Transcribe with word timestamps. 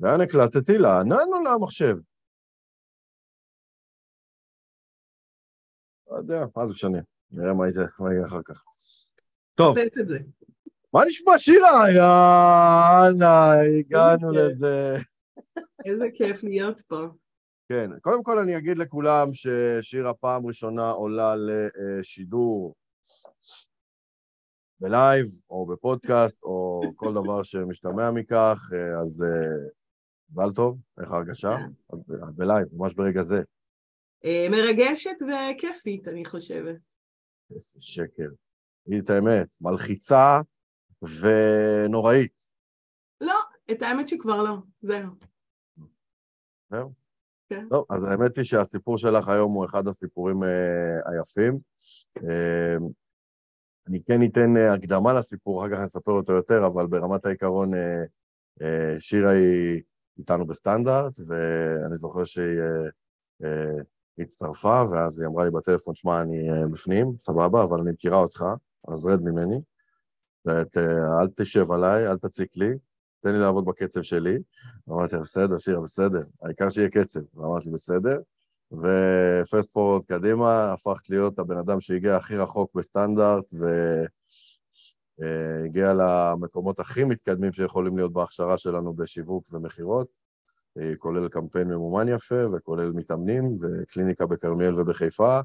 לאן 0.00 0.20
הקלטתי? 0.20 0.78
לענן 0.78 1.32
או 1.32 1.40
למחשב? 1.40 1.96
לא 6.10 6.16
יודע, 6.16 6.44
מה 6.56 6.66
זה 6.66 6.72
משנה? 6.72 6.98
נראה 7.30 7.54
מה 7.54 7.64
יהיה 8.12 8.26
אחר 8.26 8.42
כך. 8.44 8.64
טוב. 9.54 9.76
מה 10.92 11.00
נשמע 11.06 11.38
שירה? 11.38 11.90
יאללה, 11.90 13.52
הגענו 13.78 14.30
לזה. 14.32 14.96
איזה 15.84 16.06
כיף 16.14 16.44
להיות 16.44 16.80
פה. 16.80 17.06
כן, 17.68 17.98
קודם 18.00 18.22
כל 18.22 18.38
אני 18.38 18.58
אגיד 18.58 18.78
לכולם 18.78 19.28
ששירה 19.32 20.14
פעם 20.14 20.46
ראשונה 20.46 20.90
עולה 20.90 21.34
לשידור 21.36 22.74
בלייב 24.80 25.26
או 25.50 25.66
בפודקאסט 25.66 26.42
או 26.42 26.82
כל 26.96 27.14
דבר 27.14 27.42
שמשתמע 27.42 28.10
מכך, 28.10 28.70
אז 29.00 29.24
מזל 30.30 30.52
טוב, 30.56 30.78
איך 31.00 31.10
ההרגשה? 31.10 31.56
את 31.94 32.34
בלייב, 32.36 32.68
ממש 32.72 32.94
ברגע 32.94 33.22
זה. 33.22 33.42
אה, 34.24 34.46
מרגשת 34.50 35.16
וכיפית, 35.22 36.08
אני 36.08 36.24
חושבת. 36.24 36.76
איזה 37.50 37.80
שקר. 37.80 38.28
תגידי 38.84 39.04
את 39.04 39.10
האמת, 39.10 39.48
מלחיצה 39.60 40.40
ונוראית. 41.02 42.40
לא, 43.20 43.40
את 43.70 43.82
האמת 43.82 44.08
שכבר 44.08 44.42
לא, 44.42 44.56
זהו. 44.80 45.10
זהו? 46.70 46.92
כן. 47.48 47.66
טוב, 47.70 47.86
אז 47.90 48.04
האמת 48.04 48.36
היא 48.36 48.44
שהסיפור 48.44 48.98
שלך 48.98 49.28
היום 49.28 49.52
הוא 49.52 49.64
אחד 49.64 49.88
הסיפורים 49.88 50.42
אה, 50.42 51.12
היפים. 51.12 51.58
אה, 52.16 52.76
אני 53.88 54.02
כן 54.02 54.22
אתן 54.22 54.56
הקדמה 54.74 55.12
לסיפור, 55.12 55.60
אחר 55.60 55.74
כך 55.74 55.80
נספר 55.82 56.12
אותו 56.12 56.32
יותר, 56.32 56.66
אבל 56.66 56.86
ברמת 56.86 57.26
העיקרון 57.26 57.70
שירה 58.98 59.30
היא 59.30 59.82
איתנו 60.18 60.46
בסטנדרט, 60.46 61.20
ואני 61.26 61.96
זוכר 61.96 62.24
שהיא 62.24 62.60
אה, 62.60 62.88
אה, 63.44 63.82
הצטרפה, 64.18 64.82
ואז 64.90 65.20
היא 65.20 65.28
אמרה 65.28 65.44
לי 65.44 65.50
בטלפון, 65.50 65.94
שמע, 65.94 66.22
אני 66.22 66.50
אה, 66.50 66.68
בפנים, 66.68 67.12
סבבה, 67.18 67.64
אבל 67.64 67.80
אני 67.80 67.90
מכירה 67.90 68.18
אותך, 68.18 68.44
אז 68.88 69.06
רד 69.06 69.22
ממני. 69.22 69.60
ואת, 70.44 70.76
אה, 70.76 71.20
אל 71.20 71.28
תשב 71.36 71.72
עליי, 71.72 72.08
אל 72.08 72.18
תציק 72.18 72.56
לי, 72.56 72.70
תן 73.20 73.32
לי 73.32 73.38
לעבוד 73.38 73.64
בקצב 73.64 74.02
שלי. 74.02 74.38
אמרתי 74.88 75.16
לה, 75.16 75.22
בסדר, 75.22 75.58
שירה, 75.58 75.80
בסדר, 75.80 76.22
העיקר 76.42 76.68
שיהיה 76.68 76.88
קצב. 76.90 77.20
ואמרתי 77.34 77.70
בסדר. 77.70 78.20
ופסט 78.72 79.72
פורוד 79.72 80.04
קדימה, 80.04 80.72
הפכת 80.72 81.10
להיות 81.10 81.38
הבן 81.38 81.56
אדם 81.56 81.80
שהגיע 81.80 82.16
הכי 82.16 82.36
רחוק 82.36 82.70
בסטנדרט, 82.74 83.54
והגיע 85.18 85.92
למקומות 85.94 86.80
הכי 86.80 87.04
מתקדמים 87.04 87.52
שיכולים 87.52 87.96
להיות 87.96 88.12
בהכשרה 88.12 88.58
שלנו 88.58 88.94
בשיווק 88.94 89.44
ומכירות, 89.52 90.08
כולל 90.98 91.28
קמפיין 91.28 91.68
ממומן 91.68 92.08
יפה, 92.08 92.48
וכולל 92.52 92.90
מתאמנים, 92.90 93.56
וקליניקה 93.60 94.26
בכרמיאל 94.26 94.80
ובחיפה, 94.80 95.40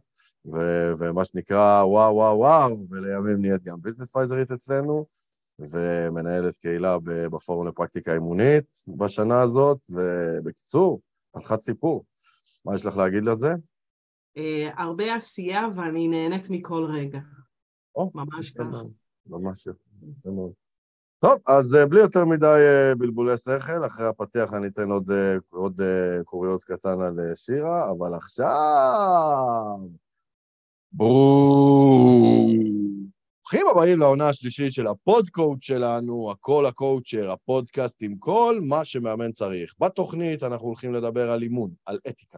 ו- 0.45 0.93
ומה 0.97 1.25
שנקרא 1.25 1.83
וואו 1.83 2.15
וואו 2.15 2.37
וואו, 2.37 2.85
ולימים 2.89 3.41
נהיית 3.41 3.63
גם 3.63 3.81
ביזנס 3.81 4.11
פייזרית 4.11 4.51
אצלנו, 4.51 5.05
ומנהלת 5.59 6.57
קהילה 6.57 6.97
בפורום 7.03 7.67
לפרקטיקה 7.67 8.13
אימונית 8.13 8.75
בשנה 8.87 9.41
הזאת, 9.41 9.77
ובקיצור, 9.89 11.01
חתיכת 11.37 11.59
סיפור. 11.59 12.05
מה 12.65 12.75
יש 12.75 12.85
לך 12.85 12.97
להגיד 12.97 13.27
על 13.27 13.39
זה? 13.39 13.49
Uh, 14.37 14.41
הרבה 14.77 15.15
עשייה 15.15 15.67
ואני 15.75 16.07
נהנית 16.07 16.49
מכל 16.49 16.85
רגע. 16.89 17.19
או, 17.95 18.11
ממש 18.15 18.51
ככה. 18.51 18.81
ממש 19.27 19.67
יפה, 19.67 20.29
מאוד. 20.31 20.51
טוב, 21.19 21.39
אז 21.47 21.75
uh, 21.75 21.85
בלי 21.85 21.99
יותר 21.99 22.25
מדי 22.25 22.45
uh, 22.91 22.97
בלבולי 22.97 23.37
שכל, 23.37 23.85
אחרי 23.85 24.05
הפתיח 24.05 24.53
אני 24.53 24.67
אתן 24.67 24.91
עוד, 24.91 25.09
uh, 25.09 25.41
עוד 25.49 25.81
קוריוז 26.25 26.63
קטן 26.63 27.01
על 27.01 27.19
שירה, 27.35 27.91
אבל 27.91 28.13
עכשיו... 28.13 29.77
ברוכים 30.95 32.67
הבאים 33.71 33.99
לעונה 33.99 34.29
השלישית 34.29 34.73
של 34.73 34.87
הפודקואוט 34.87 35.61
שלנו, 35.61 36.31
הכל 36.31 36.65
הקואוצ'ר, 36.65 37.31
הפודקאסט 37.31 37.97
עם 38.01 38.15
כל 38.17 38.59
מה 38.61 38.85
שמאמן 38.85 39.31
צריך. 39.31 39.73
בתוכנית 39.79 40.43
אנחנו 40.43 40.67
הולכים 40.67 40.93
לדבר 40.93 41.31
על 41.31 41.43
אימון, 41.43 41.71
על 41.85 41.99
אתיקה, 42.07 42.37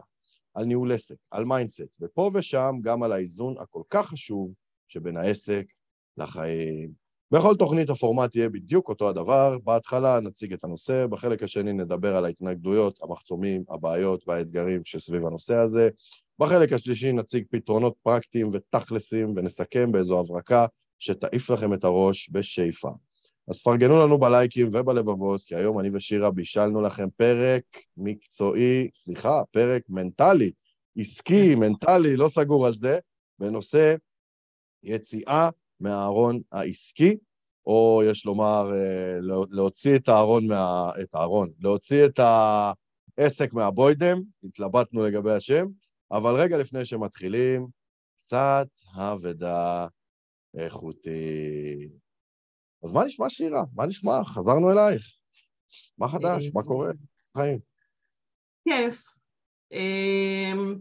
על 0.54 0.64
ניהול 0.64 0.92
עסק, 0.92 1.16
על 1.30 1.44
mindset, 1.44 1.92
ופה 2.00 2.30
ושם 2.34 2.76
גם 2.82 3.02
על 3.02 3.12
האיזון 3.12 3.54
הכל 3.58 3.82
כך 3.90 4.06
חשוב 4.06 4.52
שבין 4.88 5.16
העסק 5.16 5.66
לחיים. 6.18 7.06
בכל 7.30 7.56
תוכנית 7.56 7.90
הפורמט 7.90 8.36
יהיה 8.36 8.48
בדיוק 8.48 8.88
אותו 8.88 9.08
הדבר, 9.08 9.58
בהתחלה 9.64 10.20
נציג 10.20 10.52
את 10.52 10.64
הנושא, 10.64 11.06
בחלק 11.06 11.42
השני 11.42 11.72
נדבר 11.72 12.16
על 12.16 12.24
ההתנגדויות, 12.24 12.98
המחסומים, 13.02 13.64
הבעיות 13.70 14.28
והאתגרים 14.28 14.84
שסביב 14.84 15.26
הנושא 15.26 15.54
הזה, 15.54 15.88
בחלק 16.38 16.72
השלישי 16.72 17.12
נציג 17.12 17.44
פתרונות 17.50 17.94
פרקטיים 18.02 18.50
ותכלסים 18.52 19.32
ונסכם 19.36 19.92
באיזו 19.92 20.20
הברקה 20.20 20.66
שתעיף 20.98 21.50
לכם 21.50 21.74
את 21.74 21.84
הראש 21.84 22.30
בשאיפה. 22.32 22.90
אז 23.48 23.62
פרגנו 23.62 23.98
לנו 23.98 24.18
בלייקים 24.18 24.68
ובלבבות, 24.72 25.42
כי 25.42 25.54
היום 25.54 25.80
אני 25.80 25.90
ושירה 25.92 26.30
בישלנו 26.30 26.82
לכם 26.82 27.08
פרק 27.16 27.62
מקצועי, 27.96 28.88
סליחה, 28.94 29.42
פרק 29.50 29.82
מנטלי, 29.88 30.52
עסקי, 30.96 31.54
מנטלי, 31.54 32.16
לא 32.16 32.28
סגור 32.28 32.66
על 32.66 32.74
זה, 32.74 32.98
בנושא 33.38 33.94
יציאה 34.82 35.50
מהארון 35.80 36.40
העסקי, 36.52 37.16
או 37.66 38.02
יש 38.04 38.26
לומר, 38.26 38.70
אה, 38.74 39.16
להוציא 39.50 39.96
את 39.96 40.08
הארון 40.08 40.46
מה... 40.46 40.90
את 41.02 41.14
הארון, 41.14 41.50
להוציא 41.60 42.06
את 42.06 42.20
העסק 43.18 43.52
מהבוידם, 43.52 44.20
התלבטנו 44.44 45.02
לגבי 45.02 45.32
השם, 45.32 45.66
אבל 46.12 46.40
רגע 46.40 46.58
לפני 46.58 46.84
שמתחילים, 46.84 47.66
קצת 48.24 48.68
אבדה 48.98 49.86
איכותית. 50.56 51.90
אז 52.84 52.92
מה 52.92 53.04
נשמע 53.04 53.30
שירה? 53.30 53.64
מה 53.74 53.86
נשמע? 53.86 54.24
חזרנו 54.24 54.72
אלייך. 54.72 55.12
מה 55.98 56.08
חדש? 56.08 56.50
מה 56.54 56.62
קורה? 56.62 56.90
חיים. 57.36 57.58
כיף. 58.68 59.02
Um, 59.72 60.78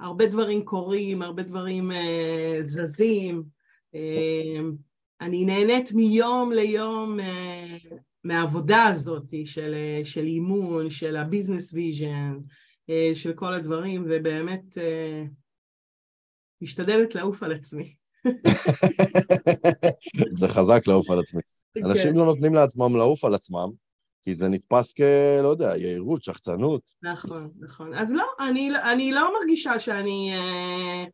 הרבה 0.00 0.26
דברים 0.26 0.64
קורים, 0.64 1.22
הרבה 1.22 1.42
דברים 1.42 1.90
uh, 1.90 2.62
זזים. 2.62 3.53
Um, 3.94 4.76
אני 5.20 5.44
נהנית 5.44 5.92
מיום 5.92 6.52
ליום 6.52 7.20
uh, 7.20 7.94
מהעבודה 8.24 8.84
הזאת 8.84 9.34
של, 9.44 9.74
uh, 9.74 10.06
של 10.06 10.24
אימון, 10.24 10.90
של 10.90 11.16
ה 11.16 11.22
business 11.22 11.72
vision, 11.72 12.38
uh, 12.90 13.14
של 13.14 13.32
כל 13.32 13.54
הדברים, 13.54 14.04
ובאמת 14.08 14.78
משתדלת 16.62 17.14
לעוף 17.14 17.42
על 17.42 17.52
עצמי. 17.52 17.94
זה 20.38 20.48
חזק 20.48 20.86
לעוף 20.86 21.10
על 21.10 21.18
עצמי. 21.18 21.42
כן. 21.74 21.84
אנשים 21.84 22.16
לא 22.16 22.24
נותנים 22.24 22.54
לעצמם 22.54 22.96
לעוף 22.96 23.24
על 23.24 23.34
עצמם, 23.34 23.68
כי 24.22 24.34
זה 24.34 24.48
נתפס 24.48 24.92
כ... 24.96 25.00
לא 25.42 25.48
יודע, 25.48 25.76
יהירות, 25.76 26.22
שחצנות. 26.22 26.82
נכון, 27.02 27.50
נכון. 27.60 27.94
אז 27.94 28.12
לא, 28.12 28.24
אני, 28.40 28.70
אני 28.92 29.12
לא 29.12 29.38
מרגישה 29.38 29.78
שאני 29.78 30.30
אה, 30.32 31.04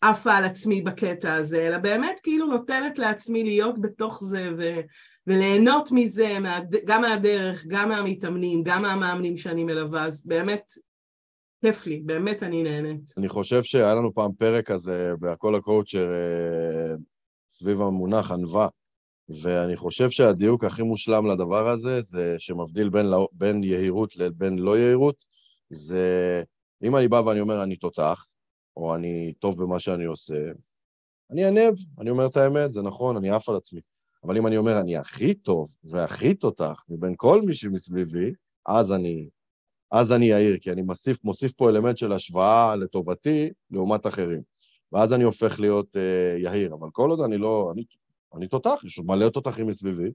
עפה 0.00 0.32
על 0.32 0.44
עצמי 0.44 0.82
בקטע 0.82 1.34
הזה, 1.34 1.66
אלא 1.66 1.78
באמת 1.78 2.20
כאילו 2.22 2.46
נותנת 2.46 2.98
לעצמי 2.98 3.44
להיות 3.44 3.80
בתוך 3.80 4.24
זה 4.24 4.48
ו, 4.58 4.80
וליהנות 5.26 5.88
מזה, 5.92 6.38
מה, 6.38 6.60
גם 6.84 7.00
מהדרך, 7.00 7.64
גם 7.68 7.88
מהמתאמנים, 7.88 8.62
גם 8.62 8.82
מהמאמנים 8.82 9.36
שאני 9.36 9.64
מלווה, 9.64 10.04
אז 10.06 10.26
באמת 10.26 10.62
כיף 11.60 11.86
לי, 11.86 12.00
באמת 12.00 12.42
אני 12.42 12.62
נהנית. 12.62 13.12
אני 13.18 13.28
חושב 13.28 13.62
שהיה 13.62 13.94
לנו 13.94 14.14
פעם 14.14 14.32
פרק 14.32 14.66
כזה 14.66 15.12
בהכל 15.18 15.54
הקואוצ'ר 15.54 16.12
אה, 16.12 16.94
סביב 17.50 17.80
המונח 17.80 18.30
ענווה, 18.30 18.68
ואני 19.42 19.76
חושב 19.76 20.10
שהדיוק 20.10 20.64
הכי 20.64 20.82
מושלם 20.82 21.26
לדבר 21.26 21.68
הזה, 21.68 22.00
זה 22.00 22.36
שמבדיל 22.38 22.88
בין, 22.88 23.06
לא, 23.06 23.28
בין 23.32 23.64
יהירות 23.64 24.16
לבין 24.16 24.58
לא 24.58 24.78
יהירות, 24.78 25.24
זה 25.70 26.42
אם 26.82 26.96
אני 26.96 27.08
בא 27.08 27.22
ואני 27.26 27.40
אומר 27.40 27.62
אני 27.62 27.76
תותח, 27.76 28.24
או 28.80 28.94
אני 28.94 29.32
טוב 29.38 29.62
במה 29.62 29.78
שאני 29.78 30.04
עושה, 30.04 30.52
אני 31.30 31.44
אענב, 31.44 31.74
אני 32.00 32.10
אומר 32.10 32.26
את 32.26 32.36
האמת, 32.36 32.72
זה 32.72 32.82
נכון, 32.82 33.16
אני 33.16 33.30
עף 33.30 33.48
על 33.48 33.56
עצמי. 33.56 33.80
אבל 34.24 34.36
אם 34.36 34.46
אני 34.46 34.56
אומר 34.56 34.80
אני 34.80 34.96
הכי 34.96 35.34
טוב 35.34 35.70
והכי 35.84 36.34
תותח 36.34 36.84
מבין 36.88 37.14
כל 37.16 37.42
מי 37.42 37.54
שמסביבי, 37.54 38.32
אז 38.66 38.92
אני 38.92 39.28
אז 39.92 40.12
אני 40.12 40.34
אעיר, 40.34 40.58
כי 40.58 40.72
אני 40.72 40.82
מוסיף, 40.82 41.24
מוסיף 41.24 41.52
פה 41.52 41.68
אלמנט 41.70 41.96
של 41.96 42.12
השוואה 42.12 42.76
לטובתי 42.76 43.50
לעומת 43.70 44.06
אחרים. 44.06 44.42
ואז 44.92 45.12
אני 45.12 45.24
הופך 45.24 45.60
להיות 45.60 45.96
אה, 45.96 46.38
יהיר. 46.38 46.74
אבל 46.74 46.88
כל 46.92 47.10
עוד 47.10 47.20
אני 47.20 47.38
לא... 47.38 47.72
אני, 47.74 47.84
אני 48.34 48.48
תותח, 48.48 48.80
יש 48.84 48.98
עוד 48.98 49.06
מלא 49.06 49.28
תותחים 49.28 49.66
מסביבי. 49.66 50.10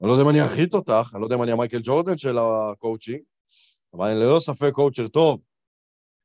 אני 0.00 0.08
לא 0.08 0.12
יודע 0.12 0.24
אם 0.24 0.28
אני 0.28 0.40
הכי 0.40 0.66
תותח, 0.66 1.10
אני 1.14 1.20
לא 1.20 1.26
יודע 1.26 1.36
אם 1.36 1.42
אני 1.42 1.52
המייקל 1.52 1.80
ג'ורדן 1.82 2.18
של 2.18 2.38
הקואוצ'ינג, 2.38 3.20
אבל 3.94 4.10
אני 4.10 4.20
ללא 4.20 4.40
ספק 4.40 4.70
קואוצ'ר 4.72 5.08
טוב. 5.08 5.40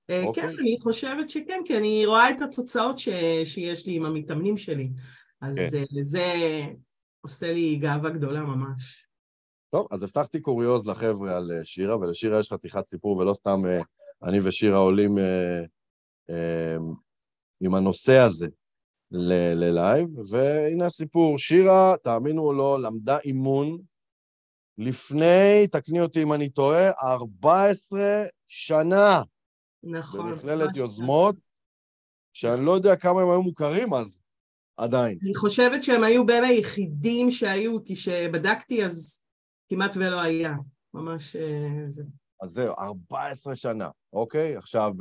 אה, 0.10 0.24
אוקיי? 0.24 0.44
כן, 0.44 0.50
אני 0.50 0.76
חושבת 0.80 1.30
שכן, 1.30 1.62
כי 1.66 1.78
אני 1.78 2.06
רואה 2.06 2.30
את 2.30 2.42
התוצאות 2.42 3.00
ש... 3.00 3.10
שיש 3.46 3.88
לי 3.88 3.96
עם 3.96 4.06
המתאמנים 4.06 4.58
שלי. 4.58 4.90
אז 5.42 5.58
כן. 5.58 5.86
זה 6.02 6.34
עושה 7.22 7.54
לי 7.54 7.76
גאווה 7.76 8.10
גדולה 8.10 8.42
ממש. 8.42 9.08
טוב, 9.70 9.88
אז 9.92 10.04
הבטחתי 10.04 10.42
קוריוז 10.42 10.88
לחבר'ה 10.88 11.38
על 11.38 11.52
אה, 11.52 11.66
שירה, 11.66 11.98
ולשירה 11.98 12.40
יש 12.40 12.52
חתיכת 12.52 12.86
סיפור, 12.86 13.18
ולא 13.18 13.34
סתם 13.34 13.66
אה, 13.66 13.82
אני 14.24 14.40
ושירה 14.44 14.78
עולים 14.78 15.18
אה, 15.18 15.62
אה, 16.30 16.78
עם 17.62 17.76
הנושא 17.76 18.18
הזה 18.18 18.48
ללייב, 19.12 20.08
והנה 20.30 20.86
הסיפור. 20.86 21.38
שירה, 21.38 21.96
תאמינו 22.04 22.42
או 22.42 22.54
לא, 22.54 22.82
למדה 22.82 23.18
אימון 23.20 23.78
לפני, 24.78 25.68
תקני 25.72 26.02
אותי 26.02 26.24
אם 26.24 26.34
אני 26.34 26.50
טועה, 26.50 26.92
14 27.04 28.24
שנה. 28.48 29.22
נכון. 29.84 30.32
במכללת 30.32 30.76
יוזמות, 30.76 31.36
שאני 32.34 32.66
לא 32.66 32.72
יודע 32.72 32.96
כמה 32.96 33.22
הם 33.22 33.30
היו 33.30 33.42
מוכרים 33.42 33.94
אז, 33.94 34.22
עדיין. 34.78 35.20
אני 35.24 35.36
חושבת 35.36 35.84
שהם 35.84 36.04
היו 36.04 36.26
בין 36.26 36.44
היחידים 36.44 37.32
שהיו, 37.32 37.84
כי 37.84 37.96
כשבדקתי 37.96 38.86
אז 38.86 39.22
כמעט 39.70 39.96
ולא 39.98 40.22
היה. 40.22 40.54
ממש 40.94 41.36
אה, 41.36 41.86
זה. 41.88 42.04
אז 42.42 42.52
זהו, 42.52 42.74
14 42.80 43.56
שנה, 43.56 43.90
אוקיי? 44.14 44.56
עכשיו, 44.56 44.94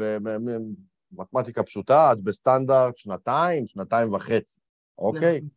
מתמטיקה 1.12 1.62
פשוטה, 1.62 2.12
את 2.12 2.20
בסטנדרט 2.20 2.96
שנתיים, 2.96 3.66
שנתיים 3.66 4.12
וחצי, 4.12 4.60
אוקיי? 4.98 5.36
נכון. 5.36 5.48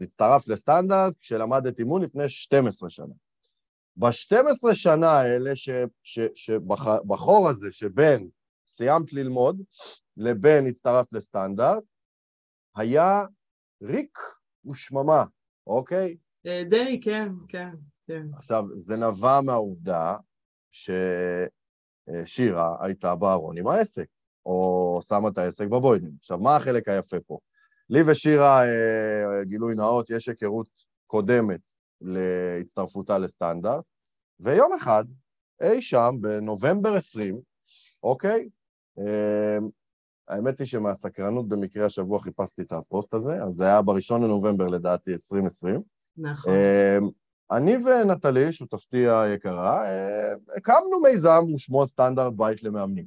הצטרפת 0.00 0.48
לסטנדרט 0.48 1.14
כשלמדת 1.20 1.78
אימון 1.78 2.02
לפני 2.02 2.28
12 2.28 2.90
שנה. 2.90 3.14
ב-12 3.96 4.74
שנה 4.74 5.10
האלה, 5.10 5.52
שבחור 6.34 7.48
הזה 7.48 7.72
שבין 7.72 8.28
סיימת 8.76 9.12
ללמוד 9.12 9.62
לבין 10.16 10.66
הצטרפת 10.66 11.12
לסטנדרט, 11.12 11.82
היה 12.76 13.22
ריק 13.82 14.18
ושממה, 14.70 15.24
אוקיי? 15.66 16.16
אה, 16.46 16.62
די, 16.64 17.00
כן, 17.02 17.28
כן, 17.48 17.74
כן. 18.06 18.26
עכשיו, 18.36 18.64
זה 18.74 18.96
נבע 18.96 19.40
מהעובדה 19.40 20.16
ששירה 22.10 22.76
הייתה 22.80 23.14
בארון 23.14 23.58
עם 23.58 23.66
העסק, 23.66 24.06
או 24.46 25.00
שמה 25.08 25.28
את 25.28 25.38
העסק 25.38 25.66
בבוידם. 25.66 26.10
עכשיו, 26.20 26.38
מה 26.38 26.56
החלק 26.56 26.88
היפה 26.88 27.16
פה? 27.26 27.38
לי 27.90 28.00
ושירה, 28.06 28.64
אה, 28.64 29.44
גילוי 29.44 29.74
נאות, 29.74 30.10
יש 30.10 30.28
היכרות 30.28 30.68
קודמת 31.06 31.60
להצטרפותה 32.00 33.18
לסטנדרט, 33.18 33.84
ויום 34.40 34.72
אחד, 34.72 35.04
אי 35.62 35.82
שם, 35.82 36.14
בנובמבר 36.20 36.96
20, 36.96 37.40
אוקיי? 38.02 38.48
אמ, 38.98 39.68
האמת 40.28 40.58
היא 40.58 40.66
שמהסקרנות 40.66 41.48
במקרה 41.48 41.86
השבוע 41.86 42.20
חיפשתי 42.20 42.62
את 42.62 42.72
הפוסט 42.72 43.14
הזה, 43.14 43.42
אז 43.42 43.52
זה 43.52 43.64
היה 43.64 43.82
בראשון 43.82 44.22
לנובמבר 44.22 44.66
לדעתי 44.66 45.12
2020. 45.12 45.82
נכון. 46.16 46.52
אמ, 46.54 47.08
אני 47.50 47.76
ונטלי, 47.76 48.52
שותפתי 48.52 49.08
היקרה, 49.08 49.84
אמ, 49.84 50.38
הקמנו 50.56 51.00
מיזם 51.02 51.44
ושמו 51.54 51.86
סטנדרט 51.86 52.32
בית 52.36 52.62
למאמנים, 52.62 53.06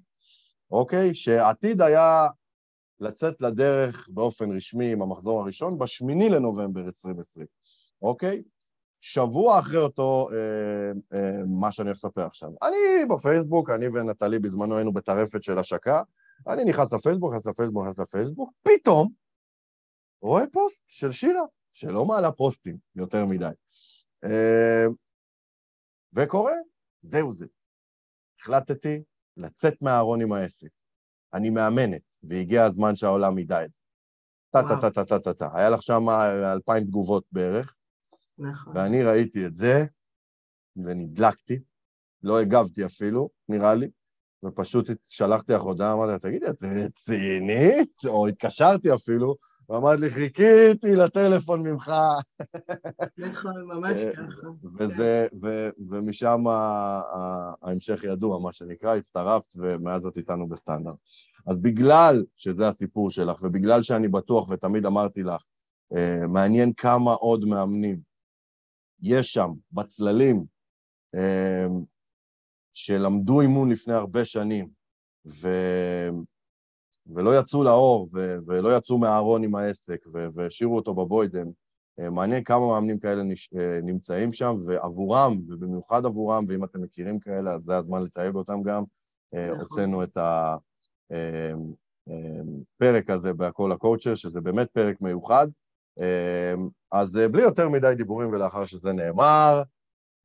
אוקיי? 0.71 1.15
שעתיד 1.15 1.81
היה 1.81 2.27
לצאת 2.99 3.41
לדרך 3.41 4.09
באופן 4.13 4.55
רשמי 4.55 4.91
עם 4.91 5.01
המחזור 5.01 5.41
הראשון 5.41 5.77
בשמיני 5.77 6.29
לנובמבר 6.29 6.81
2020, 6.85 7.45
אוקיי? 8.01 8.41
שבוע 8.99 9.59
אחרי 9.59 9.77
אותו, 9.77 10.27
אה, 10.31 11.17
אה, 11.19 11.43
מה 11.47 11.71
שאני 11.71 11.89
הולך 11.89 11.97
לספר 11.97 12.25
עכשיו. 12.25 12.49
אני 12.63 13.05
בפייסבוק, 13.09 13.69
אני 13.69 13.87
ונטלי 13.87 14.39
בזמנו 14.39 14.75
היינו 14.75 14.93
בטרפת 14.93 15.43
של 15.43 15.59
השקה, 15.59 16.01
אני 16.47 16.63
נכנס 16.63 16.93
לפייסבוק, 16.93 17.33
נכנס 17.33 17.45
לפייסבוק, 17.45 17.83
נכנס 17.83 17.99
לפייסבוק, 17.99 18.51
פתאום 18.63 19.09
רואה 20.21 20.43
פוסט 20.53 20.83
של 20.87 21.11
שירה, 21.11 21.43
שלא 21.73 22.05
מעלה 22.05 22.31
פוסטים 22.31 22.77
יותר 22.95 23.25
מדי. 23.25 23.51
אה, 24.23 24.85
וקורא, 26.13 26.51
זהו 27.01 27.33
זה. 27.33 27.45
החלטתי 28.39 29.03
לצאת 29.37 29.81
מהארון 29.81 30.21
עם 30.21 30.33
העסק. 30.33 30.69
אני 31.33 31.49
מאמנת, 31.49 32.13
והגיע 32.23 32.65
הזמן 32.65 32.95
שהעולם 32.95 33.37
ידע 33.37 33.65
את 33.65 33.73
זה. 33.73 33.81
טה-טה-טה-טה-טה-טה. 34.49 35.49
היה 35.53 35.69
לך 35.69 35.81
שם 35.81 36.09
אלפיים 36.53 36.83
תגובות 36.83 37.23
בערך. 37.31 37.76
נכון. 38.39 38.77
ואני 38.77 39.03
ראיתי 39.03 39.45
את 39.45 39.55
זה, 39.55 39.85
ונדלקתי, 40.75 41.59
לא 42.23 42.39
הגבתי 42.39 42.85
אפילו, 42.85 43.29
נראה 43.49 43.75
לי, 43.75 43.87
ופשוט 44.45 44.89
שלחתי 45.03 45.53
לך 45.53 45.61
הודעה, 45.61 45.93
אמרתי 45.93 46.11
לה, 46.11 46.19
תגידי, 46.19 46.49
את 46.49 46.63
רצינית? 46.63 47.93
או 48.05 48.27
התקשרתי 48.27 48.93
אפילו, 48.93 49.35
ואמרת 49.69 49.99
לי, 49.99 50.09
חיכיתי 50.09 50.95
לטלפון 50.95 51.61
ממך. 51.67 51.91
נכון, 53.17 53.63
ממש 53.63 53.99
אה, 53.99 54.11
ככה. 54.11 54.47
וזה, 54.79 55.27
ו, 55.41 55.69
ומשם 55.89 56.43
ההמשך 56.47 58.03
ידוע, 58.03 58.39
מה 58.39 58.51
שנקרא, 58.51 58.95
הצטרפת, 58.95 59.53
ומאז 59.55 60.05
את 60.05 60.17
איתנו 60.17 60.47
בסטנדרט. 60.47 60.95
אז 61.47 61.59
בגלל 61.59 62.25
שזה 62.35 62.67
הסיפור 62.67 63.11
שלך, 63.11 63.37
ובגלל 63.41 63.81
שאני 63.83 64.07
בטוח, 64.07 64.49
ותמיד 64.49 64.85
אמרתי 64.85 65.23
לך, 65.23 65.43
אה, 65.95 66.27
מעניין 66.27 66.73
כמה 66.73 67.13
עוד 67.13 67.45
מאמנים 67.45 68.06
יש 69.01 69.33
שם, 69.33 69.51
בצללים, 69.71 70.45
אמ, 71.15 71.83
שלמדו 72.73 73.41
אימון 73.41 73.71
לפני 73.71 73.93
הרבה 73.93 74.25
שנים, 74.25 74.69
ו... 75.25 75.47
ולא 77.05 77.39
יצאו 77.39 77.63
לאור, 77.63 78.09
ו... 78.13 78.37
ולא 78.47 78.77
יצאו 78.77 78.97
מהארון 78.97 79.43
עם 79.43 79.55
העסק, 79.55 80.05
ו... 80.13 80.27
והשאירו 80.33 80.75
אותו 80.75 80.93
בבוידן. 80.93 81.47
אה, 81.99 82.09
מעניין 82.09 82.43
כמה 82.43 82.67
מאמנים 82.67 82.99
כאלה 82.99 83.23
נש... 83.23 83.49
אה, 83.57 83.79
נמצאים 83.83 84.33
שם, 84.33 84.55
ועבורם, 84.65 85.41
ובמיוחד 85.47 86.05
עבורם, 86.05 86.45
ואם 86.47 86.63
אתם 86.63 86.81
מכירים 86.81 87.19
כאלה, 87.19 87.53
אז 87.53 87.61
זה 87.61 87.77
הזמן 87.77 88.03
לתעב 88.03 88.35
אותם 88.35 88.63
גם. 88.63 88.83
אה, 89.33 89.47
נכון. 89.47 89.59
הוצאנו 89.59 90.03
את 90.03 90.17
הפרק 92.77 93.09
הזה 93.09 93.33
בהכל 93.33 93.71
הקואוצ'ר, 93.71 94.15
שזה 94.15 94.41
באמת 94.41 94.69
פרק 94.71 95.01
מיוחד. 95.01 95.47
אמ, 95.99 96.69
אז 96.91 97.17
אה, 97.17 97.27
בלי 97.27 97.41
יותר 97.41 97.69
מדי 97.69 97.93
דיבורים 97.97 98.29
ולאחר 98.29 98.65
שזה 98.65 98.93
נאמר, 98.93 99.61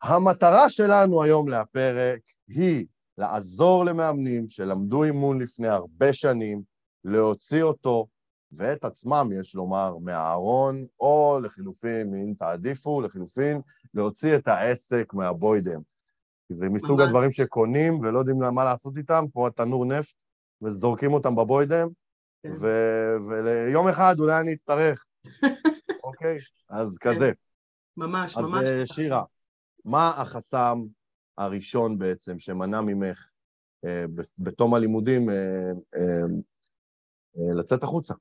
המטרה 0.03 0.69
שלנו 0.69 1.23
היום 1.23 1.49
להפרק 1.49 2.21
היא 2.49 2.87
לעזור 3.19 3.85
למאמנים 3.85 4.49
שלמדו 4.49 5.05
אימון 5.05 5.41
לפני 5.41 5.69
הרבה 5.69 6.13
שנים, 6.13 6.63
להוציא 7.05 7.63
אותו 7.63 8.07
ואת 8.53 8.85
עצמם, 8.85 9.31
יש 9.41 9.55
לומר, 9.55 9.97
מהארון, 9.99 10.87
או 11.01 11.39
לחילופין, 11.43 12.15
אם 12.15 12.35
תעדיפו, 12.39 13.01
לחילופין, 13.01 13.61
להוציא 13.95 14.37
את 14.37 14.49
העסק 14.49 15.15
מהבוידם. 15.15 15.81
כי 16.49 16.55
זה 16.55 16.69
מסוג 16.69 16.99
ממש. 16.99 17.09
הדברים 17.09 17.31
שקונים 17.31 18.01
ולא 18.01 18.19
יודעים 18.19 18.39
מה 18.39 18.65
לעשות 18.65 18.97
איתם, 18.97 19.25
כמו 19.33 19.47
התנור 19.47 19.85
נפט, 19.85 20.15
וזורקים 20.63 21.13
אותם 21.13 21.37
בבוידם, 21.37 21.89
כן. 22.43 22.53
ו- 22.61 23.17
וליום 23.29 23.89
אחד 23.89 24.15
אולי 24.19 24.41
אני 24.41 24.53
אצטרך 24.53 25.05
אוקיי? 26.05 26.39
אז 26.69 26.99
כן. 26.99 27.15
כזה. 27.15 27.33
ממש, 27.97 28.37
ממש. 28.37 28.65
אז 28.65 28.69
אה, 28.69 28.87
שירה, 28.87 29.23
מה 29.85 30.09
החסם 30.09 30.79
הראשון 31.39 31.99
בעצם 31.99 32.39
שמנע 32.39 32.81
ממך 32.81 33.31
אה, 33.85 34.05
בתום 34.39 34.75
הלימודים 34.75 35.31
אה, 35.31 35.73
לצאת 37.57 37.83
החוצה? 37.83 38.15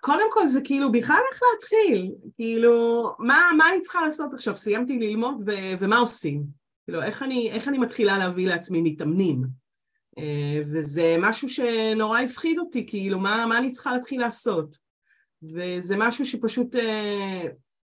קודם 0.00 0.26
כל 0.32 0.46
זה 0.46 0.60
כאילו 0.64 0.92
בכלל 0.92 1.20
איך 1.32 1.40
להתחיל, 1.52 2.14
כאילו 2.34 3.04
מה, 3.18 3.50
מה 3.58 3.68
אני 3.68 3.80
צריכה 3.80 4.00
לעשות 4.00 4.34
עכשיו, 4.34 4.56
סיימתי 4.56 4.98
ללמוד 4.98 5.34
ו, 5.46 5.50
ומה 5.78 5.98
עושים, 5.98 6.44
כאילו 6.84 7.02
איך 7.02 7.22
אני, 7.22 7.50
איך 7.50 7.68
אני 7.68 7.78
מתחילה 7.78 8.18
להביא 8.18 8.48
לעצמי 8.48 8.80
מתאמנים 8.82 9.59
וזה 10.72 11.16
משהו 11.20 11.48
שנורא 11.48 12.20
הפחיד 12.20 12.58
אותי, 12.58 12.86
כאילו 12.86 13.18
מה, 13.18 13.46
מה 13.46 13.58
אני 13.58 13.70
צריכה 13.70 13.92
להתחיל 13.92 14.20
לעשות 14.20 14.78
וזה 15.42 15.94
משהו 15.98 16.26
שפשוט 16.26 16.76
אה, 16.76 17.42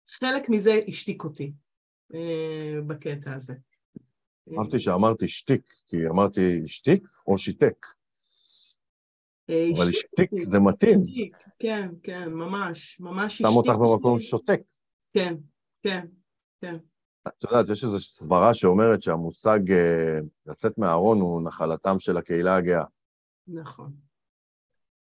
חלק 0.07 0.49
מזה 0.49 0.81
השתיק 0.87 1.23
אותי 1.23 1.53
אה, 2.13 2.81
בקטע 2.87 3.35
הזה. 3.35 3.53
אהבתי 4.57 4.79
שאמרתי 4.79 5.27
שתיק, 5.27 5.73
כי 5.87 6.07
אמרתי 6.07 6.61
שתיק 6.67 7.07
או 7.27 7.37
שיתק. 7.37 7.85
אה, 9.49 9.69
אבל 9.77 9.91
שתיק 9.91 10.29
זה 10.41 10.59
מתאים. 10.59 11.05
כן, 11.59 11.89
כן, 12.03 12.29
ממש, 12.29 12.99
ממש 12.99 13.33
השתיק. 13.33 13.47
שם 13.47 13.55
אותך 13.55 13.69
במקום 13.69 14.19
שותק. 14.19 14.61
כן, 15.13 15.35
כן, 15.83 16.05
כן. 16.61 16.77
את 17.27 17.43
יודעת, 17.43 17.69
יש 17.69 17.83
איזו 17.83 17.99
סברה 17.99 18.53
שאומרת 18.53 19.01
שהמושג 19.01 19.59
לצאת 20.45 20.77
מהארון 20.77 21.21
הוא 21.21 21.41
נחלתם 21.43 21.99
של 21.99 22.17
הקהילה 22.17 22.55
הגאה. 22.55 22.83
נכון. 23.47 23.91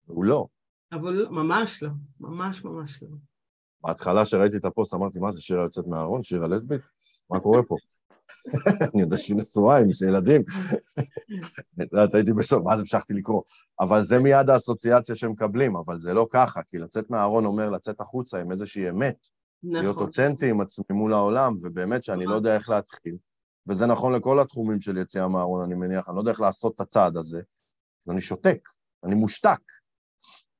הוא 0.05 0.25
לא. 0.25 0.47
אבל 0.91 1.27
ממש 1.29 1.83
לא, 1.83 1.89
ממש 2.19 2.65
ממש 2.65 3.03
לא. 3.03 3.09
בהתחלה 3.83 4.25
שראיתי 4.25 4.57
את 4.57 4.65
הפוסט 4.65 4.93
אמרתי, 4.93 5.19
מה 5.19 5.31
זה, 5.31 5.41
שירה 5.41 5.63
יוצאת 5.63 5.87
מהארון? 5.87 6.23
שירה 6.23 6.47
לסבית? 6.47 6.81
מה 7.29 7.39
קורה 7.39 7.63
פה? 7.63 7.75
אני 8.93 9.01
יודע 9.01 9.17
שהיא 9.17 9.37
נשואה 9.37 9.77
עם 9.77 9.87
ילדים. 10.07 10.41
את 11.81 11.93
יודעת, 11.93 12.15
הייתי 12.15 12.33
בסוף, 12.33 12.65
ואז 12.65 12.79
המשכתי 12.79 13.13
לקרוא. 13.13 13.41
אבל 13.79 14.03
זה 14.03 14.19
מיד 14.19 14.49
האסוציאציה 14.49 15.15
שהם 15.15 15.31
מקבלים, 15.31 15.75
אבל 15.75 15.99
זה 15.99 16.13
לא 16.13 16.27
ככה, 16.31 16.63
כי 16.63 16.77
לצאת 16.77 17.09
מהארון 17.09 17.45
אומר 17.45 17.69
לצאת 17.69 18.01
החוצה 18.01 18.41
עם 18.41 18.51
איזושהי 18.51 18.89
אמת, 18.89 19.27
נכון. 19.63 19.83
להיות 19.83 19.97
אותנטי 19.97 20.49
עם 20.49 20.61
עצמי 20.61 20.85
מול 20.89 21.13
העולם, 21.13 21.57
ובאמת 21.61 22.03
שאני 22.03 22.25
לא 22.25 22.35
יודע 22.35 22.55
איך 22.55 22.69
להתחיל. 22.69 23.15
וזה 23.67 23.85
נכון 23.85 24.15
לכל 24.15 24.39
התחומים 24.39 24.81
של 24.81 24.97
יציאה 24.97 25.27
מהארון, 25.27 25.63
אני 25.63 25.75
מניח, 25.75 26.09
אני 26.09 26.15
לא 26.15 26.21
יודע 26.21 26.31
איך 26.31 26.41
לעשות 26.41 26.75
את 26.75 26.81
הצעד 26.81 27.17
הזה, 27.17 27.41
אז 28.05 28.11
אני 28.11 28.21
שותק, 28.21 28.59
אני 29.03 29.15
מושתק. 29.15 29.61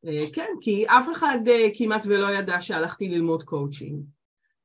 אה, 0.05 0.25
כן, 0.34 0.50
כי 0.62 0.88
אף 0.88 1.08
אחד 1.12 1.39
אה, 1.48 1.67
כמעט 1.74 2.05
ולא 2.05 2.34
ידע 2.34 2.62
שהלכתי 2.62 3.08
ללמוד 3.10 3.43
קואוצ'ינג 3.43 4.03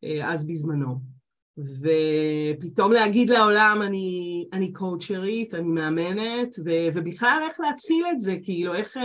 אה, 0.04 0.32
אז 0.32 0.46
בזמנו. 0.46 1.16
ופתאום 1.58 2.92
להגיד 2.92 3.30
לעולם 3.30 3.82
אני, 3.86 4.48
אני 4.52 4.72
קואוצ'רית, 4.72 5.54
אני 5.54 5.68
מאמנת, 5.68 6.54
ו, 6.64 6.70
ובכלל 6.94 7.42
איך 7.48 7.60
להתחיל 7.60 8.06
את 8.12 8.20
זה, 8.20 8.36
כאילו 8.42 8.74
איך, 8.74 8.96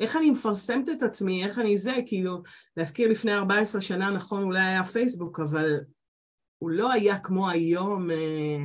איך 0.00 0.16
אני 0.16 0.30
מפרסמת 0.30 0.88
את 0.88 1.02
עצמי, 1.02 1.44
איך 1.44 1.58
אני 1.58 1.78
זה, 1.78 1.92
כאילו 2.06 2.42
להזכיר 2.76 3.10
לפני 3.10 3.34
14 3.34 3.80
שנה, 3.80 4.10
נכון 4.10 4.42
אולי 4.42 4.60
היה 4.60 4.84
פייסבוק, 4.84 5.40
אבל 5.40 5.80
הוא 6.58 6.70
לא 6.70 6.92
היה 6.92 7.18
כמו 7.18 7.50
היום 7.50 8.10
אה, 8.10 8.64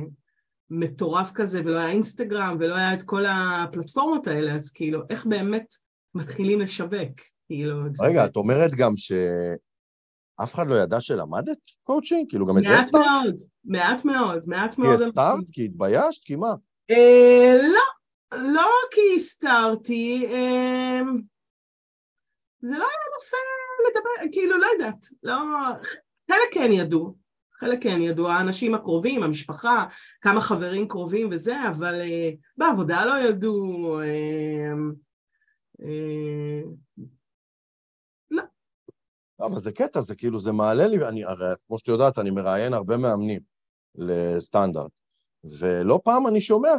מטורף 0.70 1.32
כזה, 1.34 1.60
ולא 1.64 1.78
היה 1.78 1.90
אינסטגרם, 1.90 2.56
ולא 2.60 2.74
היה 2.74 2.94
את 2.94 3.02
כל 3.02 3.24
הפלטפורמות 3.26 4.26
האלה, 4.26 4.54
אז 4.54 4.70
כאילו, 4.70 5.02
איך 5.10 5.26
באמת 5.26 5.74
מתחילים 6.14 6.60
לשווק? 6.60 7.20
כאילו, 7.46 7.86
את 7.86 7.96
זה. 7.96 8.06
רגע, 8.06 8.24
את 8.24 8.36
אומרת 8.36 8.70
גם 8.70 8.96
שאף 8.96 10.54
אחד 10.54 10.66
לא 10.66 10.74
ידע 10.74 11.00
שלמדת 11.00 11.58
קואוצ'ינג? 11.82 12.30
כאילו, 12.30 12.46
גם 12.46 12.58
את 12.58 12.62
זה 12.64 12.68
מעט 12.68 12.92
מאוד, 12.92 13.34
מעט 13.64 14.04
מאוד, 14.04 14.42
מעט 14.46 14.78
מאוד. 14.78 14.98
כי 14.98 15.04
הסתרת? 15.04 15.44
כי 15.52 15.64
התביישת? 15.64 16.24
כי 16.24 16.36
מה? 16.36 16.54
אה, 16.90 17.56
לא, 17.62 17.93
לא 18.36 18.70
כי 18.90 19.00
הסתרתי, 19.16 20.26
אה, 20.26 21.00
זה 22.60 22.78
לא 22.78 22.84
היה 22.84 23.12
נושא 23.14 23.36
לדבר, 23.88 24.32
כאילו, 24.32 24.58
לא 24.58 24.66
יודעת, 24.66 25.06
לא... 25.22 25.34
חלק 26.30 26.54
כן 26.54 26.72
ידעו, 26.72 27.14
חלק 27.52 27.82
כן 27.82 28.00
ידעו, 28.02 28.28
האנשים 28.28 28.74
הקרובים, 28.74 29.22
המשפחה, 29.22 29.86
כמה 30.20 30.40
חברים 30.40 30.88
קרובים 30.88 31.28
וזה, 31.32 31.68
אבל 31.68 32.00
uh, 32.00 32.36
בעבודה 32.56 33.04
לא 33.04 33.28
ידעו. 33.28 33.98
Uh, 34.00 34.94
uh, 35.80 37.04
לא. 38.30 38.42
אבל 39.40 39.60
זה 39.60 39.72
קטע, 39.72 40.00
זה 40.00 40.16
כאילו, 40.16 40.38
זה 40.38 40.52
מעלה 40.52 40.86
לי, 40.86 41.08
אני, 41.08 41.24
הרי 41.24 41.54
כמו 41.66 41.78
שאת 41.78 41.88
יודעת, 41.88 42.18
אני 42.18 42.30
מראיין 42.30 42.74
הרבה 42.74 42.96
מאמנים 42.96 43.40
לסטנדרט, 43.94 44.90
ולא 45.60 46.00
פעם 46.04 46.26
אני 46.26 46.40
שומע 46.40 46.78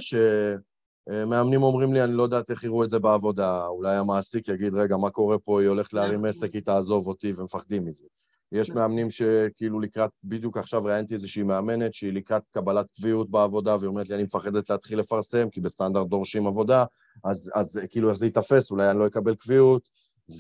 שמאמנים 1.10 1.64
אומרים 1.64 1.94
לי, 1.94 2.04
אני 2.04 2.14
לא 2.14 2.24
יודעת 2.24 2.52
איך 2.52 2.64
יראו 2.64 2.84
את 2.84 2.90
זה 2.90 3.00
בעבודה, 3.00 3.68
אולי 3.68 3.96
המעסיק 3.96 4.48
יגיד, 4.48 4.74
רגע, 4.74 4.98
מה 4.98 5.10
קורה 5.10 5.38
פה, 5.40 5.62
היא 5.62 5.70
הולכת 5.70 5.94
להרים 5.94 6.20
נכון. 6.20 6.30
עסק, 6.30 6.54
היא 6.54 6.62
תעזוב 6.62 7.08
אותי, 7.08 7.34
ומפחדים 7.38 7.86
מזה. 7.86 8.06
יש 8.52 8.70
נכון. 8.70 8.82
מאמנים 8.82 9.10
שכאילו 9.10 9.80
לקראת, 9.80 10.10
בדיוק 10.24 10.58
עכשיו 10.58 10.84
ראיינתי 10.84 11.14
איזושהי 11.14 11.44
מאמנת 11.44 11.94
שהיא 11.94 12.14
לקראת 12.14 12.44
קבלת 12.52 12.92
קביעות 12.92 13.30
בעבודה, 13.30 13.76
והיא 13.76 13.88
אומרת 13.88 14.10
לי, 14.10 14.16
אני 14.16 14.24
מפחדת 14.24 14.70
להתחיל 14.70 15.00
לפרסם, 15.00 15.50
כי 15.50 15.62
בסטנדרט 15.62 16.08
דורשים 16.08 16.48
עבודה, 16.48 16.86
אז, 17.24 17.52
אז 17.56 17.80
כאילו 17.90 18.10
איך 18.10 18.18
זה 18.18 18.26
ייתפס, 18.26 18.72
אולי 18.72 18.90
אני 18.90 19.00
לא 19.00 19.08
אקבל 19.08 19.36
קביעות, 19.36 19.90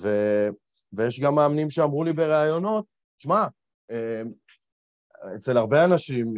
ו, 0.01 0.09
ויש 0.93 1.19
גם 1.19 1.35
מאמנים 1.35 1.69
שאמרו 1.69 2.03
לי 2.03 2.13
בראיונות, 2.13 2.85
שמע, 3.17 3.47
אה, 3.91 4.21
אצל 5.35 5.57
הרבה 5.57 5.83
אנשים 5.83 6.33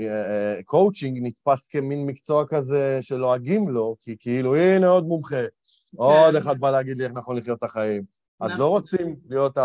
קואוצ'ינג 0.66 1.18
אה, 1.18 1.24
נתפס 1.24 1.68
כמין 1.68 2.06
מקצוע 2.06 2.46
כזה 2.48 2.98
שלועגים 3.02 3.70
לו, 3.70 3.96
כי 4.00 4.16
כאילו, 4.20 4.56
הנה 4.56 4.88
עוד 4.88 5.04
מומחה, 5.04 5.36
כן. 5.42 5.48
עוד 5.96 6.36
אחד 6.36 6.60
בא 6.60 6.72
להגיד 6.72 6.98
לי 6.98 7.04
איך 7.04 7.14
נכון 7.14 7.38
לחיות 7.38 7.58
את 7.58 7.64
החיים. 7.64 8.04
אז 8.40 8.50
לא 8.50 8.56
נכון. 8.56 8.68
רוצים 8.68 9.16
להיות 9.30 9.58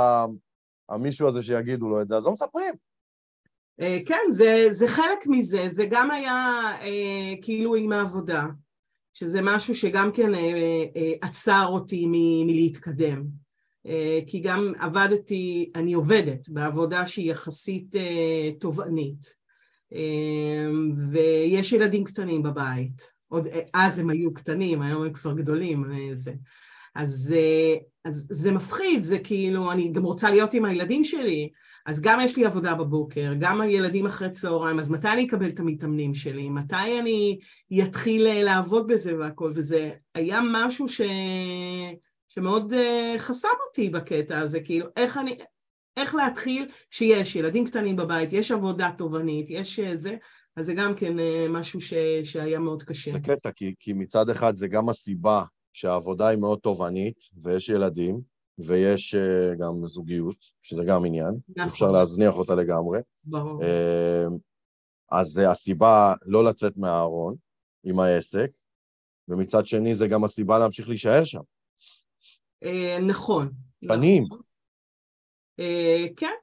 המישהו 0.89 1.29
הזה 1.29 1.43
שיגידו 1.43 1.89
לו 1.89 2.01
את 2.01 2.09
זה, 2.09 2.17
אז 2.17 2.25
לא 2.25 2.33
מספרים. 2.33 2.75
אה, 3.81 3.99
כן, 4.07 4.23
זה, 4.31 4.67
זה 4.71 4.89
חלק 4.89 5.27
מזה, 5.27 5.67
זה 5.69 5.87
גם 5.91 6.11
היה 6.11 6.63
אה, 6.81 7.43
כאילו 7.43 7.75
עם 7.75 7.93
העבודה, 7.93 8.47
שזה 9.13 9.41
משהו 9.43 9.75
שגם 9.75 10.11
כן 10.15 10.35
אה, 10.35 10.85
אה, 10.97 11.13
עצר 11.21 11.67
אותי 11.69 12.07
מ, 12.07 12.47
מלהתקדם. 12.47 13.42
אה, 13.87 14.21
כי 14.27 14.41
גם 14.41 14.73
עבדתי, 14.79 15.71
אני 15.75 15.93
עובדת 15.93 16.49
בעבודה 16.49 17.07
שהיא 17.07 17.31
יחסית 17.31 17.97
אה, 17.97 18.51
תובענית, 18.61 19.35
אה, 19.93 20.67
ויש 21.11 21.73
ילדים 21.73 22.05
קטנים 22.05 22.43
בבית. 22.43 23.23
עוד 23.29 23.49
אז 23.75 23.99
הם 23.99 24.11
היו 24.11 24.35
קטנים, 24.35 24.83
היום 24.83 25.03
הם 25.03 25.13
כבר 25.13 25.33
גדולים. 25.33 25.85
זה. 26.13 26.33
אז, 26.95 27.35
אז 28.05 28.27
זה 28.31 28.53
מפחיד, 28.53 29.03
זה 29.03 29.19
כאילו, 29.19 29.73
אני 29.73 29.93
גם 29.93 30.03
רוצה 30.03 30.31
להיות 30.31 30.55
עם 30.55 30.65
הילדים 30.65 31.05
שלי, 31.05 31.49
אז 31.87 32.01
גם 32.01 32.21
יש 32.21 32.37
לי 32.37 32.45
עבודה 32.45 32.75
בבוקר, 32.75 33.33
גם 33.39 33.61
הילדים 33.61 34.07
אחרי 34.07 34.31
צהריים, 34.31 34.79
אז 34.79 34.91
מתי 34.91 35.09
אני 35.09 35.27
אקבל 35.27 35.49
את 35.49 35.61
המתאמנים 35.61 36.15
שלי? 36.15 36.49
מתי 36.49 36.99
אני 37.01 37.39
אתחיל 37.83 38.43
לעבוד 38.45 38.87
בזה 38.87 39.19
והכל? 39.19 39.51
וזה 39.55 39.91
היה 40.15 40.41
משהו 40.53 40.89
ש... 40.89 41.01
שמאוד 42.35 42.73
uh, 42.73 43.19
חסם 43.19 43.49
אותי 43.69 43.91
בקטע 43.91 44.39
הזה, 44.39 44.61
כאילו, 44.61 44.87
איך 44.97 45.19
אני... 45.19 45.39
איך 45.97 46.15
להתחיל 46.15 46.69
שיש 46.91 47.37
ילדים 47.37 47.67
קטנים 47.67 47.97
בבית, 47.97 48.33
יש 48.33 48.51
עבודה 48.51 48.91
תובענית, 48.99 49.51
יש 49.51 49.81
זה, 49.95 50.17
אז 50.57 50.67
זה 50.67 50.75
גם 50.75 50.95
כן 50.95 51.17
משהו 51.49 51.81
ש, 51.81 51.95
שהיה 52.25 52.59
מאוד 52.59 52.83
קשה. 52.83 53.13
זה 53.13 53.21
קטע, 53.21 53.51
כי, 53.51 53.75
כי 53.81 53.93
מצד 53.93 54.31
אחד 54.31 54.55
זה 54.55 54.69
גם 54.69 54.89
הסיבה 54.89 55.45
שהעבודה 55.73 56.29
היא 56.29 56.39
מאוד 56.39 56.59
תובענית, 56.59 57.17
ויש 57.43 57.69
ילדים, 57.69 58.21
ויש 58.59 59.15
uh, 59.15 59.59
גם 59.59 59.87
זוגיות, 59.87 60.37
שזה 60.63 60.85
גם 60.85 61.05
עניין, 61.05 61.35
נכון. 61.49 61.69
אפשר 61.69 61.91
להזניח 61.91 62.35
אותה 62.35 62.55
לגמרי. 62.55 62.99
ברור. 63.25 63.63
Uh, 63.63 64.33
אז 65.11 65.27
זה 65.27 65.51
הסיבה 65.51 66.15
לא 66.27 66.45
לצאת 66.45 66.77
מהארון 66.77 67.35
עם 67.85 68.01
העסק, 68.01 68.51
ומצד 69.29 69.67
שני 69.67 69.95
זה 69.95 70.07
גם 70.07 70.25
הסיבה 70.25 70.59
להמשיך 70.59 70.89
להישאר 70.89 71.25
שם. 71.25 71.41
Uh, 72.63 73.03
נכון. 73.03 73.51
שנים. 73.89 74.25
נכון. 74.25 74.41
Uh, 75.61 76.13
כן. 76.17 76.35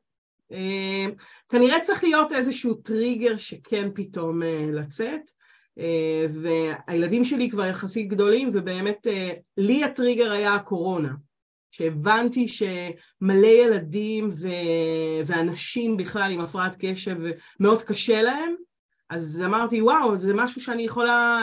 Uh, 0.53 1.21
כנראה 1.49 1.79
צריך 1.79 2.03
להיות 2.03 2.31
איזשהו 2.31 2.73
טריגר 2.73 3.37
שכן 3.37 3.89
פתאום 3.93 4.41
לצאת. 4.73 5.31
אה, 5.79 6.25
והילדים 6.29 7.23
שלי 7.23 7.49
כבר 7.49 7.65
יחסית 7.65 8.07
גדולים, 8.09 8.49
ובאמת 8.53 9.07
אה, 9.07 9.33
לי 9.57 9.83
הטריגר 9.83 10.31
היה 10.31 10.55
הקורונה. 10.55 11.13
שהבנתי 11.71 12.47
שמלא 12.47 13.47
ילדים 13.47 14.29
ו... 14.31 14.47
ואנשים 15.25 15.97
בכלל 15.97 16.31
עם 16.31 16.41
הפרעת 16.41 16.75
קשב 16.79 17.17
מאוד 17.59 17.81
קשה 17.81 18.21
להם, 18.21 18.55
אז 19.09 19.43
אמרתי, 19.45 19.81
וואו, 19.81 20.19
זה 20.19 20.33
משהו 20.33 20.61
שאני 20.61 20.83
יכולה 20.83 21.37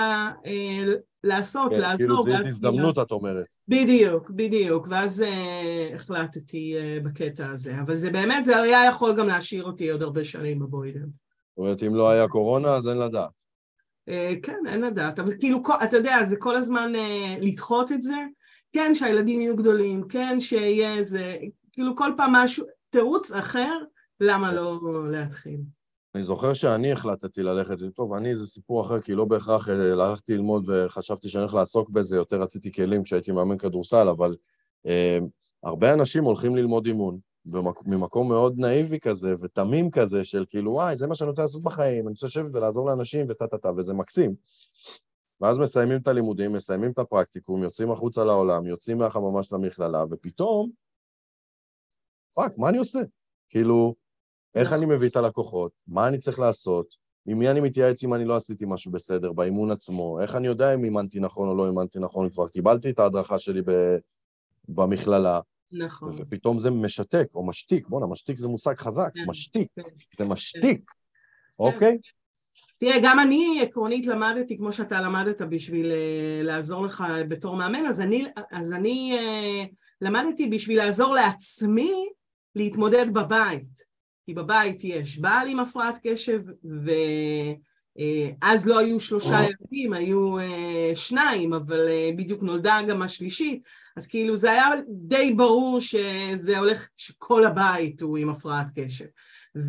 אה, 0.47 0.93
לעשות, 1.25 1.71
כן, 1.71 1.81
לעזור. 1.81 1.97
כאילו 1.97 2.23
זה 2.23 2.39
הזדמנות, 2.39 2.99
את 2.99 3.11
אומרת. 3.11 3.45
בדיוק, 3.69 4.31
בדיוק, 4.31 4.87
ואז 4.91 5.23
אה, 5.23 5.91
החלטתי 5.95 6.77
אה, 6.77 6.99
בקטע 7.03 7.51
הזה. 7.51 7.81
אבל 7.81 7.97
זה 7.97 8.11
באמת, 8.11 8.45
זה 8.45 8.63
היה 8.63 8.87
יכול 8.89 9.17
גם 9.17 9.29
להשאיר 9.29 9.65
אותי 9.65 9.91
עוד 9.91 10.03
הרבה 10.03 10.25
שנים 10.25 10.59
בבוידם. 10.59 11.01
זאת 11.01 11.59
אומרת, 11.59 11.83
אם 11.83 11.95
לא 11.95 12.11
היה 12.11 12.29
קורונה, 12.29 12.75
אז 12.75 12.89
אין 12.89 12.99
לדעת. 12.99 13.31
אה, 14.09 14.35
כן, 14.43 14.59
אין 14.69 14.81
לדעת, 14.81 15.19
אבל 15.19 15.33
כאילו, 15.39 15.63
אתה 15.85 15.97
יודע, 15.97 16.25
זה 16.25 16.37
כל 16.37 16.57
הזמן 16.57 16.95
אה, 16.95 17.37
לדחות 17.41 17.93
את 17.93 18.03
זה, 18.03 18.27
כן, 18.73 18.95
שהילדים 18.95 19.41
יהיו 19.41 19.57
גדולים, 19.57 20.09
כן, 20.09 20.41
שיהיה 20.41 20.95
איזה, 20.95 21.37
כאילו 21.73 21.97
כל 21.97 22.13
פעם 22.17 22.33
משהו, 22.33 22.67
תירוץ 22.91 23.33
אחר, 23.33 23.79
למה 24.21 24.53
לא 24.53 24.81
להתחיל. 25.11 25.61
אני 26.17 26.25
זוכר 26.25 26.55
שאני 26.55 26.93
החלטתי 26.93 27.43
ללכת, 27.43 27.77
טוב, 27.95 28.13
אני 28.13 28.37
זה 28.37 28.47
סיפור 28.47 28.87
אחר, 28.87 29.01
כי 29.01 29.15
לא 29.15 29.25
בהכרח 29.25 29.69
אה, 29.69 29.93
הלכתי 29.93 30.35
ללמוד 30.35 30.69
וחשבתי 30.69 31.29
שאני 31.29 31.43
הולך 31.43 31.55
לעסוק 31.55 31.91
בזה, 31.91 32.17
יותר 32.17 32.43
רציתי 32.43 32.73
כלים 32.73 33.03
כשהייתי 33.03 33.33
מאמן 33.33 33.59
כדורסל, 33.59 34.09
אבל 34.09 34.37
אה, 34.87 35.19
הרבה 35.63 35.93
אנשים 35.93 36.25
הולכים 36.25 36.57
ללמוד 36.57 36.87
אימון, 36.87 37.19
ממקום 37.85 38.29
מאוד 38.29 38.59
נאיבי 38.59 39.01
כזה 39.01 39.35
ותמים 39.41 39.91
כזה 39.91 40.25
של 40.25 40.45
כאילו, 40.49 40.73
וואי, 40.73 40.97
זה 40.97 41.07
מה 41.07 41.15
שאני 41.15 41.31
רוצה 41.31 41.43
לעשות 41.43 41.63
בחיים, 41.63 42.05
אני 42.05 42.13
רוצה 42.13 42.27
לשבת 42.27 42.51
ולעזור 42.55 42.87
לאנשים 42.87 43.27
וטה-טה-טה, 43.29 43.71
וזה 43.77 43.95
מקסים. 43.95 44.35
ואז 45.41 45.59
מסיימים 45.59 45.99
את 46.03 46.09
הלימודים, 46.09 46.53
מסיימים 46.53 46.91
את 46.91 46.99
הפרקטיקום, 46.99 47.63
יוצאים 47.63 47.91
החוצה 47.91 48.25
לעולם, 48.25 48.67
יוצאים 48.67 48.99
מהחממה 48.99 49.43
של 49.43 49.55
המכללה, 49.55 50.05
ופתאום, 50.11 50.71
פאק, 52.35 52.53
מה 52.59 52.69
אני 52.69 52.79
עושה? 52.79 53.01
כאילו, 53.49 54.06
איך 54.57 54.73
אני 54.73 54.87
מביא 54.87 55.09
את 55.09 55.17
הלקוחות? 55.17 55.73
מה 55.89 56.09
אני 56.09 56.19
צריך 56.19 56.39
לעשות? 56.39 56.87
עם 57.27 57.39
מי 57.39 57.51
אני 57.51 57.61
מתייעץ 57.61 58.05
אם 58.05 58.15
אני 58.15 58.25
לא 58.25 58.37
עשיתי 58.37 58.65
משהו 58.69 58.93
בסדר, 58.93 59.33
באימון 59.33 59.71
עצמו? 59.71 60.21
איך 60.21 60.35
אני 60.35 60.47
יודע 60.47 60.75
אם 60.75 60.85
אימנתי 60.85 61.21
נכון 61.21 61.49
או 61.49 61.55
לא 61.55 61.67
אימנתי 61.67 61.99
נכון? 61.99 62.31
כבר 62.31 62.49
קיבלתי 62.49 62.91
את 62.91 62.99
ההדרכה 62.99 63.39
שלי 63.39 63.63
במכללה, 64.69 65.41
נכון. 65.73 66.17
ופתאום 66.19 66.59
זה 66.59 66.71
משתק, 66.71 67.29
או 67.35 67.47
משתיק, 67.47 67.89
בואנה, 67.89 68.07
משתיק 68.07 68.39
זה 68.39 68.49
מושג 68.49 68.75
חזק, 68.75 69.11
כן, 69.15 69.21
משתיק, 69.27 69.69
כן, 69.77 69.83
זה 70.19 70.25
משתיק, 70.25 70.91
כן. 70.91 70.95
אוקיי? 71.59 71.99
תראה, 72.79 72.97
גם 73.03 73.21
אני 73.21 73.61
עקרונית 73.63 74.07
למדתי, 74.07 74.59
כמו 74.59 74.73
שאתה 74.73 75.01
למדת 75.01 75.43
בשביל 75.43 75.87
אה, 75.87 76.45
לעזור 76.45 76.85
לך 76.87 77.05
בתור 77.29 77.57
מאמן, 77.57 77.87
אז 77.87 78.01
אני, 78.01 78.25
אז 78.51 78.73
אני 78.73 79.19
uh, 79.19 79.75
למדתי 80.01 80.47
בשביל 80.47 80.79
לעזור 80.79 81.15
לעצמי 81.15 81.93
להתמודד 82.55 83.15
בבית. 83.15 83.96
כי 84.27 84.35
בבית 84.35 84.85
יש 84.85 85.19
בעל 85.19 85.49
עם 85.49 85.61
הפרעת 85.61 85.99
קשב, 86.03 86.41
ואז 87.99 88.69
לא 88.69 88.79
היו 88.79 89.01
שלושה 89.01 89.37
ילדים, 89.41 89.93
היו 89.93 90.35
שניים, 90.95 91.55
אבל 91.55 91.89
בדיוק 92.17 92.43
נולדה 92.43 92.79
גם 92.89 93.03
השלישית, 93.03 93.63
אז 93.97 94.07
כאילו 94.07 94.37
זה 94.37 94.53
היה 94.53 94.67
די 94.89 95.33
ברור 95.37 95.81
שזה 95.81 96.59
הולך, 96.59 96.89
שכל 96.97 97.45
הבית 97.45 98.03
הוא 98.03 98.19
עם 98.19 98.31
הפרעת 98.31 98.67
קשב. 98.75 99.05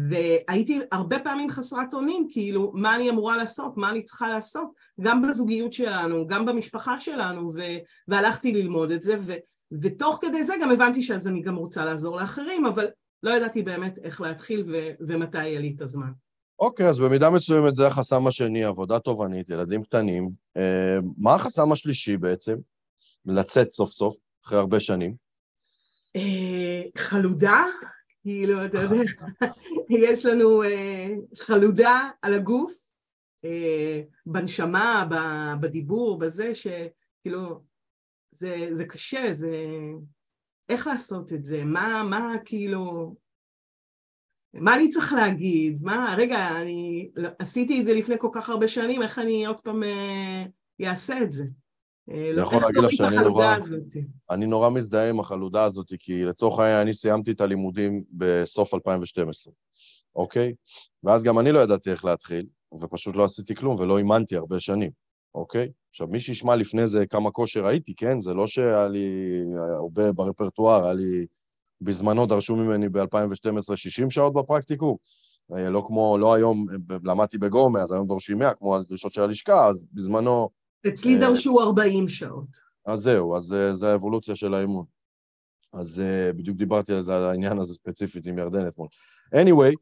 והייתי 0.10 0.80
הרבה 0.92 1.20
פעמים 1.20 1.50
חסרת 1.50 1.94
אונים, 1.94 2.28
כאילו, 2.32 2.72
מה 2.76 2.96
אני 2.96 3.10
אמורה 3.10 3.38
לעשות, 3.38 3.78
מה 3.78 3.90
אני 3.90 4.04
צריכה 4.04 4.30
לעשות, 4.30 4.68
גם 5.02 5.22
בזוגיות 5.22 5.74
שלנו, 5.74 6.28
גם 6.28 6.46
במשפחה 6.46 7.00
שלנו, 7.00 7.52
ו- 7.56 7.78
והלכתי 8.08 8.52
ללמוד 8.52 8.92
את 8.92 9.04
זה, 9.04 9.16
ו- 9.20 9.34
ותוך 9.82 10.20
כדי 10.22 10.44
זה 10.44 10.54
גם 10.62 10.72
הבנתי 10.72 11.02
שאז 11.02 11.28
אני 11.28 11.42
גם 11.42 11.56
רוצה 11.56 11.86
לעזור 11.86 12.18
לאחרים, 12.18 12.66
אבל 12.66 12.88
לא 13.24 13.32
ידעתי 13.32 13.64
באמת 13.64 13.98
איך 14.04 14.22
להתחיל 14.22 14.64
ו- 14.68 14.92
ומתי 15.00 15.48
יהיה 15.48 15.60
לי 15.60 15.74
את 15.76 15.82
הזמן. 15.82 16.12
אוקיי, 16.60 16.86
okay, 16.86 16.90
אז 16.90 17.00
במידה 17.00 17.30
מסוימת 17.30 17.76
זה 17.76 17.88
החסם 17.88 18.28
השני, 18.28 18.64
עבודה 18.64 19.00
תובענית, 19.00 19.50
ילדים 19.50 19.84
קטנים. 19.84 20.30
אה, 20.58 20.98
מה 21.18 21.36
החסם 21.36 21.72
השלישי 21.72 22.18
בעצם? 22.18 22.56
לצאת 23.26 23.74
סוף 23.74 23.92
סוף, 23.92 24.16
אחרי 24.46 24.58
הרבה 24.58 24.80
שנים? 24.80 25.16
אה, 26.16 26.82
חלודה, 26.98 27.66
כאילו, 28.22 28.66
אתה 28.66 28.78
יודע, 28.78 29.04
יש 30.10 30.26
לנו 30.26 30.64
אה, 30.64 31.08
חלודה 31.38 32.10
על 32.22 32.34
הגוף, 32.34 32.74
אה, 33.46 34.02
בנשמה, 34.26 35.08
בדיבור, 35.60 36.20
בזה, 36.20 36.52
שכאילו, 36.56 37.62
זה, 38.32 38.68
זה 38.72 38.86
קשה, 38.86 39.34
זה... 39.34 39.52
איך 40.70 40.88
לעשות 40.88 41.34
את 41.34 41.44
זה? 41.44 41.64
מה, 41.64 42.04
מה, 42.04 42.34
כאילו... 42.46 43.16
מה 44.54 44.76
אני 44.76 44.90
צריך 44.90 45.14
להגיד? 45.14 45.80
מה, 45.84 46.16
רגע, 46.18 46.62
אני 46.62 47.10
עשיתי 47.40 47.82
את 47.82 47.86
זה 47.86 47.94
לפני 47.94 48.16
כל 48.20 48.30
כך 48.34 48.50
הרבה 48.50 48.68
שנים, 48.68 49.02
איך 49.02 49.20
אני 49.20 49.46
עוד 49.46 49.62
פעם 49.62 49.84
אעשה 50.82 51.14
אה, 51.14 51.24
את 51.24 51.32
זה? 51.32 51.44
אני 52.10 52.34
לא, 52.34 52.42
יכול 52.42 52.62
להגיד 52.62 52.84
לך 52.84 52.92
שאני 52.92 53.18
נורא, 53.18 53.56
אני 54.30 54.46
נורא 54.46 54.70
מזדהה 54.70 55.10
עם 55.10 55.20
החלודה 55.20 55.64
הזאת, 55.64 55.94
כי 56.00 56.24
לצורך 56.24 56.60
העניין 56.60 56.82
אני 56.82 56.94
סיימתי 56.94 57.32
את 57.32 57.42
הלימודים 57.42 58.04
בסוף 58.12 58.74
2012, 58.74 59.54
אוקיי? 60.16 60.54
ואז 61.04 61.24
גם 61.24 61.40
אני 61.40 61.52
לא 61.52 61.60
ידעתי 61.60 61.92
איך 61.92 62.06
להתחיל, 62.06 62.46
ופשוט 62.82 63.16
לא 63.16 63.26
עשיתי 63.26 63.56
כלום 63.56 63.80
ולא 63.80 63.98
אימנתי 63.98 64.36
הרבה 64.36 64.60
שנים, 64.60 64.92
אוקיי? 65.36 65.72
עכשיו, 65.98 66.08
מי 66.08 66.20
שישמע 66.20 66.56
לפני 66.56 66.88
זה 66.88 67.06
כמה 67.06 67.32
כושר 67.32 67.68
הייתי, 67.68 67.96
כן? 67.96 68.22
זה 68.22 68.34
לא 68.34 68.48
שהיה 68.48 68.88
לי 68.88 69.08
הרבה 69.78 70.12
ברפרטואר, 70.12 70.84
היה 70.84 70.94
לי... 70.94 71.26
בזמנו 71.82 72.26
דרשו 72.26 72.56
ממני 72.56 72.90
ב-2012 72.90 73.76
60 73.76 74.10
שעות 74.10 74.34
בפרקטיקום. 74.34 74.96
אה, 75.56 75.70
לא 75.70 75.84
כמו, 75.88 76.18
לא 76.18 76.34
היום, 76.34 76.66
למדתי 77.04 77.38
בגומה, 77.38 77.82
אז 77.82 77.92
היום 77.92 78.08
דורשים 78.08 78.40
100, 78.40 78.54
כמו 78.54 78.76
הדרישות 78.76 79.14
של 79.14 79.22
הלשכה, 79.22 79.68
אז 79.68 79.86
בזמנו 79.94 80.50
אצלי 80.88 81.16
אה, 81.16 81.20
דרשו 81.20 81.62
40 81.62 82.10
שעות. 82.10 82.48
אז 82.86 83.00
זהו, 83.00 83.36
אז 83.36 83.54
אה, 83.54 83.76
זה 83.76 83.92
האבולוציה 83.92 84.36
של 84.36 84.54
האימון. 84.54 84.86
אז 85.74 86.00
אה, 86.00 86.34
בדיוק 86.34 86.58
דיברתי 86.58 86.94
על 86.94 87.04
זה, 87.04 87.16
על 87.16 87.24
העניין 87.24 87.60
הזה 87.60 87.74
ספציפית 87.74 88.28
עם 88.28 88.38
ירדן 88.38 88.68
אתמול. 88.68 88.88
anyway, 89.36 89.74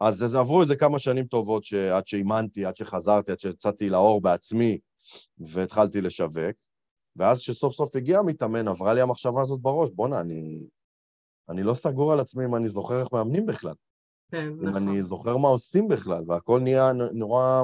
אז 0.00 0.16
זה 0.16 0.38
עברו 0.38 0.62
איזה 0.62 0.76
כמה 0.76 0.98
שנים 0.98 1.26
טובות 1.26 1.62
עד 1.92 2.06
שאימנתי, 2.06 2.64
עד 2.64 2.76
שחזרתי, 2.76 3.32
עד 3.32 3.40
שיצאתי 3.40 3.90
לאור 3.90 4.20
בעצמי 4.20 4.78
והתחלתי 5.38 6.00
לשווק, 6.00 6.56
ואז 7.16 7.40
כשסוף 7.40 7.74
סוף 7.74 7.96
הגיע 7.96 8.18
המתאמן, 8.18 8.68
עברה 8.68 8.94
לי 8.94 9.00
המחשבה 9.00 9.42
הזאת 9.42 9.60
בראש, 9.60 9.90
בואנה, 9.94 10.20
אני, 10.20 10.60
אני 11.48 11.62
לא 11.62 11.74
סגור 11.74 12.12
על 12.12 12.20
עצמי 12.20 12.44
אם 12.44 12.56
אני 12.56 12.68
זוכר 12.68 13.00
איך 13.00 13.08
מאמנים 13.12 13.46
בכלל. 13.46 13.74
כן, 14.30 14.48
נכון. 14.48 14.68
אם 14.68 14.76
אני 14.76 15.02
זוכר 15.02 15.36
מה 15.36 15.48
עושים 15.48 15.88
בכלל, 15.88 16.24
והכל 16.26 16.60
נהיה 16.60 16.92
נורא... 16.92 17.62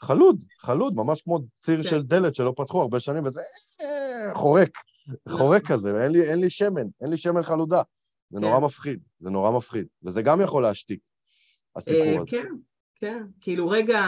חלוד, 0.00 0.44
חלוד, 0.60 0.94
ממש 0.94 1.22
כמו 1.22 1.38
ציר 1.58 1.82
כן. 1.82 1.88
של 1.88 2.02
דלת 2.02 2.34
שלא 2.34 2.52
פתחו 2.56 2.80
הרבה 2.80 3.00
שנים, 3.00 3.26
וזה 3.26 3.40
אה, 3.80 4.34
חורק, 4.34 4.70
חורק 5.28 5.62
נכון. 5.62 5.76
כזה, 5.76 6.04
אין 6.04 6.12
לי, 6.12 6.30
אין 6.30 6.40
לי 6.40 6.50
שמן, 6.50 6.86
אין 7.00 7.10
לי 7.10 7.16
שמן 7.16 7.42
חלודה. 7.42 7.82
זה 8.30 8.38
כן. 8.38 8.44
נורא 8.44 8.60
מפחיד, 8.60 8.98
זה 9.20 9.30
נורא 9.30 9.50
מפחיד, 9.50 9.86
וזה 10.02 10.22
גם 10.22 10.40
יכול 10.40 10.62
להשתיק, 10.62 11.00
הסיפור 11.76 12.02
אה, 12.02 12.20
הזה. 12.20 12.30
כן, 12.30 12.48
כן, 12.94 13.22
כאילו 13.40 13.68
רגע, 13.68 14.00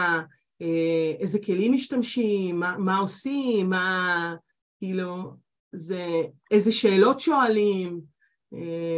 אה, 0.61 1.13
איזה 1.19 1.39
כלים 1.45 1.73
משתמשים, 1.73 2.59
מה, 2.59 2.77
מה 2.77 2.97
עושים, 2.97 3.69
מה, 3.69 4.35
כאילו, 4.77 5.33
זה, 5.71 6.05
איזה 6.51 6.71
שאלות 6.71 7.19
שואלים, 7.19 8.01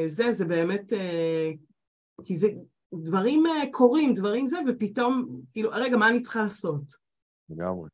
זה, 0.07 0.33
זה 0.33 0.45
באמת, 0.45 0.93
כי 2.23 2.35
זה, 2.35 2.47
דברים 2.93 3.45
אה, 3.47 3.63
קורים, 3.71 4.13
דברים 4.13 4.45
זה, 4.45 4.57
ופתאום, 4.67 5.41
כאילו, 5.53 5.69
רגע, 5.73 5.97
מה 5.97 6.09
אני 6.09 6.21
צריכה 6.21 6.41
לעשות? 6.41 6.93
לגמרי. 7.49 7.89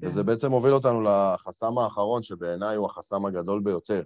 כן. 0.00 0.06
וזה 0.06 0.22
בעצם 0.22 0.50
מוביל 0.50 0.74
אותנו 0.74 1.02
לחסם 1.02 1.78
האחרון, 1.78 2.22
שבעיניי 2.22 2.76
הוא 2.76 2.86
החסם 2.86 3.26
הגדול 3.26 3.62
ביותר. 3.64 4.02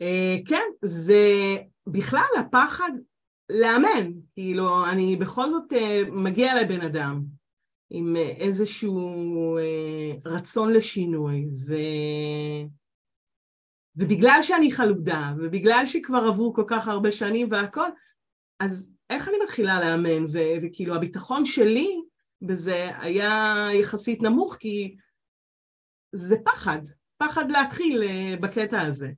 אה, 0.00 0.36
כן, 0.46 0.70
זה 0.84 1.24
בכלל 1.86 2.28
הפחד 2.40 2.90
לאמן. 3.60 4.12
כאילו, 4.34 4.86
אני 4.90 5.16
בכל 5.16 5.50
זאת 5.50 5.72
אה, 5.72 6.02
מגיע 6.12 6.62
לבן 6.62 6.80
אדם 6.80 7.22
עם 7.90 8.16
איזשהו 8.16 9.58
רצון 10.24 10.72
לשינוי, 10.72 11.46
ו... 11.66 11.74
ובגלל 13.96 14.38
שאני 14.42 14.72
חלודה, 14.72 15.32
ובגלל 15.38 15.82
שכבר 15.86 16.18
עברו 16.18 16.54
כל 16.54 16.64
כך 16.66 16.88
הרבה 16.88 17.12
שנים 17.12 17.48
והכל, 17.50 17.88
אז 18.60 18.94
איך 19.10 19.28
אני 19.28 19.36
מתחילה 19.42 19.80
לאמן? 19.80 20.24
ו- 20.24 20.56
וכאילו 20.62 20.94
הביטחון 20.94 21.44
שלי 21.44 22.00
בזה 22.42 22.88
היה 22.98 23.66
יחסית 23.74 24.22
נמוך, 24.22 24.56
כי 24.60 24.96
זה 26.12 26.36
פחד, 26.44 26.80
פחד 27.16 27.50
להתחיל 27.50 28.02
אה, 28.02 28.34
בקטע 28.40 28.80
הזה. 28.80 29.10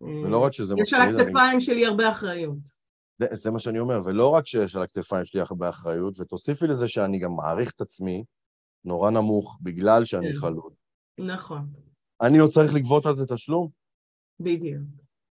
ולא 0.00 0.38
רק 0.38 0.52
שזה 0.52 0.74
יש 0.82 0.94
על 0.94 1.00
הכתפיים 1.00 1.52
אני... 1.52 1.60
שלי 1.60 1.86
הרבה 1.86 2.10
אחריות. 2.10 2.75
זה, 3.18 3.26
זה 3.32 3.50
מה 3.50 3.58
שאני 3.58 3.78
אומר, 3.78 4.00
ולא 4.04 4.30
רק 4.30 4.46
שיש 4.46 4.76
על 4.76 4.82
הכתפיים 4.82 5.24
שלי 5.24 5.40
הרבה 5.40 5.68
אחריות, 5.68 6.20
ותוסיפי 6.20 6.66
לזה 6.66 6.88
שאני 6.88 7.18
גם 7.18 7.30
מעריך 7.36 7.72
את 7.76 7.80
עצמי 7.80 8.24
נורא 8.84 9.10
נמוך 9.10 9.58
בגלל 9.62 10.04
שאני 10.04 10.32
כן. 10.32 10.38
חלוד. 10.38 10.72
נכון. 11.18 11.66
אני 12.20 12.38
עוד 12.38 12.50
צריך 12.50 12.74
לגבות 12.74 13.06
על 13.06 13.14
זה 13.14 13.26
תשלום? 13.26 13.68
בדיוק. 14.40 14.82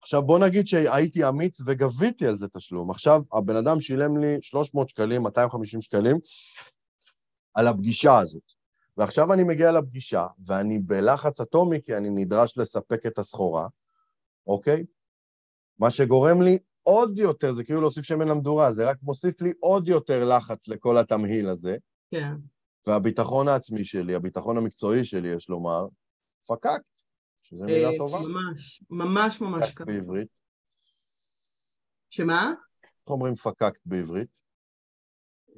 עכשיו 0.02 0.22
בוא 0.22 0.38
נגיד 0.38 0.66
שהייתי 0.66 1.28
אמיץ 1.28 1.60
וגביתי 1.66 2.26
על 2.26 2.36
זה 2.36 2.48
תשלום. 2.48 2.90
עכשיו 2.90 3.22
הבן 3.32 3.56
אדם 3.56 3.80
שילם 3.80 4.16
לי 4.16 4.36
300 4.40 4.88
שקלים, 4.88 5.22
250 5.22 5.82
שקלים 5.82 6.16
על 7.54 7.66
הפגישה 7.66 8.18
הזאת. 8.18 8.42
ועכשיו 8.96 9.32
אני 9.32 9.42
מגיע 9.42 9.72
לפגישה, 9.72 10.26
ואני 10.46 10.78
בלחץ 10.78 11.40
אטומי 11.40 11.82
כי 11.82 11.96
אני 11.96 12.10
נדרש 12.10 12.58
לספק 12.58 13.06
את 13.06 13.18
הסחורה, 13.18 13.68
אוקיי? 14.46 14.84
מה 15.78 15.90
שגורם 15.90 16.42
לי 16.42 16.58
עוד 16.84 17.18
יותר, 17.18 17.52
זה 17.52 17.64
כאילו 17.64 17.80
להוסיף 17.80 18.04
שמן 18.04 18.28
למדורה, 18.28 18.72
זה 18.72 18.90
רק 18.90 18.96
מוסיף 19.02 19.42
לי 19.42 19.52
עוד 19.60 19.88
יותר 19.88 20.24
לחץ 20.24 20.68
לכל 20.68 20.98
התמהיל 20.98 21.48
הזה. 21.48 21.76
כן. 22.10 22.32
והביטחון 22.86 23.48
העצמי 23.48 23.84
שלי, 23.84 24.14
הביטחון 24.14 24.56
המקצועי 24.56 25.04
שלי, 25.04 25.28
יש 25.28 25.48
לומר, 25.48 25.86
פקקט. 26.48 26.94
שזה 27.36 27.64
מילה 27.64 27.90
אה, 27.90 27.98
טובה. 27.98 28.18
ממש, 28.18 28.84
ממש 28.90 29.40
ממש 29.40 29.70
ככה. 29.70 29.84
בעברית. 29.84 30.40
שמה? 32.10 32.52
איך 32.82 33.10
אומרים 33.10 33.34
פקקט 33.34 33.80
בעברית? 33.86 34.36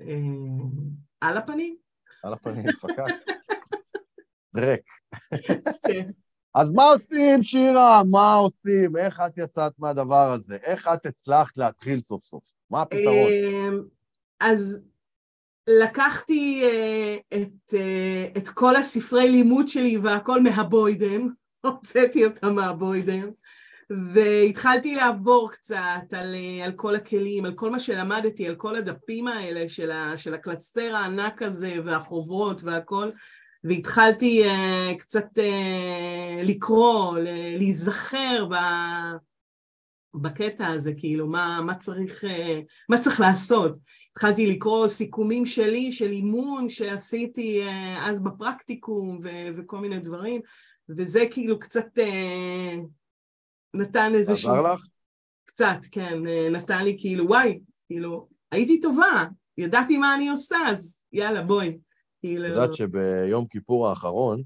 אה, 0.00 0.14
על 1.20 1.36
הפנים. 1.36 1.76
על 2.22 2.32
הפנים, 2.32 2.64
פקקט. 2.72 3.30
ריק. 4.56 4.84
אז 6.56 6.70
מה 6.70 6.82
עושים, 6.82 7.42
שירה? 7.42 8.02
מה 8.10 8.34
עושים? 8.34 8.96
איך 8.96 9.20
את 9.26 9.38
יצאת 9.38 9.72
מהדבר 9.78 10.32
הזה? 10.32 10.56
איך 10.62 10.88
את 10.94 11.06
הצלחת 11.06 11.56
להתחיל 11.56 12.00
סוף 12.00 12.24
סוף? 12.24 12.42
מה 12.70 12.82
הפתרון? 12.82 13.32
אה, 13.32 13.68
אז 14.40 14.84
לקחתי 15.66 16.62
את, 17.34 17.74
את 18.36 18.48
כל 18.48 18.76
הספרי 18.76 19.30
לימוד 19.30 19.68
שלי 19.68 19.96
והכל 19.98 20.42
מהבוידם. 20.42 21.28
הוצאתי 21.66 22.24
אותה 22.24 22.50
מהבוידם, 22.50 23.30
והתחלתי 24.14 24.94
לעבור 24.94 25.50
קצת 25.52 26.12
על, 26.12 26.34
על 26.64 26.72
כל 26.72 26.96
הכלים, 26.96 27.44
על 27.44 27.54
כל 27.54 27.70
מה 27.70 27.80
שלמדתי, 27.80 28.48
על 28.48 28.54
כל 28.54 28.76
הדפים 28.76 29.28
האלה 29.28 29.68
של, 29.68 29.90
ה, 29.90 30.16
של 30.16 30.34
הקלסטר 30.34 30.96
הענק 30.96 31.42
הזה 31.42 31.74
והחוברות 31.84 32.62
והכל, 32.64 33.10
והתחלתי 33.68 34.42
uh, 34.44 34.98
קצת 34.98 35.38
uh, 35.38 36.44
לקרוא, 36.44 37.18
להיזכר 37.58 38.46
ב... 38.50 38.54
בקטע 40.14 40.66
הזה, 40.66 40.92
כאילו, 40.96 41.26
מה, 41.26 41.60
מה, 41.66 41.74
צריך, 41.74 42.24
uh, 42.24 42.28
מה 42.88 42.98
צריך 42.98 43.20
לעשות. 43.20 43.76
התחלתי 44.12 44.46
לקרוא 44.46 44.88
סיכומים 44.88 45.46
שלי, 45.46 45.92
של 45.92 46.12
אימון 46.12 46.68
שעשיתי 46.68 47.62
uh, 47.62 48.00
אז 48.00 48.22
בפרקטיקום 48.22 49.18
ו- 49.22 49.48
וכל 49.56 49.78
מיני 49.78 49.98
דברים, 49.98 50.40
וזה 50.88 51.24
כאילו 51.30 51.58
קצת 51.58 51.98
אה, 51.98 52.76
נתן 53.74 54.12
איזשהו... 54.14 54.50
עזר 54.50 54.62
לך? 54.62 54.86
קצת, 55.44 55.78
כן, 55.90 56.18
נתן 56.52 56.84
לי 56.84 56.96
כאילו, 57.00 57.26
וואי, 57.28 57.58
כאילו, 57.86 58.28
הייתי 58.52 58.80
טובה, 58.80 59.24
ידעתי 59.58 59.98
מה 59.98 60.14
אני 60.14 60.28
עושה, 60.28 60.56
אז 60.68 61.04
יאללה, 61.12 61.42
בואי. 61.42 61.76
כאילו... 62.20 62.46
את 62.46 62.50
יודעת 62.50 62.74
שביום 62.74 63.46
כיפור 63.46 63.88
האחרון 63.88 64.42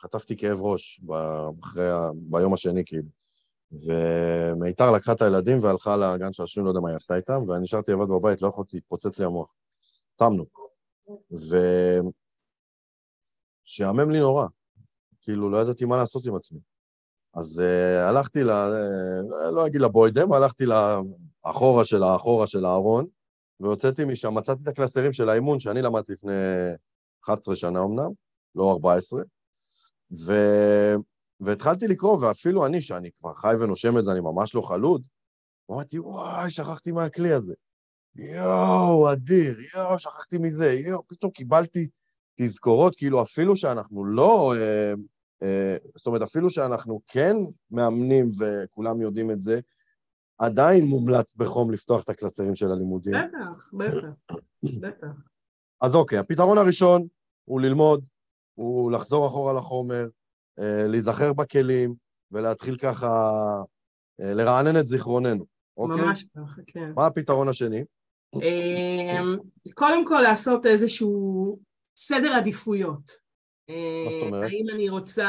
חטפתי 0.00 0.36
כאב 0.36 0.60
ראש 0.60 1.00
אחרי, 1.62 1.88
ביום 2.14 2.54
השני, 2.54 2.82
כאילו. 2.86 3.08
ומיתר 3.72 4.90
לקחה 4.90 5.12
את 5.12 5.22
הילדים 5.22 5.58
והלכה 5.62 5.96
לגן 5.96 6.30
השנים, 6.38 6.64
לא 6.64 6.70
יודע 6.70 6.80
מה 6.80 6.88
היא 6.88 6.96
עשתה 6.96 7.16
איתם, 7.16 7.48
ואני 7.48 7.62
נשארתי 7.62 7.92
לבד 7.92 8.08
בבית, 8.08 8.42
לא 8.42 8.48
יכולתי, 8.48 8.76
להתפוצץ 8.76 9.18
לי 9.18 9.24
המוח. 9.24 9.54
צמנו. 10.16 10.44
ושעמם 13.66 14.10
לי 14.10 14.18
נורא. 14.18 14.46
כאילו, 15.22 15.50
לא 15.50 15.58
ידעתי 15.58 15.84
מה 15.84 15.96
לעשות 15.96 16.26
עם 16.26 16.36
עצמי. 16.36 16.60
אז 17.34 17.62
uh, 17.64 18.08
הלכתי 18.08 18.44
ל... 18.44 18.50
Uh, 18.50 19.50
לא 19.52 19.66
אגיד 19.66 19.80
לבוידם, 19.80 20.32
הלכתי 20.32 20.64
לאחורה 20.66 21.84
של 21.84 22.02
האחורה 22.02 22.46
של 22.46 22.64
הארון, 22.64 23.06
והוצאתי 23.62 24.04
משם, 24.04 24.34
מצאתי 24.34 24.62
את 24.62 24.68
הקלסרים 24.68 25.12
של 25.12 25.28
האימון 25.28 25.60
שאני 25.60 25.82
למדתי 25.82 26.12
לפני 26.12 26.32
11 27.24 27.56
שנה 27.56 27.82
אמנם, 27.82 28.10
לא 28.54 28.70
14, 28.70 29.22
ו... 30.26 30.32
והתחלתי 31.40 31.88
לקרוא, 31.88 32.18
ואפילו 32.18 32.66
אני, 32.66 32.82
שאני 32.82 33.10
כבר 33.12 33.34
חי 33.34 33.54
ונושם 33.60 33.98
את 33.98 34.04
זה, 34.04 34.12
אני 34.12 34.20
ממש 34.20 34.54
לא 34.54 34.60
חלוד, 34.60 35.08
אמרתי, 35.70 35.98
וואי, 35.98 36.50
שכחתי 36.50 36.92
מהכלי 36.92 37.32
הזה. 37.32 37.54
יואו, 38.14 39.12
אדיר, 39.12 39.56
יואו, 39.74 39.98
שכחתי 39.98 40.38
מזה, 40.38 40.72
יואו, 40.72 41.02
פתאום 41.08 41.30
קיבלתי 41.30 41.88
תזכורות, 42.34 42.96
כאילו 42.96 43.22
אפילו 43.22 43.56
שאנחנו 43.56 44.04
לא, 44.04 44.54
אה, 44.56 44.92
אה, 45.42 45.76
זאת 45.96 46.06
אומרת, 46.06 46.22
אפילו 46.22 46.50
שאנחנו 46.50 47.00
כן 47.06 47.36
מאמנים 47.70 48.30
וכולם 48.38 49.00
יודעים 49.00 49.30
את 49.30 49.42
זה, 49.42 49.60
עדיין 50.42 50.84
מומלץ 50.84 51.34
בחום 51.34 51.70
לפתוח 51.70 52.02
את 52.02 52.08
הקלסרים 52.08 52.54
של 52.54 52.70
הלימודים. 52.72 53.12
בטח, 53.12 53.70
בטח, 53.72 54.38
בטח. 54.80 55.06
אז 55.80 55.94
אוקיי, 55.94 56.18
הפתרון 56.18 56.58
הראשון 56.58 57.06
הוא 57.44 57.60
ללמוד, 57.60 58.04
הוא 58.54 58.92
לחזור 58.92 59.26
אחורה 59.26 59.52
לחומר, 59.52 60.08
אה, 60.58 60.88
להיזכר 60.88 61.32
בכלים 61.32 61.94
ולהתחיל 62.30 62.76
ככה 62.76 63.08
אה, 64.20 64.34
לרענן 64.34 64.80
את 64.80 64.86
זיכרוננו, 64.86 65.46
אוקיי? 65.76 66.06
ממש 66.06 66.24
ככה, 66.36 66.62
כן. 66.66 66.92
מה 66.96 67.06
הפתרון 67.06 67.48
השני? 67.48 67.84
אמ, 68.34 69.36
קודם 69.74 70.06
כל 70.06 70.20
לעשות 70.22 70.66
איזשהו 70.66 71.58
סדר 71.96 72.32
עדיפויות. 72.32 73.22
מה 73.68 74.10
זאת 74.10 74.22
אומרת? 74.22 74.50
האם 74.50 74.66
אני 74.74 74.88
רוצה 74.88 75.28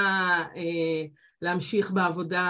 אה, 0.56 1.06
להמשיך 1.43 1.91
בעבודה 1.91 2.45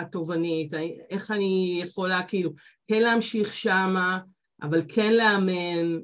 התובענית, 0.00 0.74
איך 1.10 1.30
אני 1.30 1.80
יכולה 1.84 2.22
כאילו 2.22 2.50
כן 2.88 3.02
להמשיך 3.02 3.54
שמה, 3.54 4.18
אבל 4.62 4.82
כן 4.88 5.12
לאמן, 5.12 5.98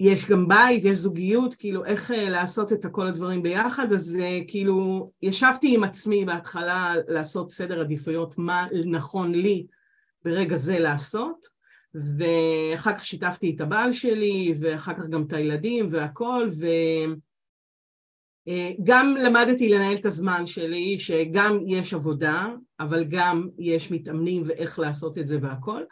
יש 0.00 0.28
גם 0.30 0.48
בית, 0.48 0.84
יש 0.84 0.96
זוגיות, 0.96 1.54
כאילו 1.54 1.84
איך 1.84 2.10
אה, 2.10 2.28
לעשות 2.28 2.72
את 2.72 2.86
כל 2.92 3.06
הדברים 3.06 3.42
ביחד, 3.42 3.92
אז 3.92 4.18
אה, 4.20 4.40
כאילו 4.48 5.10
ישבתי 5.22 5.74
עם 5.74 5.84
עצמי 5.84 6.24
בהתחלה 6.24 6.94
לעשות 7.08 7.50
סדר 7.50 7.80
עדיפויות, 7.80 8.38
מה 8.38 8.66
נכון 8.86 9.32
לי 9.32 9.66
ברגע 10.24 10.56
זה 10.56 10.78
לעשות, 10.78 11.46
ואחר 11.94 12.92
כך 12.92 13.04
שיתפתי 13.04 13.52
את 13.56 13.60
הבעל 13.60 13.92
שלי, 13.92 14.54
ואחר 14.60 14.94
כך 14.94 15.06
גם 15.06 15.22
את 15.22 15.32
הילדים 15.32 15.86
והכל, 15.90 16.48
וגם 16.58 17.14
אה, 18.48 18.70
למדתי 19.24 19.68
לנהל 19.68 19.94
את 19.94 20.06
הזמן 20.06 20.46
שלי, 20.46 20.98
שגם 20.98 21.58
יש 21.66 21.94
עבודה, 21.94 22.46
אבל 22.80 23.04
גם 23.04 23.48
יש 23.58 23.90
מתאמנים 23.90 24.42
ואיך 24.46 24.78
לעשות 24.78 25.18
את 25.18 25.26
זה 25.28 25.38
והכל. 25.42 25.82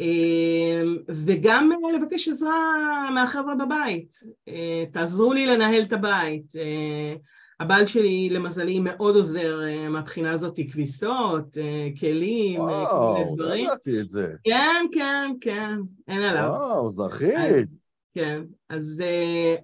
אמ, 0.00 0.96
וגם 1.08 1.70
לבקש 1.94 2.28
עזרה 2.28 3.10
מהחבר'ה 3.14 3.54
בבית, 3.54 4.14
אה, 4.48 4.84
תעזרו 4.92 5.32
לי 5.32 5.46
לנהל 5.46 5.82
את 5.82 5.92
הבית. 5.92 6.56
אה, 6.56 7.14
הבעל 7.60 7.86
שלי 7.86 8.28
למזלי 8.30 8.80
מאוד 8.80 9.16
עוזר 9.16 9.62
אה, 9.62 9.88
מהבחינה 9.88 10.32
הזאת, 10.32 10.60
כביסות, 10.70 11.56
כלים, 12.00 12.60
וואו, 12.60 13.36
לא 13.38 13.54
ידעתי 13.54 14.00
את 14.00 14.10
זה. 14.10 14.34
כן, 14.44 14.86
כן, 14.92 15.32
כן, 15.40 15.76
אין 16.08 16.22
עליו. 16.22 16.50
וואו, 16.50 16.90
זכית. 16.90 17.68
כן, 18.16 18.42
אז, 18.68 19.02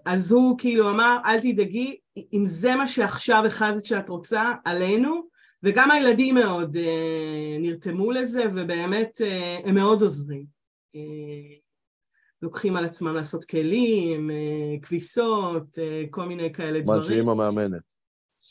אז 0.05 0.33
הוא 0.33 0.59
כאילו 0.59 0.91
אמר, 0.91 1.17
אל 1.25 1.41
תדאגי, 1.41 1.97
אם 2.33 2.47
זה 2.47 2.77
מה 2.77 2.89
שעכשיו 2.89 3.43
החלטת 3.47 3.85
שאת 3.85 4.09
רוצה, 4.09 4.53
עלינו, 4.65 5.23
וגם 5.63 5.91
הילדים 5.91 6.35
מאוד 6.35 6.77
אה, 6.77 7.57
נרתמו 7.61 8.13
לזה, 8.13 8.45
ובאמת 8.53 9.21
אה, 9.21 9.59
הם 9.65 9.75
מאוד 9.75 10.03
עוזרים. 10.03 10.45
אה, 10.95 11.01
לוקחים 12.43 12.77
על 12.77 12.85
עצמם 12.85 13.15
לעשות 13.15 13.45
כלים, 13.45 14.31
אה, 14.31 14.81
כביסות, 14.83 15.79
אה, 15.79 16.05
כל 16.11 16.25
מיני 16.25 16.53
כאלה 16.53 16.81
דברים. 16.81 17.01
בזמן 17.01 17.15
שאימא 17.15 17.35
מאמנת. 17.35 17.95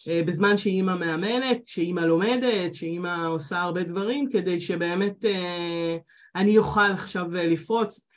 אה, 0.08 0.22
בזמן 0.26 0.58
שאימא 0.58 0.96
מאמנת, 0.96 1.66
שאימא 1.66 2.02
לומדת, 2.02 2.76
שאימא 2.76 3.28
עושה 3.28 3.62
הרבה 3.62 3.84
דברים, 3.84 4.30
כדי 4.32 4.60
שבאמת 4.60 5.26
אה, 5.26 5.98
אני 6.36 6.58
אוכל 6.58 6.92
עכשיו 6.92 7.36
אה, 7.36 7.48
לפרוץ. 7.48 8.08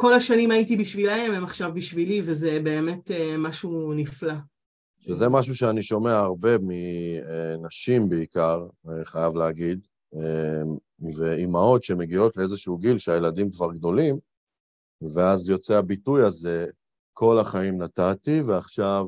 כל 0.00 0.12
השנים 0.12 0.50
הייתי 0.50 0.76
בשבילהם, 0.76 1.32
הם 1.32 1.44
עכשיו 1.44 1.74
בשבילי, 1.74 2.20
וזה 2.24 2.60
באמת 2.64 3.10
אה, 3.10 3.34
משהו 3.38 3.92
נפלא. 3.94 4.34
שזה 5.00 5.28
משהו 5.28 5.56
שאני 5.56 5.82
שומע 5.82 6.18
הרבה 6.18 6.50
מנשים 6.58 8.08
בעיקר, 8.08 8.66
חייב 9.04 9.34
להגיד, 9.34 9.86
ואימהות 11.16 11.82
שמגיעות 11.82 12.36
לאיזשהו 12.36 12.78
גיל 12.78 12.98
שהילדים 12.98 13.50
כבר 13.50 13.72
גדולים, 13.72 14.18
ואז 15.14 15.48
יוצא 15.48 15.76
הביטוי 15.76 16.22
הזה, 16.22 16.66
כל 17.12 17.38
החיים 17.38 17.82
נתתי, 17.82 18.42
ועכשיו 18.42 19.06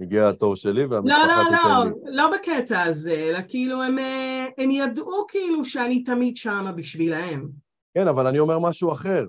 הגיע 0.00 0.28
התור 0.28 0.56
שלי 0.56 0.84
והמשפחה 0.84 1.26
לא, 1.26 1.42
לא, 1.44 1.84
לא, 1.84 1.84
לי. 1.84 2.16
לא 2.16 2.30
בקטע 2.36 2.82
הזה, 2.82 3.14
אלא 3.14 3.38
כאילו 3.48 3.82
הם, 3.82 3.98
הם 4.58 4.70
ידעו 4.70 5.26
כאילו 5.28 5.64
שאני 5.64 6.02
תמיד 6.02 6.36
שמה 6.36 6.72
בשבילהם. 6.72 7.48
כן, 7.94 8.08
אבל 8.08 8.26
אני 8.26 8.38
אומר 8.38 8.58
משהו 8.58 8.92
אחר. 8.92 9.26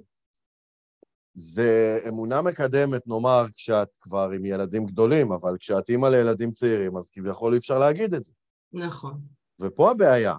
זה 1.33 1.99
אמונה 2.07 2.41
מקדמת, 2.41 3.07
נאמר, 3.07 3.45
כשאת 3.55 3.97
כבר 4.01 4.29
עם 4.35 4.45
ילדים 4.45 4.85
גדולים, 4.85 5.31
אבל 5.31 5.57
כשאת 5.59 5.89
אימא 5.89 6.07
לילדים 6.07 6.51
צעירים, 6.51 6.97
אז 6.97 7.09
כביכול 7.09 7.53
אי 7.53 7.57
אפשר 7.57 7.79
להגיד 7.79 8.13
את 8.13 8.23
זה. 8.23 8.31
נכון. 8.73 9.21
ופה 9.61 9.91
הבעיה. 9.91 10.35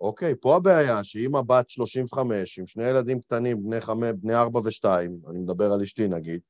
אוקיי, 0.00 0.34
פה 0.40 0.56
הבעיה 0.56 1.04
שאימא 1.04 1.40
בת 1.40 1.70
35, 1.70 2.58
עם 2.58 2.66
שני 2.66 2.84
ילדים 2.84 3.20
קטנים, 3.20 3.62
בני, 3.62 3.80
חמי, 3.80 4.12
בני 4.12 4.34
4 4.34 4.60
ו-2, 4.60 4.84
אני 5.30 5.38
מדבר 5.38 5.72
על 5.72 5.82
אשתי 5.82 6.08
נגיד, 6.08 6.40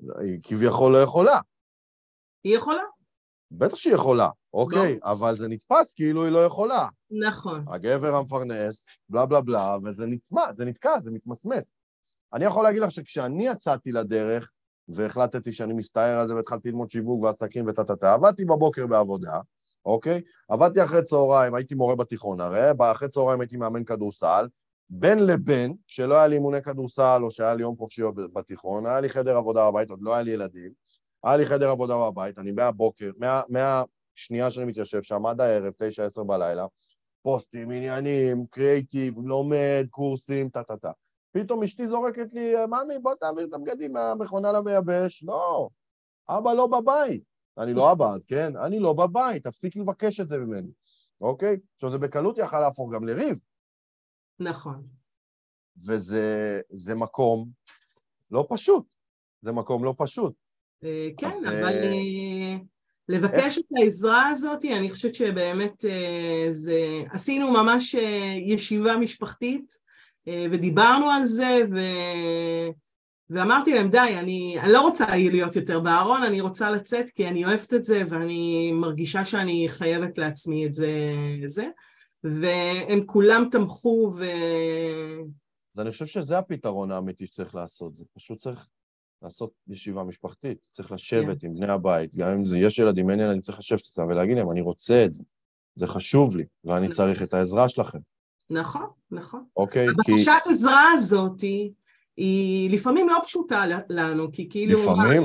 היא 0.00 0.38
כביכול 0.42 0.92
לא 0.92 1.02
יכולה. 1.02 1.40
היא 2.44 2.56
יכולה. 2.56 2.82
בטח 3.50 3.76
שהיא 3.76 3.94
יכולה, 3.94 4.28
אוקיי, 4.54 4.98
לא. 5.04 5.12
אבל 5.12 5.36
זה 5.36 5.48
נתפס 5.48 5.94
כאילו 5.94 6.24
היא 6.24 6.32
לא 6.32 6.44
יכולה. 6.44 6.88
נכון. 7.28 7.64
הגבר 7.68 8.14
המפרנס, 8.14 8.86
בלה 9.08 9.26
בלה 9.26 9.40
בלה, 9.40 9.76
וזה 9.84 10.06
נתמע, 10.06 10.52
זה 10.52 10.64
נתקע, 10.64 11.00
זה 11.00 11.10
מתמסמס. 11.10 11.75
אני 12.36 12.44
יכול 12.44 12.64
להגיד 12.64 12.82
לך 12.82 12.92
שכשאני 12.92 13.48
יצאתי 13.48 13.92
לדרך, 13.92 14.50
והחלטתי 14.88 15.52
שאני 15.52 15.72
מסתער 15.72 16.20
על 16.20 16.28
זה 16.28 16.34
והתחלתי 16.34 16.68
ללמוד 16.68 16.90
שיווק 16.90 17.22
ועסקים 17.22 17.64
וטה-טה-טה, 17.68 18.14
עבדתי 18.14 18.44
בבוקר 18.44 18.86
בעבודה, 18.86 19.40
אוקיי? 19.84 20.22
עבדתי 20.48 20.84
אחרי 20.84 21.02
צהריים, 21.02 21.54
הייתי 21.54 21.74
מורה 21.74 21.96
בתיכון 21.96 22.40
הרי, 22.40 22.70
אחרי 22.78 23.08
צהריים 23.08 23.40
הייתי 23.40 23.56
מאמן 23.56 23.84
כדורסל, 23.84 24.48
בין 24.90 25.26
לבין, 25.26 25.74
כשלא 25.86 26.14
היה 26.14 26.26
לי 26.26 26.34
אימוני 26.34 26.62
כדורסל 26.62 27.20
או 27.22 27.30
שהיה 27.30 27.54
לי 27.54 27.62
יום 27.62 27.76
חופשי 27.76 28.02
בתיכון, 28.32 28.86
היה 28.86 29.00
לי 29.00 29.08
חדר 29.08 29.36
עבודה 29.36 29.70
בבית, 29.70 29.90
עוד 29.90 30.02
לא 30.02 30.14
היה 30.14 30.22
לי 30.22 30.30
ילדים, 30.30 30.70
היה 31.24 31.36
לי 31.36 31.46
חדר 31.46 31.70
עבודה 31.70 31.96
בבית, 31.96 32.38
אני 32.38 32.52
מהבוקר, 32.52 33.10
מה, 33.18 33.42
מהשנייה 33.48 34.50
שאני 34.50 34.66
מתיישב 34.66 35.02
שם 35.02 35.26
עד 35.26 35.40
הערב, 35.40 35.72
תשע, 35.78 36.04
עשר 36.04 36.24
בלילה, 36.24 36.66
פוסטים, 37.22 37.70
עניינים, 37.70 38.46
קריאייטיב, 38.46 39.14
לומד, 39.24 39.86
קורסים, 39.90 40.48
טה-טה-טה. 40.48 40.90
פתאום 41.32 41.62
אשתי 41.62 41.88
זורקת 41.88 42.34
לי, 42.34 42.54
ממי, 42.66 42.98
בוא 43.02 43.14
תעביר 43.14 43.46
את 43.46 43.54
הבגדים 43.54 43.92
מהמכונה 43.92 44.52
למייבש. 44.52 45.22
לא, 45.22 45.68
אבא 46.28 46.52
לא 46.52 46.66
בבית. 46.66 47.22
אני 47.58 47.74
לא 47.74 47.92
אבא 47.92 48.14
אז, 48.14 48.26
כן? 48.26 48.56
אני 48.56 48.78
לא 48.78 48.92
בבית, 48.92 49.46
תפסיק 49.46 49.76
לבקש 49.76 50.20
את 50.20 50.28
זה 50.28 50.38
ממני, 50.38 50.70
אוקיי? 51.20 51.56
עכשיו, 51.74 51.90
זה 51.90 51.98
בקלות 51.98 52.38
יכל 52.38 52.60
להפוך 52.60 52.92
גם 52.94 53.04
לריב. 53.04 53.38
נכון. 54.40 54.86
וזה 55.86 56.94
מקום 56.94 57.48
לא 58.30 58.46
פשוט. 58.48 58.84
זה 59.42 59.52
מקום 59.52 59.84
לא 59.84 59.94
פשוט. 59.98 60.34
אה, 60.84 61.08
כן, 61.16 61.46
אבל 61.48 61.82
אה, 61.82 62.56
לבקש 63.08 63.58
את 63.58 63.64
העזרה 63.80 64.28
הזאת, 64.28 64.64
אני 64.64 64.90
חושבת 64.90 65.14
שבאמת 65.14 65.84
אה, 65.84 66.46
זה... 66.50 67.02
עשינו 67.10 67.50
ממש 67.50 67.94
ישיבה 68.46 68.96
משפחתית. 68.96 69.85
אה, 70.28 70.46
ודיברנו 70.50 71.10
על 71.10 71.24
זה, 71.24 71.58
ו... 71.72 71.78
ואמרתי 73.30 73.74
להם, 73.74 73.90
די, 73.90 73.98
אני, 74.18 74.56
אני 74.60 74.72
לא 74.72 74.80
רוצה 74.80 75.16
להיות 75.16 75.56
יותר 75.56 75.80
בארון, 75.80 76.22
אני 76.22 76.40
רוצה 76.40 76.70
לצאת 76.70 77.10
כי 77.10 77.28
אני 77.28 77.44
אוהבת 77.44 77.74
את 77.74 77.84
זה 77.84 78.02
ואני 78.08 78.72
מרגישה 78.72 79.24
שאני 79.24 79.66
חייבת 79.68 80.18
לעצמי 80.18 80.66
את 80.66 80.74
זה. 80.74 80.90
זה. 81.46 81.66
והם 82.24 83.06
כולם 83.06 83.48
תמכו 83.50 84.12
ו... 84.16 84.24
אז 85.74 85.80
אני 85.80 85.90
חושב 85.90 86.06
שזה 86.06 86.38
הפתרון 86.38 86.90
האמיתי 86.90 87.26
שצריך 87.26 87.54
לעשות, 87.54 87.96
זה 87.96 88.04
פשוט 88.14 88.38
צריך 88.38 88.68
לעשות 89.22 89.50
ישיבה 89.68 90.04
משפחתית, 90.04 90.66
צריך 90.72 90.92
לשבת 90.92 91.42
yeah. 91.42 91.46
עם 91.46 91.54
בני 91.54 91.72
הבית, 91.72 92.16
גם 92.16 92.28
אם 92.28 92.44
זה, 92.44 92.58
יש 92.58 92.78
ילדים, 92.78 93.10
אין 93.10 93.20
ילדים, 93.20 93.40
צריך 93.40 93.58
לשבת 93.58 93.82
איתם 93.86 94.06
ולהגיד 94.08 94.38
להם, 94.38 94.50
אני 94.50 94.60
רוצה 94.60 95.04
את 95.04 95.14
זה, 95.14 95.22
זה 95.76 95.86
חשוב 95.86 96.36
לי, 96.36 96.44
ואני 96.64 96.88
נכון. 96.88 96.92
צריך 96.92 97.22
את 97.22 97.34
העזרה 97.34 97.68
שלכם. 97.68 97.98
נכון, 98.50 98.86
נכון. 99.10 99.44
אוקיי, 99.56 99.86
כי... 100.04 100.12
הבקשת 100.12 100.46
עזרה 100.46 100.92
הזאת 100.92 101.40
היא 102.16 102.70
לפעמים 102.70 103.08
לא 103.08 103.18
פשוטה 103.22 103.64
לנו, 103.88 104.32
כי 104.32 104.48
כאילו... 104.50 104.78
לפעמים? 104.78 105.22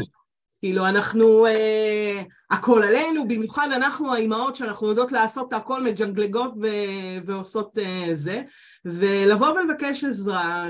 כאילו 0.61 0.87
אנחנו, 0.87 1.45
אה, 1.45 2.21
הכל 2.51 2.83
עלינו, 2.83 3.27
במיוחד 3.27 3.69
אנחנו 3.71 4.13
האימהות 4.13 4.55
שאנחנו 4.55 4.87
יודעות 4.87 5.11
לעשות 5.11 5.47
את 5.47 5.53
הכל, 5.53 5.83
מג'נגלגות 5.83 6.53
ו- 6.61 7.25
ועושות 7.25 7.77
אה, 7.77 8.09
זה, 8.13 8.41
ולבוא 8.85 9.47
ולבקש 9.47 10.03
עזרה 10.03 10.67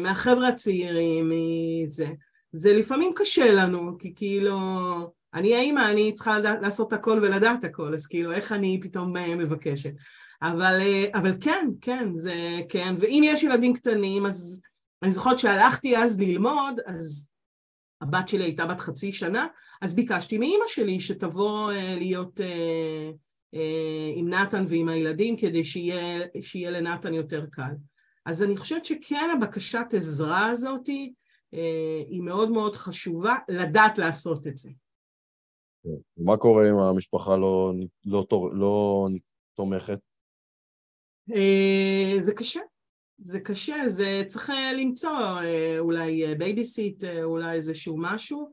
מהחבר'ה 0.00 0.48
הצעירים, 0.48 1.32
מזה, 1.32 2.06
זה 2.52 2.72
לפעמים 2.72 3.12
קשה 3.16 3.52
לנו, 3.52 3.98
כי 3.98 4.12
כאילו, 4.16 4.58
אני 5.34 5.54
האימא, 5.54 5.90
אני 5.90 6.12
צריכה 6.12 6.38
לדעת, 6.38 6.58
לעשות 6.62 6.92
הכל 6.92 7.20
ולדעת 7.22 7.64
הכל, 7.64 7.94
אז 7.94 8.06
כאילו 8.06 8.32
איך 8.32 8.52
אני 8.52 8.80
פתאום 8.82 9.16
אה, 9.16 9.34
מבקשת. 9.34 9.92
אבל, 10.42 10.80
אה, 10.80 11.04
אבל 11.14 11.36
כן, 11.40 11.68
כן, 11.80 12.14
זה 12.14 12.34
כן, 12.68 12.94
ואם 12.98 13.22
יש 13.24 13.42
ילדים 13.42 13.74
קטנים, 13.74 14.26
אז 14.26 14.60
אני 15.02 15.12
זוכרת 15.12 15.38
שהלכתי 15.38 15.96
אז 15.96 16.20
ללמוד, 16.20 16.80
אז 16.86 17.28
הבת 18.00 18.28
שלי 18.28 18.44
הייתה 18.44 18.66
בת 18.66 18.80
חצי 18.80 19.12
שנה, 19.12 19.46
אז 19.82 19.94
ביקשתי 19.94 20.38
מאימא 20.38 20.64
שלי 20.66 21.00
שתבוא 21.00 21.72
אה, 21.72 21.94
להיות 21.94 22.40
אה, 22.40 23.10
אה, 23.54 24.12
עם 24.14 24.28
נתן 24.28 24.64
ועם 24.68 24.88
הילדים 24.88 25.36
כדי 25.36 25.64
שיהיה, 25.64 26.26
שיהיה 26.40 26.70
לנתן 26.70 27.14
יותר 27.14 27.46
קל. 27.50 27.72
אז 28.26 28.42
אני 28.42 28.56
חושבת 28.56 28.84
שכן 28.84 29.30
הבקשת 29.36 29.86
עזרה 29.96 30.50
הזאת 30.50 30.86
היא 32.08 32.22
מאוד 32.22 32.50
מאוד 32.50 32.76
חשובה 32.76 33.34
לדעת 33.48 33.98
לעשות 33.98 34.46
את 34.46 34.56
זה. 34.56 34.70
מה 36.16 36.36
קורה 36.36 36.70
אם 36.70 36.76
המשפחה 36.76 37.36
לא, 37.36 37.72
לא, 38.06 38.26
לא 38.52 39.08
תומכת? 39.54 39.98
זה 42.20 42.32
קשה. 42.36 42.60
זה 43.18 43.40
קשה, 43.40 43.76
זה 43.86 44.22
צריך 44.26 44.50
אה, 44.50 44.72
למצוא 44.72 45.10
אה, 45.10 45.76
אולי 45.78 46.34
בייביסיט, 46.34 47.04
אה, 47.04 47.22
אולי 47.22 47.52
איזשהו 47.52 47.96
משהו, 47.98 48.52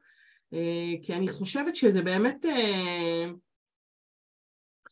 כי 1.03 1.13
אני 1.13 1.27
חושבת 1.27 1.75
שזה 1.75 2.01
באמת 2.01 2.45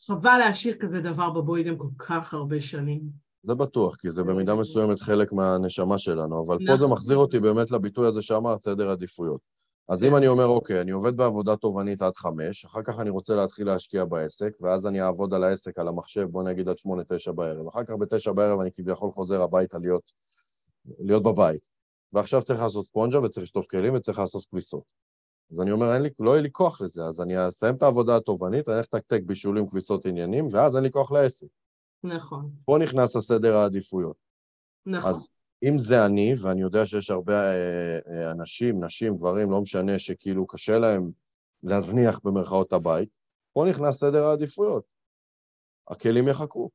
חבל 0.06 0.38
להשאיר 0.38 0.76
כזה 0.76 1.02
דבר 1.02 1.30
בבוידם 1.30 1.78
כל 1.78 1.88
כך 1.98 2.34
הרבה 2.34 2.62
שנים. 2.62 3.02
זה 3.44 3.56
בטוח, 3.56 3.96
כי 3.96 4.10
זה 4.10 4.24
במידה 4.24 4.56
מסוימת 4.56 5.00
חלק 5.00 5.34
מהנשמה 5.34 5.98
שלנו, 5.98 6.46
אבל 6.46 6.58
פה 6.68 6.78
זה 6.78 6.86
נכון. 6.86 6.98
מחזיר 6.98 7.18
אותי 7.18 7.40
באמת 7.40 7.72
לביטוי 7.72 8.08
הזה 8.08 8.22
שאמרת, 8.22 8.62
סדר 8.62 8.90
עדיפויות. 8.90 9.42
אז 9.90 10.04
אם 10.04 10.10
כן. 10.10 10.16
אני 10.16 10.28
אומר, 10.28 10.46
אוקיי, 10.46 10.82
אני 10.82 10.92
עובד 10.92 11.18
בעבודה 11.18 11.56
תובענית 11.56 12.02
עד 12.02 12.16
חמש, 12.16 12.66
אחר 12.66 12.82
כך 12.84 13.00
אני 13.00 13.10
רוצה 13.10 13.36
להתחיל 13.36 13.68
להשקיע 13.68 14.06
בעסק, 14.06 14.58
ואז 14.62 14.88
אני 14.88 15.02
אעבוד 15.02 15.34
על 15.34 15.44
העסק, 15.44 15.80
על 15.80 15.88
המחשב, 15.88 16.24
בוא 16.24 16.44
נגיד 16.44 16.70
עד 16.70 16.78
שמונה, 16.78 17.04
תשע 17.08 17.32
בערב. 17.32 17.68
אחר 17.68 17.84
כך 17.84 17.94
בתשע 18.00 18.32
בערב 18.32 18.60
אני 18.60 18.72
כביכול 18.72 19.12
חוזר 19.12 19.42
הביתה 19.42 19.78
להיות, 19.78 20.12
להיות 21.00 21.24
בבית. 21.24 21.70
ועכשיו 22.14 22.42
צריך 22.42 22.60
לעשות 22.60 22.86
ספונג'ה 22.86 23.20
וצריך 23.20 23.44
לשטוף 23.44 23.68
כלים 23.68 23.96
וצריך 23.96 24.20
לעשות 24.20 24.46
כביסות. 24.46 24.84
אז 25.52 25.62
אני 25.62 25.72
אומר, 25.72 25.94
אין 25.94 26.02
לי, 26.02 26.10
לא 26.20 26.32
יהיה 26.32 26.42
לי 26.42 26.50
כוח 26.52 26.82
לזה, 26.82 27.04
אז 27.04 27.22
אני 27.22 27.48
אסיים 27.48 27.76
את 27.76 27.84
העבודה 27.84 28.16
התובענית, 28.16 28.70
אני 28.70 28.78
אלך 28.78 28.86
לתקתק 28.94 29.22
בישולים, 29.26 29.68
כביסות, 29.68 30.06
עניינים, 30.06 30.48
ואז 30.52 30.76
אין 30.76 30.84
לי 30.84 30.92
כוח 30.92 31.12
לעסק. 31.12 31.48
נכון. 32.04 32.52
פה 32.66 32.78
נכנס 32.82 33.16
הסדר 33.16 33.58
העדיפויות. 33.58 34.16
נכון. 34.86 35.10
אז 35.10 35.28
אם 35.64 35.80
זה 35.80 36.06
אני, 36.06 36.36
ואני 36.42 36.62
יודע 36.62 36.86
שיש 36.86 37.10
הרבה 37.10 37.34
אה, 37.34 38.00
אה, 38.08 38.32
אנשים, 38.32 38.84
נשים, 38.84 39.18
גברים, 39.18 39.52
לא 39.52 39.62
משנה, 39.62 40.00
שכאילו 40.00 40.48
קשה 40.48 40.80
להם 40.80 41.12
להזניח 41.64 42.20
במרכאות 42.24 42.74
הבית, 42.74 43.10
פה 43.54 43.66
נכנס 43.70 44.00
סדר 44.00 44.24
העדיפויות. 44.26 44.84
הכלים 45.88 46.28
יחכו, 46.28 46.70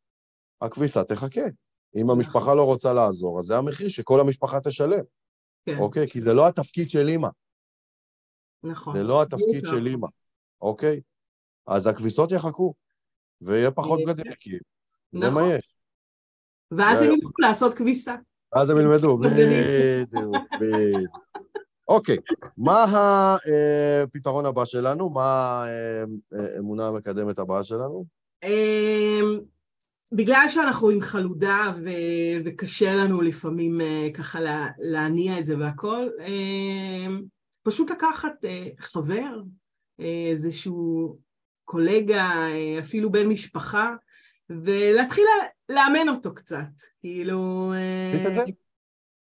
הכביסה 0.60 1.04
תחכה. 1.04 1.44
אם 1.96 2.10
המשפחה 2.10 2.38
נכון. 2.38 2.56
לא 2.56 2.64
רוצה 2.64 2.92
לעזור, 2.92 3.38
אז 3.40 3.44
זה 3.44 3.56
המחיר 3.56 3.88
שכל 3.88 4.20
המשפחה 4.20 4.60
תשלם. 4.60 5.04
כן. 5.66 5.78
אוקיי? 5.78 6.08
כי 6.08 6.20
זה 6.20 6.34
לא 6.34 6.48
התפקיד 6.48 6.90
של 6.90 7.08
אימא. 7.08 7.28
נכון. 8.62 8.96
זה 8.96 9.02
לא 9.02 9.22
התפקיד 9.22 9.64
של 9.64 9.86
אימא, 9.86 10.08
אוקיי? 10.60 11.00
אז 11.66 11.86
הכביסות 11.86 12.32
יחכו, 12.32 12.74
ויהיה 13.40 13.70
פחות 13.70 14.00
בגדים 14.06 14.32
נקיים. 14.32 14.60
זה 15.12 15.18
מה 15.20 15.26
נכון. 15.28 15.50
יש. 15.58 15.74
ואז 16.70 17.02
הם 17.02 17.12
ילכו 17.12 17.32
לעשות 17.38 17.74
כביסה. 17.74 18.14
ואז 18.54 18.70
הם 18.70 18.78
ילמדו, 18.78 19.18
בדיוק, 19.18 20.36
בדיוק. 20.60 21.18
אוקיי, 21.88 22.16
מה 22.58 22.84
הפתרון 24.02 24.46
הבא 24.46 24.64
שלנו? 24.64 25.10
מה 25.10 25.64
האמונה 26.32 26.86
המקדמת 26.86 27.38
הבאה 27.38 27.64
שלנו? 27.64 28.04
בגלל 30.12 30.44
שאנחנו 30.48 30.90
עם 30.90 31.00
חלודה 31.00 31.70
ו- 31.82 32.38
וקשה 32.44 32.94
לנו 32.94 33.22
לפעמים 33.22 33.80
אה, 33.80 34.08
ככה 34.14 34.38
להניע 34.78 35.38
את 35.38 35.46
זה 35.46 35.58
והכל, 35.58 36.08
פשוט 37.62 37.90
לקחת 37.90 38.44
אה, 38.44 38.66
חבר, 38.78 39.40
אה, 40.00 40.28
איזשהו 40.30 41.16
קולגה, 41.64 42.30
אפילו 42.80 43.12
בן 43.12 43.26
משפחה, 43.26 43.94
ולהתחיל 44.50 45.24
לאמן 45.68 46.08
אותו 46.08 46.34
קצת, 46.34 46.66
כאילו... 47.00 47.72
עשית 48.12 48.26
את 48.26 48.34
זה? 48.34 48.44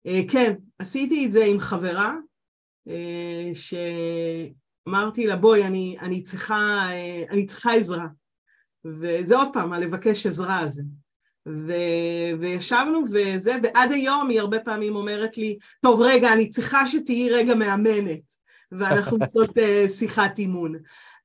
אה, 0.07 0.21
כן, 0.29 0.53
עשיתי 0.79 1.25
את 1.25 1.31
זה 1.31 1.45
עם 1.45 1.59
חברה, 1.59 2.15
אה, 2.87 3.51
שאמרתי 3.53 5.27
לה, 5.27 5.35
בואי, 5.35 5.63
אני, 5.63 5.95
אני, 6.01 6.23
צריכה, 6.23 6.87
אה, 6.89 7.23
אני 7.29 7.45
צריכה 7.45 7.73
עזרה. 7.73 8.07
וזה 8.85 9.35
עוד 9.35 9.47
פעם, 9.53 9.73
הלבקש 9.73 10.25
עזרה 10.25 10.59
הזה. 10.59 10.83
ו... 11.47 11.73
וישבנו 12.39 13.01
וזה, 13.11 13.55
ועד 13.63 13.91
היום 13.91 14.29
היא 14.29 14.39
הרבה 14.39 14.59
פעמים 14.59 14.95
אומרת 14.95 15.37
לי, 15.37 15.57
טוב, 15.81 16.01
רגע, 16.01 16.33
אני 16.33 16.49
צריכה 16.49 16.85
שתהיי 16.85 17.29
רגע 17.29 17.55
מאמנת, 17.55 18.33
ואנחנו 18.71 19.17
עושות 19.21 19.57
שיחת 19.89 20.39
אימון. 20.39 20.75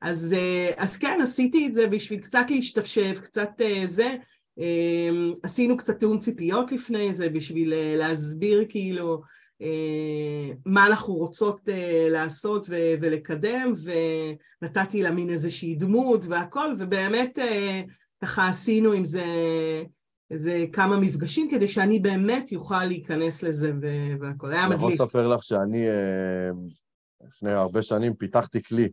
אז, 0.02 0.34
אז 0.76 0.96
כן, 0.96 1.18
עשיתי 1.22 1.66
את 1.66 1.74
זה 1.74 1.86
בשביל 1.86 2.20
קצת 2.20 2.46
להשתפשף, 2.50 3.18
קצת 3.22 3.50
זה, 3.86 4.06
אמ, 4.06 4.18
עשינו 5.42 5.76
קצת 5.76 5.98
תיאום 5.98 6.18
ציפיות 6.18 6.72
לפני 6.72 7.14
זה 7.14 7.28
בשביל 7.28 7.72
אה, 7.72 7.96
להסביר 7.96 8.64
כאילו 8.68 9.22
אה, 9.62 10.52
מה 10.66 10.86
אנחנו 10.86 11.14
רוצות 11.14 11.68
אה, 11.68 12.06
לעשות 12.10 12.66
ולקדם 12.70 13.72
ונתתי 14.62 15.02
לה 15.02 15.10
מין 15.10 15.30
איזושהי 15.30 15.74
דמות 15.74 16.24
והכל 16.28 16.74
ובאמת 16.78 17.38
ככה 18.22 18.48
עשינו 18.48 18.92
עם 18.92 19.04
זה 19.04 19.24
איזה 20.30 20.64
כמה 20.72 21.00
מפגשים 21.00 21.50
כדי 21.50 21.68
שאני 21.68 21.98
באמת 21.98 22.52
יוכל 22.52 22.84
להיכנס 22.84 23.42
לזה 23.42 23.72
והכל 24.20 24.52
היה 24.52 24.66
מדליק. 24.66 24.82
אני 24.82 24.92
יכול 24.92 24.92
לספר 24.92 25.28
לך 25.28 25.42
שאני 25.42 25.86
לפני 27.26 27.52
הרבה 27.52 27.82
שנים 27.82 28.14
פיתחתי 28.14 28.62
כלי 28.62 28.88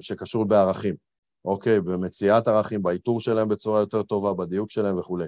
שקשור 0.00 0.44
בערכים. 0.44 1.05
אוקיי, 1.46 1.80
במציאת 1.80 2.48
ערכים, 2.48 2.82
באיתור 2.82 3.20
שלהם 3.20 3.48
בצורה 3.48 3.80
יותר 3.80 4.02
טובה, 4.02 4.34
בדיוק 4.34 4.70
שלהם 4.70 4.98
וכולי. 4.98 5.24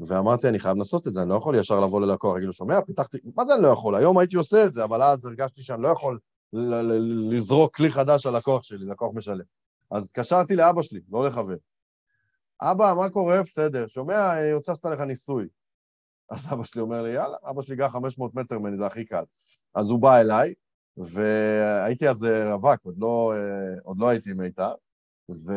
ואמרתי, 0.00 0.48
אני 0.48 0.58
חייב 0.58 0.76
לנסות 0.76 1.06
את 1.06 1.12
זה, 1.12 1.22
אני 1.22 1.28
לא 1.28 1.34
יכול 1.34 1.54
ישר 1.54 1.80
לבוא 1.80 2.00
ללקוח, 2.00 2.34
להגיד 2.34 2.46
לו, 2.46 2.52
שומע, 2.52 2.80
פיתחתי, 2.80 3.18
מה 3.36 3.44
זה 3.44 3.54
אני 3.54 3.62
לא 3.62 3.68
יכול? 3.68 3.94
היום 3.94 4.18
הייתי 4.18 4.36
עושה 4.36 4.64
את 4.64 4.72
זה, 4.72 4.84
אבל 4.84 5.02
אז 5.02 5.26
הרגשתי 5.26 5.62
שאני 5.62 5.82
לא 5.82 5.88
יכול 5.88 6.18
לזרוק 7.30 7.76
כלי 7.76 7.90
חדש 7.90 8.26
על 8.26 8.36
לקוח 8.36 8.62
שלי, 8.62 8.86
לקוח 8.86 9.14
משלם. 9.14 9.44
אז 9.90 10.04
התקשרתי 10.04 10.56
לאבא 10.56 10.82
שלי, 10.82 11.00
לא 11.10 11.26
לחבר. 11.26 11.56
אבא, 12.62 12.94
מה 12.96 13.10
קורה? 13.10 13.42
בסדר. 13.42 13.86
שומע, 13.86 14.40
אני 14.40 14.52
רוצה 14.52 14.72
לעשות 14.72 14.86
עליך 14.86 15.00
ניסוי. 15.00 15.48
אז 16.30 16.52
אבא 16.52 16.64
שלי 16.64 16.80
אומר 16.80 17.02
לי, 17.02 17.10
יאללה, 17.10 17.36
אבא 17.50 17.62
שלי 17.62 17.76
גר 17.76 17.88
500 17.88 18.34
מטר 18.34 18.58
ממני, 18.58 18.76
זה 18.76 18.86
הכי 18.86 19.04
קל. 19.04 19.24
אז 19.74 19.90
הוא 19.90 20.00
בא 20.00 20.20
אליי, 20.20 20.54
והייתי 20.96 22.08
אז 22.08 22.26
רווק, 22.52 22.80
עוד 22.82 22.94
לא, 22.98 23.34
עוד 23.82 23.98
לא 23.98 24.08
הייתי 24.08 24.32
מיתר, 24.32 24.72
ו... 25.30 25.52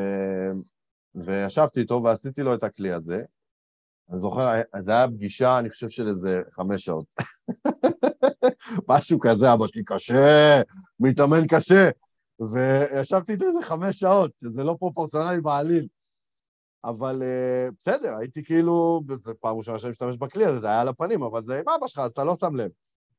וישבתי 1.15 1.79
איתו 1.79 2.01
ועשיתי 2.03 2.41
לו 2.41 2.53
את 2.53 2.63
הכלי 2.63 2.91
הזה. 2.91 3.23
אני 4.09 4.19
זוכר, 4.19 4.61
זו 4.79 4.91
הייתה 4.91 5.13
פגישה, 5.15 5.59
אני 5.59 5.69
חושב 5.69 5.89
של 5.89 6.07
איזה 6.07 6.41
חמש 6.51 6.85
שעות. 6.85 7.05
משהו 8.89 9.19
כזה, 9.19 9.53
אבא 9.53 9.67
שלי 9.67 9.83
קשה, 9.83 10.61
מתאמן 10.99 11.47
קשה. 11.47 11.89
וישבתי 12.39 13.31
איתו 13.31 13.45
איזה 13.45 13.61
חמש 13.61 13.99
שעות, 13.99 14.31
שזה 14.41 14.63
לא 14.63 14.75
פרופורציונלי 14.79 15.41
בעליל. 15.41 15.87
אבל 16.83 17.21
uh, 17.21 17.71
בסדר, 17.79 18.15
הייתי 18.15 18.43
כאילו, 18.43 19.01
זו 19.19 19.31
פעם 19.39 19.57
ראשונה 19.57 19.79
שאני 19.79 19.91
משתמש 19.91 20.17
בכלי 20.17 20.45
הזה, 20.45 20.59
זה 20.59 20.67
היה 20.67 20.81
על 20.81 20.87
הפנים, 20.87 21.23
אבל 21.23 21.43
זה 21.43 21.59
עם 21.59 21.69
אבא 21.69 21.87
שלך, 21.87 21.99
אז 21.99 22.11
אתה 22.11 22.23
לא 22.23 22.35
שם 22.35 22.55
לב. 22.55 22.71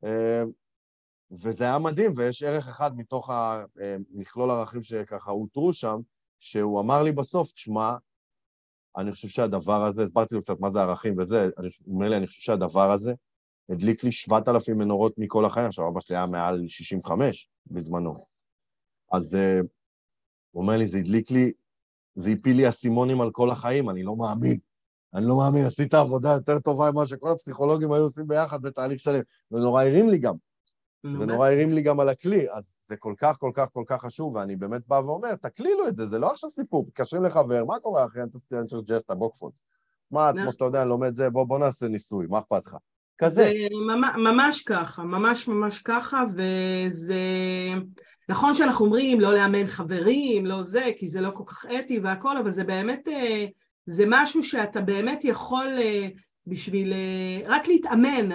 Uh, 0.04 0.08
וזה 1.30 1.64
היה 1.64 1.78
מדהים, 1.78 2.12
ויש 2.16 2.42
ערך 2.42 2.68
אחד 2.68 2.96
מתוך 2.96 3.30
המכלול 3.30 4.50
ערכים 4.50 4.82
שככה 4.82 5.30
הותרו 5.30 5.72
שם, 5.72 6.00
שהוא 6.42 6.80
אמר 6.80 7.02
לי 7.02 7.12
בסוף, 7.12 7.52
תשמע, 7.52 7.96
אני 8.96 9.12
חושב 9.12 9.28
שהדבר 9.28 9.84
הזה, 9.84 10.02
הסברתי 10.02 10.34
לו 10.34 10.42
קצת 10.42 10.60
מה 10.60 10.70
זה 10.70 10.80
ערכים 10.80 11.18
וזה, 11.18 11.48
הוא 11.84 11.94
אומר 11.94 12.08
לי, 12.08 12.16
אני 12.16 12.26
חושב 12.26 12.40
שהדבר 12.40 12.90
הזה 12.90 13.14
הדליק 13.68 14.04
לי 14.04 14.12
7,000 14.12 14.78
מנורות 14.78 15.14
מכל 15.18 15.44
החיים, 15.44 15.66
עכשיו 15.66 15.88
אבא 15.88 16.00
שלי 16.00 16.16
היה 16.16 16.26
מעל 16.26 16.64
65 16.68 17.48
בזמנו. 17.66 18.26
אז 19.12 19.34
uh, 19.34 19.66
הוא 20.50 20.62
אומר 20.62 20.76
לי, 20.76 20.86
זה 20.86 20.98
הדליק 20.98 21.30
לי, 21.30 21.52
זה 22.14 22.30
הפיל 22.30 22.56
לי 22.56 22.68
אסימונים 22.68 23.20
על 23.20 23.30
כל 23.30 23.50
החיים, 23.50 23.90
אני 23.90 24.02
לא 24.02 24.16
מאמין. 24.16 24.58
אני 25.14 25.26
לא 25.26 25.36
מאמין, 25.36 25.64
עשית 25.64 25.94
עבודה 25.94 26.32
יותר 26.32 26.58
טובה 26.58 26.90
ממה 26.90 27.06
שכל 27.06 27.30
הפסיכולוגים 27.30 27.92
היו 27.92 28.02
עושים 28.02 28.26
ביחד 28.26 28.62
בתהליך 28.62 29.00
שלם. 29.00 29.22
זה 29.50 29.58
נורא 29.58 29.82
הרים 29.82 30.08
לי 30.08 30.18
גם. 30.18 30.34
זה 31.18 31.26
נורא 31.26 31.48
הרים 31.48 31.72
לי 31.72 31.82
גם 31.82 32.00
על 32.00 32.08
הכלי, 32.08 32.50
אז 32.52 32.71
זה 32.86 32.96
כל 32.96 33.14
כך, 33.18 33.36
כל 33.38 33.50
כך, 33.54 33.68
כל 33.72 33.84
כך 33.86 34.00
חשוב, 34.00 34.34
ואני 34.34 34.56
באמת 34.56 34.82
בא 34.88 34.94
ואומר, 34.94 35.34
תקלילו 35.34 35.88
את 35.88 35.96
זה, 35.96 36.06
זה 36.06 36.18
לא 36.18 36.30
עכשיו 36.30 36.50
סיפור, 36.50 36.84
מתקשרים 36.88 37.24
לחבר, 37.24 37.64
מה 37.64 37.78
קורה 37.78 38.04
אחי, 38.04 38.20
אני 38.20 38.30
צריך 38.30 38.44
לציין 38.44 38.82
ג'סטה, 38.86 39.14
בוא 39.14 39.30
קפוץ. 39.30 39.62
מה, 40.10 40.30
כמו 40.32 40.40
נכון. 40.40 40.52
שאתה 40.52 40.64
יודע, 40.64 40.84
לומד 40.84 41.14
זה, 41.14 41.30
בוא, 41.30 41.44
בוא 41.44 41.58
נעשה 41.58 41.88
ניסוי, 41.88 42.26
מה 42.26 42.38
אכפת 42.38 42.66
לך? 42.66 42.76
כזה. 43.18 43.42
זה 43.42 43.52
ממש 44.16 44.62
ככה, 44.62 45.02
ממש 45.02 45.48
ממש 45.48 45.78
ככה, 45.78 46.22
וזה... 46.34 47.14
נכון 48.28 48.54
שאנחנו 48.54 48.84
אומרים 48.84 49.20
לא 49.20 49.34
לאמן 49.34 49.66
חברים, 49.66 50.46
לא 50.46 50.62
זה, 50.62 50.90
כי 50.98 51.08
זה 51.08 51.20
לא 51.20 51.30
כל 51.34 51.44
כך 51.46 51.66
אתי 51.66 51.98
והכל, 51.98 52.38
אבל 52.38 52.50
זה 52.50 52.64
באמת, 52.64 53.08
אה, 53.08 53.46
זה 53.86 54.04
משהו 54.08 54.42
שאתה 54.42 54.80
באמת 54.80 55.24
יכול 55.24 55.68
אה, 55.78 56.08
בשביל 56.46 56.92
אה, 56.92 57.40
רק 57.46 57.68
להתאמן. 57.68 58.30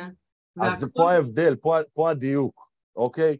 אז 0.61 0.73
והכל... 0.73 0.87
פה 0.93 1.11
ההבדל, 1.11 1.55
פה, 1.55 1.77
פה 1.93 2.09
הדיוק, 2.09 2.69
אוקיי? 2.95 3.37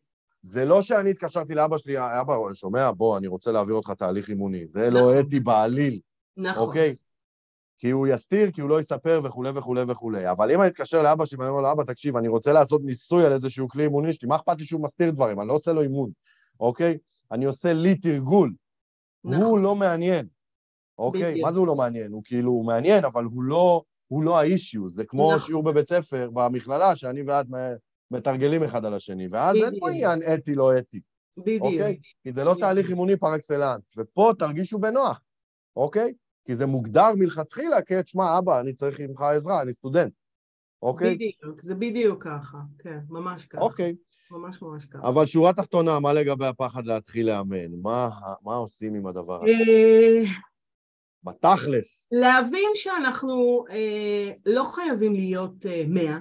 זה 0.48 0.66
לא 0.66 0.82
שאני 0.82 1.10
התקשרתי 1.10 1.56
לאבא 1.56 1.78
שלי, 1.78 1.96
אבא, 1.98 2.54
שומע, 2.54 2.92
בוא, 2.92 3.18
אני 3.18 3.28
רוצה 3.28 3.52
להעביר 3.52 3.76
אותך 3.76 3.92
תהליך 3.92 4.30
אימוני. 4.30 4.68
זה 4.68 4.90
לא 4.90 5.00
נכון. 5.00 5.14
לא 5.14 5.20
אתי 5.20 5.40
בעליל, 5.40 6.00
נכון. 6.38 6.68
אוקיי? 6.68 6.96
כי 7.78 7.90
הוא 7.90 8.08
יסתיר, 8.08 8.52
כי 8.52 8.62
הוא 8.62 8.70
לא 8.70 8.80
יספר 8.80 9.22
וכולי 9.24 9.50
וכולי 9.56 9.82
וכולי. 9.88 10.32
אבל 10.32 10.52
אם 10.52 10.62
אני 10.62 10.70
אתקשר 10.70 11.02
לאבא 11.02 11.26
שלי 11.26 11.40
ואני 11.40 11.50
אומר 11.50 11.62
לו, 11.62 11.72
אבא, 11.72 11.84
תקשיב, 11.84 12.18
אני 12.18 12.28
רוצה 12.28 12.52
לעשות 12.54 12.82
ניסוי 12.84 13.26
על 13.26 13.34
איזשהו 13.34 13.68
כלי 13.68 13.84
אימוני 13.84 14.14
שלי, 14.14 14.28
מה 14.28 14.36
אכפת 14.36 14.60
לי 14.60 14.66
שהוא 14.66 14.84
מסתיר 14.84 15.12
דברים? 15.12 15.40
אני 15.40 15.48
לא 15.48 15.54
עושה 15.54 15.74
לו 15.74 15.82
אימון, 15.82 16.10
אוקיי? 16.60 16.98
אני 17.32 17.46
עושה 17.46 17.74
לי 17.74 17.96
תרגול. 17.96 18.54
נכון. 19.24 19.42
הוא 19.42 19.60
לא 19.60 19.76
מעניין, 19.76 20.28
אוקיי? 20.98 21.32
בדיוק. 21.32 21.46
מה 21.46 21.54
זה 21.54 21.60
הוא 21.60 21.68
לא 21.68 21.76
מעניין? 21.76 22.12
הוא 22.12 22.22
כאילו, 22.26 22.52
הוא 22.52 22.66
מעניין, 22.66 23.06
אבל 23.06 23.24
הוא 23.24 23.44
לא, 23.44 23.84
הוא 24.08 24.24
לא 24.24 24.40
האישיו. 24.40 24.90
זה 24.90 25.04
כמו 25.06 25.34
נכון. 25.36 25.48
שיעור 25.48 25.64
בבית 25.64 25.90
ספר, 25.90 26.30
במכללה, 26.34 26.96
שאני 26.96 27.22
ואת 27.28 27.46
מתרגלים 28.12 28.64
אחד 28.64 28.86
על 28.86 28.94
השני, 28.94 29.28
ואז 29.32 29.56
בדיוק. 29.56 29.72
אין 29.72 29.80
פה 29.80 29.90
עניין 29.90 30.20
אתי, 30.34 30.56
לא 30.56 30.78
אתי. 30.78 31.00
בדיוק. 31.38 31.62
אוקיי? 31.62 32.00
כי 32.24 32.32
זה 32.32 32.44
לא 32.44 32.52
בדיוק. 32.52 32.66
תהליך 32.66 32.90
אימוני 32.90 33.18
פר 33.18 33.36
אקסלנס, 33.36 33.94
ופה 33.98 34.32
תרגישו 34.40 34.80
בנוח, 34.80 35.22
אוקיי? 35.76 36.14
כי 36.46 36.56
זה 36.56 36.66
מוגדר 36.66 37.16
מלכתחילה 37.16 37.82
כתשמע, 37.82 38.38
אבא, 38.38 38.60
אני 38.60 38.74
צריך 38.74 39.00
ממך 39.00 39.22
עזרה, 39.22 39.62
אני 39.62 39.74
סטודנט, 39.74 40.14
אוקיי? 40.82 41.16
בדיוק, 41.16 41.62
זה 41.62 41.76
בדיוק 41.76 42.24
ככה, 42.24 42.58
כן, 42.80 43.00
ממש 43.10 43.46
ככה. 43.46 43.62
אוקיי. 43.62 43.96
ממש 44.32 44.62
ממש 44.62 44.86
ככה. 44.86 45.10
אבל 45.10 45.26
שורה 45.26 45.54
תחתונה, 45.54 46.00
מה 46.00 46.14
לגבי 46.14 46.46
הפחד 46.46 46.86
להתחיל 46.86 47.28
לאמן? 47.28 47.72
מה, 47.82 48.10
מה 48.44 48.56
עושים 48.56 48.96
עם 48.96 49.08
הדבר 49.08 49.44
הזה? 49.44 49.52
אה, 49.52 50.24
בתכלס. 51.24 52.10
להבין 52.12 52.70
שאנחנו 52.74 53.66
אה, 53.70 54.32
לא 54.46 54.64
חייבים 54.64 55.14
להיות 55.14 55.66
אה, 55.66 55.84
מאה, 55.88 56.20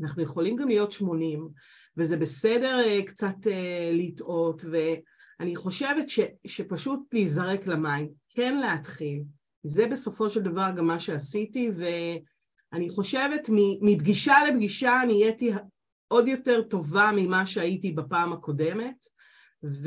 אנחנו 0.00 0.22
יכולים 0.22 0.56
גם 0.56 0.68
להיות 0.68 0.92
שמונים, 0.92 1.48
וזה 1.96 2.16
בסדר 2.16 2.80
אה, 2.84 3.02
קצת 3.02 3.46
אה, 3.46 3.90
לטעות, 3.92 4.64
ו... 4.70 4.76
אני 5.40 5.56
חושבת 5.56 6.08
ש, 6.08 6.20
שפשוט 6.46 7.00
להיזרק 7.12 7.66
למים, 7.66 8.08
כן 8.30 8.58
להתחיל, 8.58 9.22
זה 9.62 9.86
בסופו 9.86 10.30
של 10.30 10.42
דבר 10.42 10.70
גם 10.76 10.86
מה 10.86 10.98
שעשיתי, 10.98 11.70
ואני 11.74 12.90
חושבת 12.90 13.50
מפגישה 13.82 14.34
לפגישה 14.48 15.00
נהייתי 15.06 15.50
עוד 16.08 16.28
יותר 16.28 16.62
טובה 16.62 17.10
ממה 17.16 17.46
שהייתי 17.46 17.92
בפעם 17.92 18.32
הקודמת, 18.32 19.06
ולא 19.62 19.80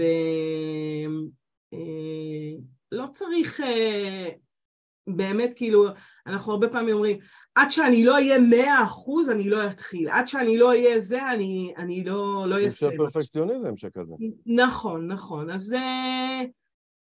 אה, 3.04 3.08
צריך 3.12 3.62
באמת 5.08 5.54
כאילו, 5.56 5.88
אנחנו 6.28 6.52
הרבה 6.52 6.70
פעמים 6.70 6.94
אומרים, 6.94 7.18
עד 7.56 7.72
שאני 7.72 8.04
לא 8.04 8.14
אהיה 8.14 8.40
מאה 8.40 8.84
אחוז 8.84 9.30
אני 9.30 9.50
לא 9.50 9.68
אתחיל, 9.68 10.10
עד 10.10 10.28
שאני 10.28 10.58
לא 10.58 10.70
אהיה 10.70 11.00
זה 11.00 11.32
אני, 11.32 11.74
אני 11.78 12.04
לא, 12.04 12.46
לא 12.48 12.60
אעשה. 12.60 12.90
זה 12.90 12.92
פרפקציוניזם 12.98 13.78
שכזה. 13.78 14.14
נכון, 14.46 15.08
נכון. 15.08 15.50
אז 15.50 15.74
uh, 15.74 16.48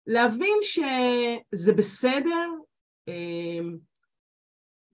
להבין 0.06 0.58
שזה 0.62 1.72
בסדר, 1.72 2.48
uh, 3.10 3.64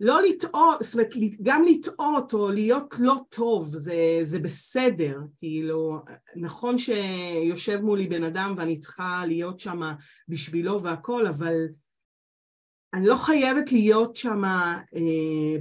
לא 0.00 0.22
לטעות, 0.22 0.76
זאת 0.80 0.94
אומרת, 0.94 1.14
גם 1.42 1.64
לטעות 1.64 2.34
או 2.34 2.50
להיות 2.50 2.94
לא 2.98 3.14
טוב 3.28 3.68
זה, 3.68 4.18
זה 4.22 4.38
בסדר, 4.38 5.20
כאילו, 5.38 6.00
נכון 6.36 6.78
שיושב 6.78 7.80
מולי 7.80 8.06
בן 8.06 8.22
אדם 8.22 8.54
ואני 8.56 8.78
צריכה 8.78 9.22
להיות 9.26 9.60
שם 9.60 9.80
בשבילו 10.28 10.82
והכל, 10.82 11.26
אבל 11.26 11.54
אני 12.94 13.06
לא 13.06 13.14
חייבת 13.14 13.72
להיות 13.72 14.16
שם 14.16 14.44
אה, 14.44 15.56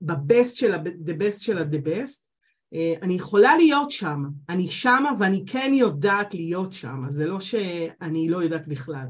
בבסט 0.00 0.56
של 0.56 0.72
ה-the 0.74 1.22
best 1.22 1.40
של 1.40 1.58
ה-the 1.58 1.86
best, 1.86 2.28
אה, 2.74 2.94
אני 3.02 3.14
יכולה 3.14 3.56
להיות 3.56 3.90
שם, 3.90 4.24
אני 4.48 4.68
שמה 4.68 5.10
ואני 5.18 5.44
כן 5.46 5.70
יודעת 5.74 6.34
להיות 6.34 6.72
שם, 6.72 7.02
זה 7.08 7.26
לא 7.26 7.40
שאני 7.40 8.28
לא 8.28 8.42
יודעת 8.42 8.68
בכלל. 8.68 9.06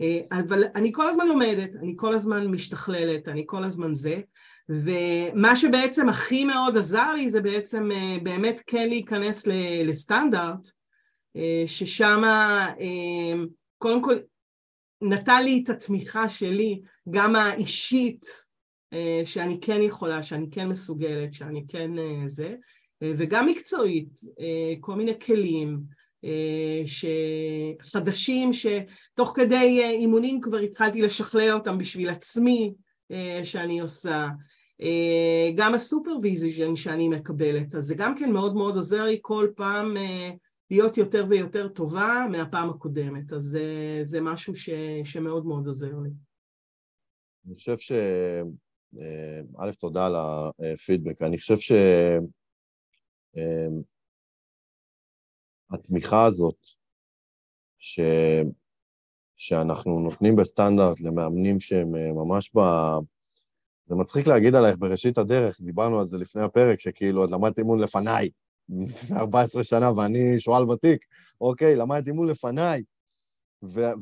אה, 0.00 0.20
אבל 0.30 0.64
אני 0.74 0.92
כל 0.92 1.08
הזמן 1.08 1.26
לומדת, 1.26 1.76
אני 1.76 1.94
כל 1.96 2.14
הזמן 2.14 2.46
משתכללת, 2.46 3.28
אני 3.28 3.42
כל 3.46 3.64
הזמן 3.64 3.94
זה, 3.94 4.20
ומה 4.68 5.56
שבעצם 5.56 6.08
הכי 6.08 6.44
מאוד 6.44 6.76
עזר 6.76 7.14
לי 7.14 7.30
זה 7.30 7.40
בעצם 7.40 7.90
אה, 7.92 8.16
באמת 8.22 8.62
כן 8.66 8.88
להיכנס 8.88 9.46
לסטנדרט, 9.84 10.70
אה, 11.36 11.62
ששם 11.66 12.22
קודם 13.78 14.02
כל 14.02 14.18
נתן 15.02 15.44
לי 15.44 15.60
את 15.64 15.68
התמיכה 15.68 16.28
שלי, 16.28 16.80
גם 17.10 17.36
האישית, 17.36 18.26
אה, 18.92 19.20
שאני 19.24 19.58
כן 19.60 19.82
יכולה, 19.82 20.22
שאני 20.22 20.46
כן 20.50 20.68
מסוגלת, 20.68 21.34
שאני 21.34 21.64
כן 21.68 21.98
אה, 21.98 22.22
זה, 22.26 22.54
אה, 23.02 23.12
וגם 23.16 23.46
מקצועית, 23.46 24.20
כל 24.80 24.94
מיני 24.94 25.20
כלים 25.20 25.80
חדשים 27.82 28.50
שתוך 28.52 29.32
כדי 29.34 29.84
אימונים 29.84 30.40
כבר 30.40 30.58
התחלתי 30.58 31.02
לשכלל 31.02 31.52
אותם 31.52 31.78
בשביל 31.78 32.08
עצמי 32.08 32.72
שאני 33.42 33.80
עושה. 33.80 34.28
גם 35.54 35.74
ה 35.74 35.83
supervision 35.83 36.76
שאני 36.76 37.08
מקבלת, 37.08 37.74
אז 37.74 37.84
זה 37.84 37.94
גם 37.94 38.14
כן 38.14 38.32
מאוד 38.32 38.54
מאוד 38.54 38.76
עוזר 38.76 39.04
לי 39.04 39.18
כל 39.22 39.48
פעם 39.56 39.96
להיות 40.70 40.96
יותר 40.96 41.24
ויותר 41.28 41.68
טובה 41.68 42.26
מהפעם 42.30 42.70
הקודמת, 42.70 43.32
אז 43.32 43.42
זה, 43.42 44.00
זה 44.02 44.20
משהו 44.20 44.56
ש, 44.56 44.70
שמאוד 45.04 45.46
מאוד 45.46 45.66
עוזר 45.66 45.98
לי. 45.98 46.10
אני 47.46 47.54
חושב 47.54 47.78
ש... 47.78 47.92
אה, 49.00 49.40
א', 49.58 49.70
תודה 49.78 50.06
על 50.06 50.14
הפידבק. 50.16 51.22
אני 51.22 51.38
חושב 51.38 51.56
שהתמיכה 55.70 56.16
אה, 56.16 56.26
הזאת, 56.26 56.56
ש... 57.78 58.00
שאנחנו 59.36 60.00
נותנים 60.00 60.36
בסטנדרט 60.36 61.00
למאמנים 61.00 61.60
שהם 61.60 61.96
אה, 61.96 62.12
ממש 62.12 62.50
ב... 62.56 62.60
זה 63.84 63.94
מצחיק 63.94 64.26
להגיד 64.26 64.54
עלייך 64.54 64.76
בראשית 64.78 65.18
הדרך, 65.18 65.60
דיברנו 65.60 65.98
על 66.00 66.06
זה 66.06 66.18
לפני 66.18 66.42
הפרק, 66.42 66.80
שכאילו, 66.80 67.24
את 67.24 67.30
למדת 67.30 67.58
אימון 67.58 67.78
לפניי, 67.80 68.24
לפני 68.24 68.47
14 69.12 69.64
שנה, 69.64 69.92
ואני 69.92 70.40
שועל 70.40 70.70
ותיק, 70.70 71.04
אוקיי, 71.40 71.76
למדתי 71.76 72.10
אימון 72.10 72.28
לפניי, 72.28 72.82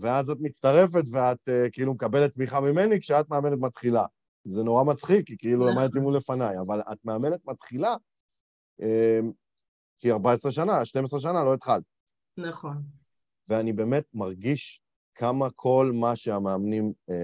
ואז 0.00 0.30
את 0.30 0.36
מצטרפת 0.40 1.02
ואת 1.10 1.48
uh, 1.48 1.70
כאילו 1.72 1.94
מקבלת 1.94 2.34
תמיכה 2.34 2.60
ממני 2.60 3.00
כשאת 3.00 3.30
מאמנת 3.30 3.58
מתחילה. 3.58 4.04
זה 4.44 4.62
נורא 4.62 4.84
מצחיק, 4.84 5.26
כי 5.26 5.36
כאילו 5.38 5.70
נכון. 5.70 5.82
למדת 5.82 5.96
אימון 5.96 6.14
לפניי, 6.14 6.58
אבל 6.58 6.80
את 6.80 6.98
מאמנת 7.04 7.40
מתחילה, 7.44 7.96
uh, 8.80 8.84
כי 9.98 10.12
14 10.12 10.52
שנה, 10.52 10.84
12 10.84 11.20
שנה 11.20 11.44
לא 11.44 11.54
התחלת. 11.54 11.82
נכון. 12.36 12.82
ואני 13.48 13.72
באמת 13.72 14.04
מרגיש 14.14 14.82
כמה 15.14 15.50
כל 15.50 15.92
מה 15.94 16.16
שהמאמנים 16.16 16.92
uh, 17.10 17.14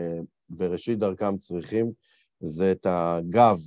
בראשית 0.48 0.98
דרכם 0.98 1.38
צריכים, 1.38 1.92
זה 2.40 2.72
את 2.72 2.86
הגב 2.90 3.58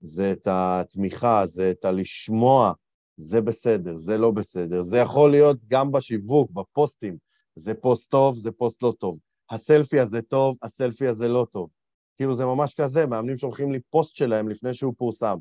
זה 0.00 0.32
את 0.32 0.48
התמיכה, 0.50 1.46
זה 1.46 1.70
את 1.70 1.84
הלשמוע, 1.84 2.72
זה 3.16 3.40
בסדר, 3.40 3.96
זה 3.96 4.18
לא 4.18 4.30
בסדר. 4.30 4.82
זה 4.82 4.98
יכול 4.98 5.30
להיות 5.30 5.56
גם 5.68 5.92
בשיווק, 5.92 6.50
בפוסטים, 6.50 7.16
זה 7.56 7.74
פוסט 7.74 8.10
טוב, 8.10 8.36
זה 8.36 8.52
פוסט 8.52 8.82
לא 8.82 8.94
טוב. 8.98 9.18
הסלפי 9.50 10.00
הזה 10.00 10.22
טוב, 10.22 10.56
הסלפי 10.62 11.06
הזה 11.06 11.28
לא 11.28 11.46
טוב. 11.50 11.70
כאילו 12.16 12.36
זה 12.36 12.44
ממש 12.46 12.74
כזה, 12.74 13.06
מאמנים 13.06 13.38
שולחים 13.38 13.72
לי 13.72 13.80
פוסט 13.90 14.16
שלהם 14.16 14.48
לפני 14.48 14.74
שהוא 14.74 14.94
פורסם. 14.98 15.38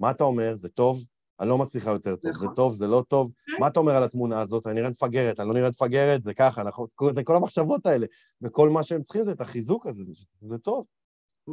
מה 0.00 0.10
אתה 0.10 0.24
אומר, 0.24 0.54
זה 0.54 0.68
טוב? 0.68 1.04
אני 1.40 1.48
לא 1.48 1.58
מצליחה 1.58 1.90
יותר 1.90 2.16
טוב. 2.16 2.30
נכון. 2.30 2.48
זה 2.48 2.54
טוב, 2.56 2.72
זה 2.72 2.86
לא 2.86 3.04
טוב. 3.08 3.32
כן. 3.46 3.52
מה 3.60 3.66
אתה 3.66 3.80
אומר 3.80 3.96
על 3.96 4.04
התמונה 4.04 4.40
הזאת? 4.40 4.66
אני 4.66 4.80
נראית 4.80 5.02
מפגרת, 5.02 5.40
אני 5.40 5.48
לא 5.48 5.54
נראית 5.54 5.72
מפגרת, 5.72 6.22
זה 6.22 6.34
ככה, 6.34 6.60
אנחנו, 6.60 6.86
זה 7.12 7.24
כל 7.24 7.36
המחשבות 7.36 7.86
האלה. 7.86 8.06
וכל 8.42 8.70
מה 8.70 8.82
שהם 8.82 9.02
צריכים 9.02 9.22
זה 9.22 9.32
את 9.32 9.40
החיזוק 9.40 9.86
הזה, 9.86 10.04
זה 10.40 10.58
טוב. 10.58 10.86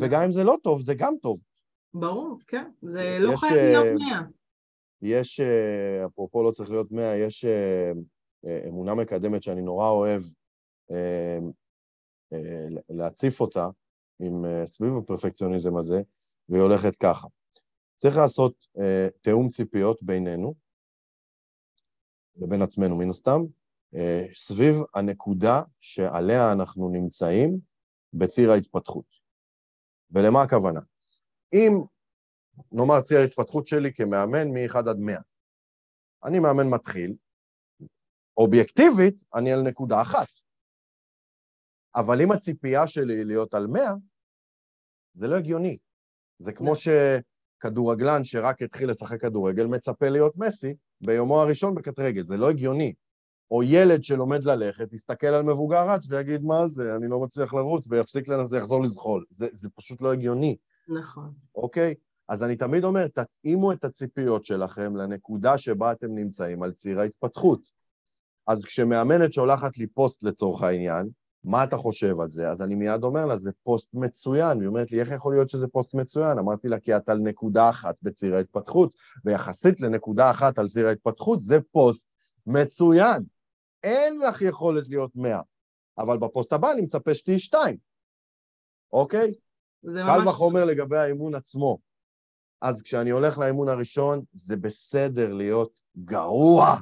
וגם 0.01 0.21
אם 0.21 0.31
זה 0.31 0.43
לא 0.43 0.55
טוב, 0.63 0.81
זה 0.81 0.93
גם 0.93 1.13
טוב. 1.21 1.39
ברור, 1.93 2.39
כן. 2.47 2.71
זה 2.81 3.17
לא 3.19 3.35
חייב 3.35 3.53
להיות 3.53 3.85
אה, 3.85 3.93
מאה. 3.93 4.21
יש, 5.01 5.39
אה, 5.39 6.05
אפרופו 6.05 6.43
לא 6.43 6.51
צריך 6.51 6.69
להיות 6.69 6.91
מאה, 6.91 7.17
יש 7.17 7.45
אה, 7.45 7.91
אה, 8.45 8.67
אמונה 8.67 8.95
מקדמת 8.95 9.43
שאני 9.43 9.61
נורא 9.61 9.89
אוהב 9.89 10.21
אה, 10.91 11.39
אה, 12.33 12.65
להציף 12.89 13.41
אותה 13.41 13.67
עם, 14.19 14.45
אה, 14.45 14.65
סביב 14.65 14.97
הפרפקציוניזם 14.97 15.77
הזה, 15.77 16.01
והיא 16.49 16.61
הולכת 16.61 16.95
ככה. 16.95 17.27
צריך 17.97 18.15
לעשות 18.17 18.67
אה, 18.79 19.07
תיאום 19.21 19.49
ציפיות 19.49 20.03
בינינו 20.03 20.53
לבין 22.35 22.61
עצמנו 22.61 22.97
מן 22.97 23.09
הסתם, 23.09 23.41
אה, 23.95 24.25
סביב 24.33 24.75
הנקודה 24.95 25.61
שעליה 25.79 26.51
אנחנו 26.51 26.89
נמצאים 26.89 27.59
בציר 28.13 28.51
ההתפתחות. 28.51 29.05
ולמה 30.11 30.41
הכוונה? 30.41 30.79
אם 31.53 31.79
נאמר 32.71 33.01
ציר 33.01 33.17
ההתפתחות 33.19 33.67
שלי 33.67 33.93
כמאמן 33.93 34.47
מ-1 34.47 34.77
עד 34.77 34.97
100. 34.97 35.19
אני 36.23 36.39
מאמן 36.39 36.67
מתחיל, 36.69 37.15
אובייקטיבית, 38.37 39.23
אני 39.35 39.53
על 39.53 39.61
נקודה 39.61 40.01
אחת. 40.01 40.27
אבל 41.95 42.21
אם 42.21 42.31
הציפייה 42.31 42.87
שלי 42.87 43.13
היא 43.13 43.25
להיות 43.25 43.53
על 43.53 43.67
100, 43.67 43.93
זה 45.13 45.27
לא 45.27 45.35
הגיוני. 45.35 45.77
זה 46.39 46.53
כמו 46.53 46.73
שכדורגלן 46.75 48.23
שרק 48.23 48.61
התחיל 48.61 48.89
לשחק 48.89 49.21
כדורגל 49.21 49.65
מצפה 49.65 50.09
להיות 50.09 50.33
מסי 50.37 50.75
ביומו 51.01 51.41
הראשון 51.41 51.75
בקטרגל, 51.75 52.25
זה 52.25 52.37
לא 52.37 52.49
הגיוני. 52.49 52.93
או 53.51 53.63
ילד 53.63 54.03
שלומד 54.03 54.43
ללכת, 54.43 54.93
יסתכל 54.93 55.27
על 55.27 55.43
מבוגר 55.43 55.89
רץ 55.89 56.07
ויגיד, 56.09 56.41
מה 56.43 56.67
זה, 56.67 56.95
אני 56.95 57.07
לא 57.09 57.19
מצליח 57.19 57.53
לרוץ, 57.53 57.87
ויפסיק 57.89 58.27
לנסות, 58.27 58.57
יחזור 58.57 58.83
לזחול. 58.83 59.25
זה, 59.29 59.47
זה 59.51 59.69
פשוט 59.75 60.01
לא 60.01 60.13
הגיוני, 60.13 60.57
נכון. 60.91 61.33
אוקיי? 61.55 61.95
אז 62.27 62.43
אני 62.43 62.55
תמיד 62.55 62.83
אומר, 62.83 63.07
תתאימו 63.07 63.71
את 63.71 63.83
הציפיות 63.83 64.45
שלכם 64.45 64.95
לנקודה 64.95 65.57
שבה 65.57 65.91
אתם 65.91 66.15
נמצאים 66.15 66.63
על 66.63 66.71
ציר 66.71 66.99
ההתפתחות. 66.99 67.69
אז 68.47 68.65
כשמאמנת 68.65 69.33
שולחת 69.33 69.77
לי 69.77 69.87
פוסט 69.87 70.23
לצורך 70.23 70.61
העניין, 70.61 71.09
מה 71.43 71.63
אתה 71.63 71.77
חושב 71.77 72.19
על 72.19 72.31
זה? 72.31 72.49
אז 72.49 72.61
אני 72.61 72.75
מיד 72.75 73.03
אומר 73.03 73.25
לה, 73.25 73.37
זה 73.37 73.51
פוסט 73.63 73.89
מצוין. 73.93 74.59
היא 74.59 74.67
אומרת 74.67 74.91
לי, 74.91 74.99
איך 74.99 75.11
יכול 75.11 75.33
להיות 75.33 75.49
שזה 75.49 75.67
פוסט 75.67 75.93
מצוין? 75.93 76.37
אמרתי 76.37 76.67
לה, 76.67 76.79
כי 76.79 76.97
את 76.97 77.09
על 77.09 77.17
נקודה 77.17 77.69
אחת 77.69 77.95
בציר 78.01 78.35
ההתפתחות, 78.35 78.95
ויחסית 79.25 79.81
לנקודה 79.81 80.31
אחת 80.31 80.59
על 80.59 80.69
ציר 80.69 80.87
ההתפתחות, 80.87 81.41
זה 81.41 81.59
פוסט 81.71 82.05
מצוין. 82.47 83.23
אין 83.83 84.19
לך 84.19 84.41
יכולת 84.41 84.87
להיות 84.87 85.11
מאה, 85.15 85.41
אבל 85.97 86.17
בפוסט 86.17 86.53
הבא 86.53 86.71
אני 86.71 86.81
מצפה 86.81 87.15
שתהיי 87.15 87.39
שתיים, 87.39 87.77
אוקיי? 88.93 89.33
זה 89.83 90.01
קל 90.05 90.19
ממש... 90.19 90.29
וחומר 90.29 90.65
לגבי 90.65 90.97
האימון 90.97 91.35
עצמו. 91.35 91.77
אז 92.61 92.81
כשאני 92.81 93.09
הולך 93.09 93.37
לאימון 93.37 93.69
הראשון, 93.69 94.23
זה 94.33 94.55
בסדר 94.55 95.33
להיות 95.33 95.81
גרוע, 95.97 96.75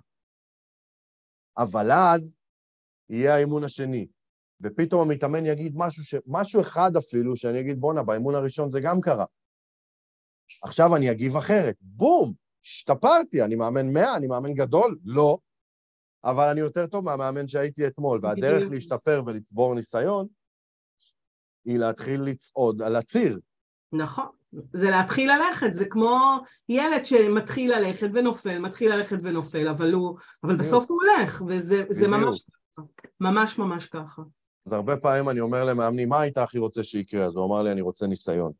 אבל 1.58 1.92
אז 1.92 2.38
יהיה 3.10 3.36
האימון 3.36 3.64
השני, 3.64 4.08
ופתאום 4.62 5.02
המתאמן 5.02 5.46
יגיד 5.46 5.74
משהו, 5.76 6.04
ש... 6.04 6.16
משהו 6.28 6.62
אחד 6.62 6.92
אפילו, 6.98 7.36
שאני 7.36 7.60
אגיד, 7.60 7.80
בואנה, 7.80 8.04
באימון 8.04 8.36
הראשון 8.36 8.70
זה 8.70 8.80
גם 8.80 9.02
קרה. 9.02 9.26
עכשיו 10.64 10.96
אני 10.96 11.12
אגיב 11.12 11.36
אחרת. 11.36 11.76
בום! 11.82 12.34
השתפרתי, 12.66 13.44
אני 13.44 13.56
מאמן 13.56 13.94
מאה, 13.94 14.16
אני 14.16 14.28
מאמן 14.28 14.54
גדול? 14.54 15.00
לא. 15.06 15.38
אבל 16.24 16.50
אני 16.52 16.60
יותר 16.60 16.88
טוב 16.88 17.06
מהמאמן 17.06 17.48
שהייתי 17.48 17.88
אתמול, 17.88 18.20
והדרך. 18.24 18.72
להשתפר 18.72 19.24
ולצבור 19.26 19.76
ניסיון 19.76 20.28
היא 21.70 21.78
להתחיל 21.78 22.22
לצעוד 22.22 22.82
על 22.82 22.96
הציר. 22.96 23.40
נכון. 23.94 24.26
זה 24.74 24.90
להתחיל 24.90 25.32
ללכת, 25.32 25.74
זה 25.74 25.86
כמו 25.86 26.38
ילד 26.70 27.06
שמתחיל 27.06 27.76
ללכת 27.76 28.08
ונופל, 28.14 28.60
מתחיל 28.60 28.94
ללכת 28.96 29.18
ונופל, 29.22 29.68
אבל 29.68 29.94
הוא... 29.94 30.18
אבל 30.44 30.56
בסוף 30.56 30.90
הוא 30.90 31.00
הולך, 31.02 31.44
וזה. 31.48 32.08
ממש 32.08 32.42
ככה. 32.42 32.82
ממש 33.20 33.58
ממש 33.58 33.86
ככה. 33.86 34.22
אז 34.66 34.74
הרבה 34.74 34.98
פעמים 34.98 35.30
אני 35.30 35.40
אומר 35.40 35.64
למאמנים, 35.66 36.10
מה 36.10 36.22
היית 36.22 36.38
הכי 36.38 36.60
רוצה 36.60 36.84
שיקרה? 36.84 37.26
אז 37.26 37.36
הוא 37.36 37.46
אמר 37.46 37.64
לי, 37.64 37.72
אני 37.72 37.82
רוצה 37.82 38.08
ניסיון. 38.08 38.52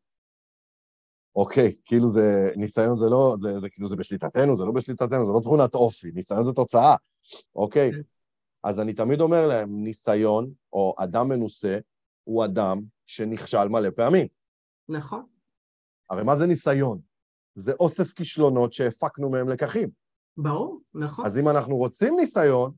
אוקיי, 1.36 1.72
כאילו 1.84 2.08
זה, 2.08 2.50
ניסיון 2.56 2.96
זה 2.96 3.06
לא, 3.06 3.34
זה, 3.38 3.60
זה 3.60 3.70
כאילו 3.70 3.88
זה 3.88 3.96
בשליטתנו, 3.96 4.56
זה 4.56 4.64
לא 4.64 4.72
בשליטתנו, 4.72 5.24
זה 5.24 5.32
לא 5.32 5.40
תכונת 5.40 5.74
אופי, 5.74 6.10
ניסיון 6.14 6.44
זה 6.44 6.52
תוצאה, 6.52 6.96
אוקיי? 7.54 7.92
כן. 7.92 8.00
אז 8.64 8.80
אני 8.80 8.92
תמיד 8.92 9.20
אומר 9.20 9.46
להם, 9.46 9.84
ניסיון, 9.84 10.50
או 10.72 10.94
אדם 10.98 11.28
מנוסה, 11.28 11.78
הוא 12.24 12.44
אדם 12.44 12.80
שנכשל 13.10 13.68
מלא 13.68 13.90
פעמים. 13.90 14.26
נכון. 14.88 15.26
הרי 16.10 16.24
מה 16.24 16.36
זה 16.36 16.46
ניסיון? 16.46 17.00
זה 17.54 17.72
אוסף 17.80 18.12
כישלונות 18.12 18.72
שהפקנו 18.72 19.30
מהם 19.30 19.48
לקחים. 19.48 19.88
ברור, 20.36 20.80
נכון. 20.94 21.26
אז 21.26 21.38
אם 21.38 21.48
אנחנו 21.48 21.76
רוצים 21.76 22.16
ניסיון, 22.16 22.72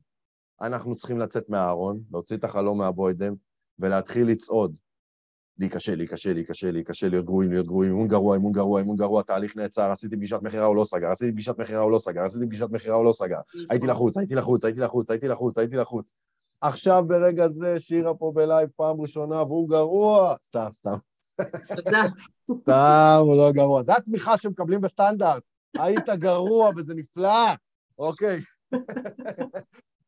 אנחנו 0.61 0.95
צריכים 0.95 1.19
לצאת 1.19 1.49
מהארון, 1.49 2.03
להוציא 2.11 2.37
את 2.37 2.43
החלום 2.43 2.77
מהבוידם, 2.77 3.33
ולהתחיל 3.79 4.27
לצעוד. 4.27 4.79
להיכשל, 5.57 5.95
להיכשל, 5.95 6.33
להיכשל, 6.33 6.71
להיכשל, 6.71 7.07
להיות 7.07 7.25
גרועים, 7.25 7.51
להיות 7.51 7.67
גרועים, 7.67 7.91
אימון 7.91 8.07
גרוע, 8.07 8.35
אימון 8.35 8.51
גרוע, 8.51 8.79
אימון 8.79 8.97
גרוע, 8.97 9.23
תהליך 9.23 9.55
נעצר, 9.55 9.91
עשיתי 9.91 10.15
פגישת 10.15 10.39
מכירה 10.41 10.65
והוא 10.65 10.75
לא 10.75 10.85
סגר, 10.85 11.11
עשיתי 11.11 11.31
פגישת 11.31 11.57
מכירה 11.57 11.81
והוא 11.81 11.89
לא 11.89 11.99
סגר, 11.99 12.21
עשיתי 12.21 12.45
פגישת 12.45 12.69
מכירה 12.71 12.95
והוא 12.95 13.03
לא 13.03 13.13
סגר, 13.13 13.39
הייתי 13.69 13.87
לחוץ, 13.87 14.17
הייתי 14.17 14.35
לחוץ, 14.35 14.65
הייתי 14.65 14.79
לחוץ, 14.79 15.11
הייתי 15.11 15.27
לחוץ, 15.27 15.57
הייתי 15.57 15.75
לחוץ. 15.75 16.13
עכשיו 16.63 17.03
ברגע 17.07 17.47
זה 17.47 17.79
שירה 17.79 18.13
פה 18.13 18.31
בלייב 18.35 18.69
פעם 18.75 19.01
ראשונה 19.01 19.43
והוא 19.43 19.69
גרוע, 19.69 20.35
סתם, 20.41 20.67
סתם, 20.71 20.95
תודה. 21.75 22.03
סתם, 22.61 23.19
הוא 23.21 23.37
לא 23.37 23.51
גרוע. 23.51 23.83
זה 23.83 23.93
התמיכה 23.95 24.37
שמקבלים 24.37 24.81
בסטנדרט. 24.81 25.43
היית 25.77 26.09
גרוע 26.09 26.69
וזה 26.75 26.93
נפלא, 26.93 27.53
אוקיי. 27.99 28.39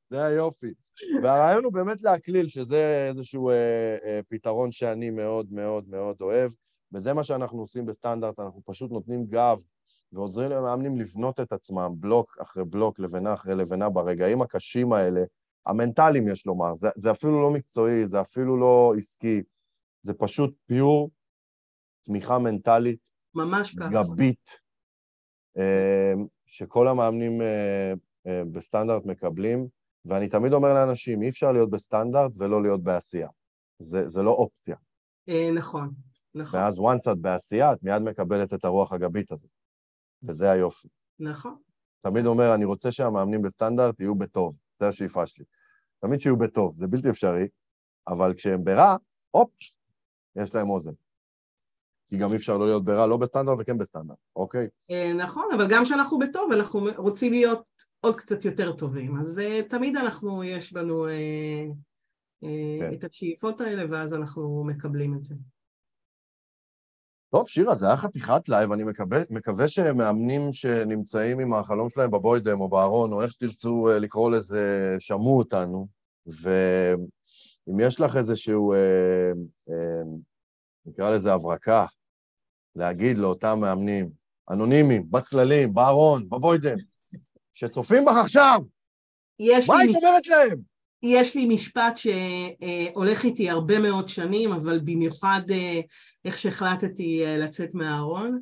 זה 0.10 0.26
היופי. 0.26 0.74
והרעיון 1.24 1.64
הוא 1.64 1.74
באמת 1.74 2.02
להקליל, 2.02 2.48
שזה 2.48 3.06
איזשהו 3.10 3.50
אה, 3.50 3.98
אה, 4.06 4.20
פתרון 4.30 4.72
שאני 4.72 5.10
מאוד 5.10 5.48
מאוד 5.52 5.90
מאוד 5.90 6.16
אוהב, 6.22 6.52
וזה 6.94 7.14
מה 7.14 7.24
שאנחנו 7.24 7.60
עושים 7.60 7.86
בסטנדרט, 7.86 8.40
אנחנו 8.40 8.62
פשוט 8.66 8.92
נותנים 8.92 9.26
גב 9.26 9.60
ועוזרים 10.12 10.50
למאמנים 10.50 10.98
לבנות 10.98 11.40
את 11.40 11.54
עצמם, 11.54 11.94
בלוק 12.00 12.38
אחרי 12.42 12.66
בלוק, 12.66 13.00
לבנה 13.00 13.34
אחרי 13.34 13.56
לבנה, 13.56 13.90
ברגעים 13.90 14.42
הקשים 14.42 14.94
האלה, 14.94 15.24
המנטליים 15.66 16.28
יש 16.28 16.46
לומר, 16.46 16.74
זה, 16.74 16.90
זה 16.96 17.12
אפילו 17.12 17.42
לא 17.42 17.52
מקצועי, 17.52 18.08
זה 18.08 18.22
אפילו 18.22 18.58
לא 18.60 18.94
עסקי, 18.98 19.42
זה 20.02 20.14
פשוט 20.14 20.56
פיור 20.66 21.12
תמיכה 22.02 22.40
מנטלית, 22.40 23.10
ממש 23.36 23.76
ככה. 23.76 23.90
גבית, 23.90 24.50
אה, 25.58 26.14
שכל 26.46 26.88
המאמנים 26.88 27.42
אה, 27.42 27.94
אה, 28.28 28.42
בסטנדרט 28.52 29.06
מקבלים, 29.06 29.68
ואני 30.06 30.30
תמיד 30.30 30.54
אומר 30.54 30.74
לאנשים, 30.74 31.22
אי 31.22 31.30
אפשר 31.30 31.52
להיות 31.52 31.70
בסטנדרט 31.70 32.32
ולא 32.38 32.62
להיות 32.62 32.84
בעשייה. 32.84 33.30
זה, 33.80 34.08
זה 34.08 34.22
לא 34.22 34.32
אופציה. 34.32 34.76
אה, 35.30 35.52
נכון, 35.56 35.92
נכון, 36.36 36.60
ואז 36.60 36.78
once 36.78 37.12
את 37.12 37.18
בעשייה, 37.18 37.74
את 37.74 37.84
מיד 37.84 38.02
מקבלת 38.02 38.54
את 38.54 38.66
הרוח 38.66 38.94
הגבית 38.94 39.32
הזאת. 39.32 39.50
וזה 40.24 40.52
היופי. 40.52 40.88
נכון. 41.20 41.58
תמיד 42.02 42.26
אומר, 42.26 42.56
אני 42.56 42.66
רוצה 42.66 42.92
שהמאמנים 42.92 43.42
בסטנדרט 43.42 44.00
יהיו 44.00 44.16
בטוב, 44.16 44.58
זו 44.80 44.86
השאיפה 44.86 45.28
שלי. 45.28 45.46
תמיד 46.00 46.20
שיהיו 46.20 46.38
בטוב, 46.38 46.78
זה 46.78 46.88
בלתי 46.88 47.10
אפשרי, 47.10 47.48
אבל 48.08 48.34
כשהם 48.34 48.64
ברע, 48.64 48.96
הופ, 49.32 49.50
יש 50.36 50.56
להם 50.56 50.70
אוזן. 50.70 50.92
כי 52.06 52.18
גם 52.18 52.32
אי 52.32 52.36
אפשר 52.36 52.58
לא 52.58 52.66
להיות 52.66 52.86
ברע, 52.86 53.08
לא 53.08 53.18
בסטנדרט 53.18 53.58
וכן 53.60 53.78
בסטנדרט, 53.78 54.18
אוקיי? 54.36 54.68
אה, 54.92 55.14
נכון, 55.14 55.46
אבל 55.56 55.68
גם 55.70 55.84
כשאנחנו 55.84 56.20
בטוב, 56.20 56.52
אנחנו 56.52 56.88
רוצים 56.98 57.34
להיות 57.34 57.64
עוד 58.00 58.16
קצת 58.16 58.46
יותר 58.46 58.74
טובים. 58.74 59.20
אז 59.20 59.40
אה, 59.40 59.62
תמיד 59.70 59.96
אנחנו, 59.96 60.44
יש 60.44 60.74
בנו 60.74 61.08
אה, 61.08 61.66
כן. 62.42 62.94
את 62.94 63.04
השאיפות 63.04 63.62
האלה, 63.62 63.84
ואז 63.90 64.14
אנחנו 64.14 64.64
מקבלים 64.68 65.16
את 65.16 65.24
זה. 65.24 65.36
טוב, 67.32 67.48
שירה, 67.48 67.76
זה 67.76 67.88
היה 67.88 67.98
חתיכת 67.98 68.50
לייב, 68.50 68.72
אני 68.72 68.84
מקווה, 68.84 69.22
מקווה 69.30 69.68
שמאמנים 69.68 70.52
שנמצאים 70.52 71.40
עם 71.40 71.54
החלום 71.54 71.90
שלהם 71.90 72.12
בבוידם 72.12 72.62
או 72.62 72.70
בארון, 72.70 73.14
או 73.14 73.22
איך 73.22 73.32
שתרצו 73.32 73.90
אה, 73.90 74.00
לקרוא 74.00 74.32
לזה, 74.32 74.96
שמעו 75.00 75.38
אותנו, 75.38 75.88
ואם 76.28 77.80
יש 77.80 78.00
לך 78.00 78.18
איזשהו, 78.18 78.74
אה, 78.74 78.78
אה, 79.70 80.04
נקרא 80.86 81.16
לזה 81.16 81.34
הברקה, 81.34 81.86
להגיד 82.76 83.18
לאותם 83.18 83.60
מאמנים, 83.60 84.10
אנונימיים, 84.50 85.12
בצללים, 85.12 85.74
בארון, 85.74 86.30
בבוידם, 86.30 86.78
שצופים 87.54 88.06
בך 88.06 88.16
עכשיו, 88.24 88.60
מה 89.68 89.78
היית 89.80 89.96
אומרת 89.96 90.28
להם? 90.28 90.60
יש 91.04 91.36
לי 91.36 91.46
משפט 91.46 91.98
שהולך 91.98 93.26
איתי 93.26 93.50
הרבה 93.50 93.80
מאוד 93.80 94.10
שנים, 94.10 94.52
אבל 94.52 94.80
במיוחד 94.80 95.42
אה, 95.52 95.80
איך 96.26 96.38
שהחלטתי 96.38 97.26
אה, 97.26 97.38
לצאת 97.38 97.74
מהארון. 97.74 98.42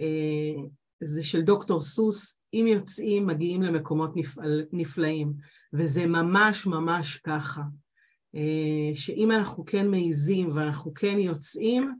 אה, 0.00 0.62
זה 1.00 1.22
של 1.22 1.42
דוקטור 1.42 1.80
סוס, 1.80 2.38
אם 2.54 2.66
יוצאים 2.68 3.26
מגיעים 3.26 3.62
למקומות 3.62 4.10
נפעל, 4.16 4.64
נפלאים, 4.72 5.32
וזה 5.72 6.06
ממש 6.06 6.66
ממש 6.66 7.16
ככה. 7.16 7.62
אה, 8.34 8.94
שאם 8.94 9.30
אנחנו 9.32 9.64
כן 9.64 9.88
מעיזים 9.88 10.48
ואנחנו 10.54 10.94
כן 10.94 11.18
יוצאים, 11.18 11.94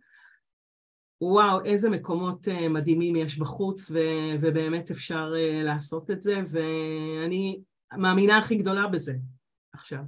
וואו, 1.20 1.64
איזה 1.64 1.90
מקומות 1.90 2.48
מדהימים 2.70 3.16
יש 3.16 3.38
בחוץ, 3.38 3.90
ו- 3.90 4.34
ובאמת 4.40 4.90
אפשר 4.90 5.32
לעשות 5.64 6.10
את 6.10 6.22
זה, 6.22 6.40
ואני 6.50 7.60
מאמינה 7.96 8.38
הכי 8.38 8.56
גדולה 8.56 8.86
בזה 8.86 9.14
עכשיו. 9.72 10.02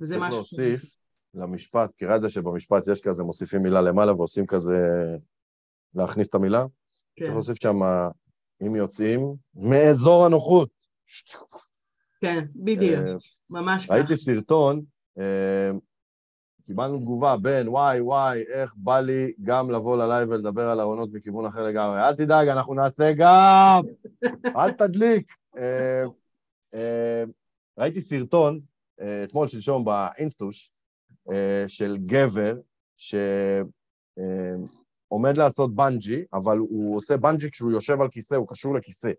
וזה 0.00 0.18
משהו... 0.18 0.38
להוסיף 0.38 0.99
למשפט, 1.34 1.90
תראה 1.96 2.16
את 2.16 2.20
זה 2.20 2.28
שבמשפט 2.28 2.88
יש 2.92 3.00
כזה, 3.00 3.22
מוסיפים 3.22 3.62
מילה 3.62 3.80
למעלה 3.80 4.14
ועושים 4.14 4.46
כזה, 4.46 4.76
להכניס 5.94 6.28
את 6.28 6.34
המילה. 6.34 6.64
כן. 7.16 7.24
צריך 7.24 7.34
להוסיף 7.34 7.62
שם, 7.62 7.80
אם 8.66 8.76
יוצאים, 8.76 9.34
מאזור 9.54 10.26
הנוחות. 10.26 10.68
כן, 12.20 12.44
בדיוק, 12.54 13.22
ממש 13.50 13.84
ככה. 13.84 13.94
ראיתי 13.94 14.16
סרטון, 14.16 14.82
קיבלנו 16.70 16.98
תגובה 16.98 17.36
בין 17.36 17.68
וואי 17.68 18.00
וואי, 18.00 18.42
איך 18.48 18.74
בא 18.76 19.00
לי 19.00 19.32
גם 19.42 19.70
לבוא 19.70 19.96
ללייב 19.96 20.28
ולדבר 20.28 20.68
על 20.68 20.80
העונות 20.80 21.08
מכיוון 21.12 21.46
אחר 21.46 21.62
לגמרי. 21.62 22.00
אל 22.00 22.14
תדאג, 22.14 22.48
אנחנו 22.48 22.74
נעשה 22.74 23.12
גם! 23.16 23.82
אל 24.56 24.70
תדליק. 24.70 25.32
אה, 25.56 26.04
אה, 26.74 27.24
ראיתי 27.78 28.00
סרטון 28.00 28.60
אה, 29.00 29.24
אתמול, 29.24 29.48
שלשום, 29.48 29.84
באינסטוש, 29.84 30.70
של 31.66 31.96
גבר 32.06 32.56
שעומד 32.96 33.36
לעשות 35.36 35.74
בנג'י, 35.74 36.24
אבל 36.32 36.58
הוא 36.58 36.96
עושה 36.96 37.16
בנג'י 37.16 37.50
כשהוא 37.50 37.72
יושב 37.72 38.00
על 38.00 38.08
כיסא, 38.08 38.34
הוא 38.34 38.48
קשור 38.48 38.74
לכיסא, 38.74 39.12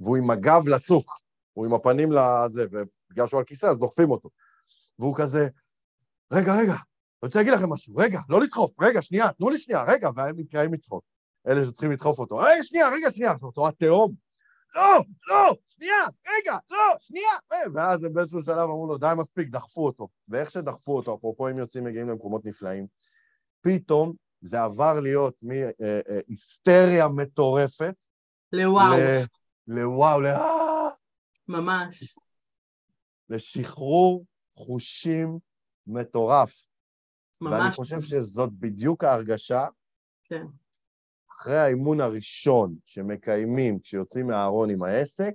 והוא 0.00 0.16
עם 0.16 0.30
הגב 0.30 0.68
לצוק, 0.68 1.12
הוא 1.52 1.66
עם 1.66 1.74
הפנים 1.74 2.12
לזה, 2.12 2.64
ובגלל 2.70 3.26
שהוא 3.26 3.38
על 3.38 3.44
כיסא 3.44 3.66
אז 3.66 3.78
דוחפים 3.78 4.10
אותו. 4.10 4.28
והוא 4.98 5.16
כזה, 5.16 5.48
רגע, 6.32 6.54
רגע, 6.54 6.72
אני 6.72 6.80
רוצה 7.22 7.38
להגיד 7.38 7.52
לכם 7.52 7.70
משהו, 7.70 7.96
רגע, 7.96 8.20
לא 8.28 8.40
לדחוף, 8.40 8.80
רגע, 8.80 9.02
שנייה, 9.02 9.32
תנו 9.32 9.50
לי 9.50 9.58
שנייה, 9.58 9.84
רגע, 9.84 10.10
והם 10.16 10.34
נתקעים 10.38 10.70
מצחוק. 10.70 11.04
אלה 11.48 11.64
שצריכים 11.64 11.92
לדחוף 11.92 12.18
אותו, 12.18 12.36
רגע, 12.36 12.62
שנייה, 12.62 12.88
רגע, 12.88 13.10
שנייה, 13.10 13.32
אותו 13.42 13.68
התהום. 13.68 14.23
לא, 14.74 15.04
לא, 15.28 15.56
שנייה, 15.66 16.04
רגע, 16.26 16.58
לא, 16.70 16.92
שנייה. 17.00 17.32
ואז 17.74 18.04
הם 18.04 18.12
באיזשהו 18.12 18.42
שלב 18.42 18.58
אמרו 18.58 18.86
לו, 18.86 18.98
די 18.98 19.12
מספיק, 19.16 19.48
דחפו 19.48 19.86
אותו. 19.86 20.08
ואיך 20.28 20.50
שדחפו 20.50 20.96
אותו, 20.96 21.14
אפרופו 21.14 21.48
אם 21.48 21.58
יוצאים 21.58 21.84
מגיעים 21.84 22.08
למקומות 22.08 22.44
נפלאים, 22.44 22.86
פתאום 23.60 24.12
זה 24.40 24.60
עבר 24.62 25.00
להיות 25.00 25.34
מהיסטריה 25.42 27.08
מטורפת. 27.08 27.94
לוואו. 28.52 28.96
לוואו, 29.66 30.20
ל... 30.20 30.26
ממש. 31.48 32.18
לשחרור 33.28 34.24
חושים 34.54 35.38
מטורף. 35.86 36.64
ממש. 37.40 37.52
ואני 37.52 37.70
חושב 37.70 38.00
שזאת 38.00 38.52
בדיוק 38.52 39.04
ההרגשה. 39.04 39.66
כן. 40.24 40.44
אחרי 41.38 41.58
האימון 41.58 42.00
הראשון 42.00 42.74
שמקיימים 42.86 43.78
כשיוצאים 43.78 44.26
מהארון 44.26 44.70
עם 44.70 44.82
העסק, 44.82 45.32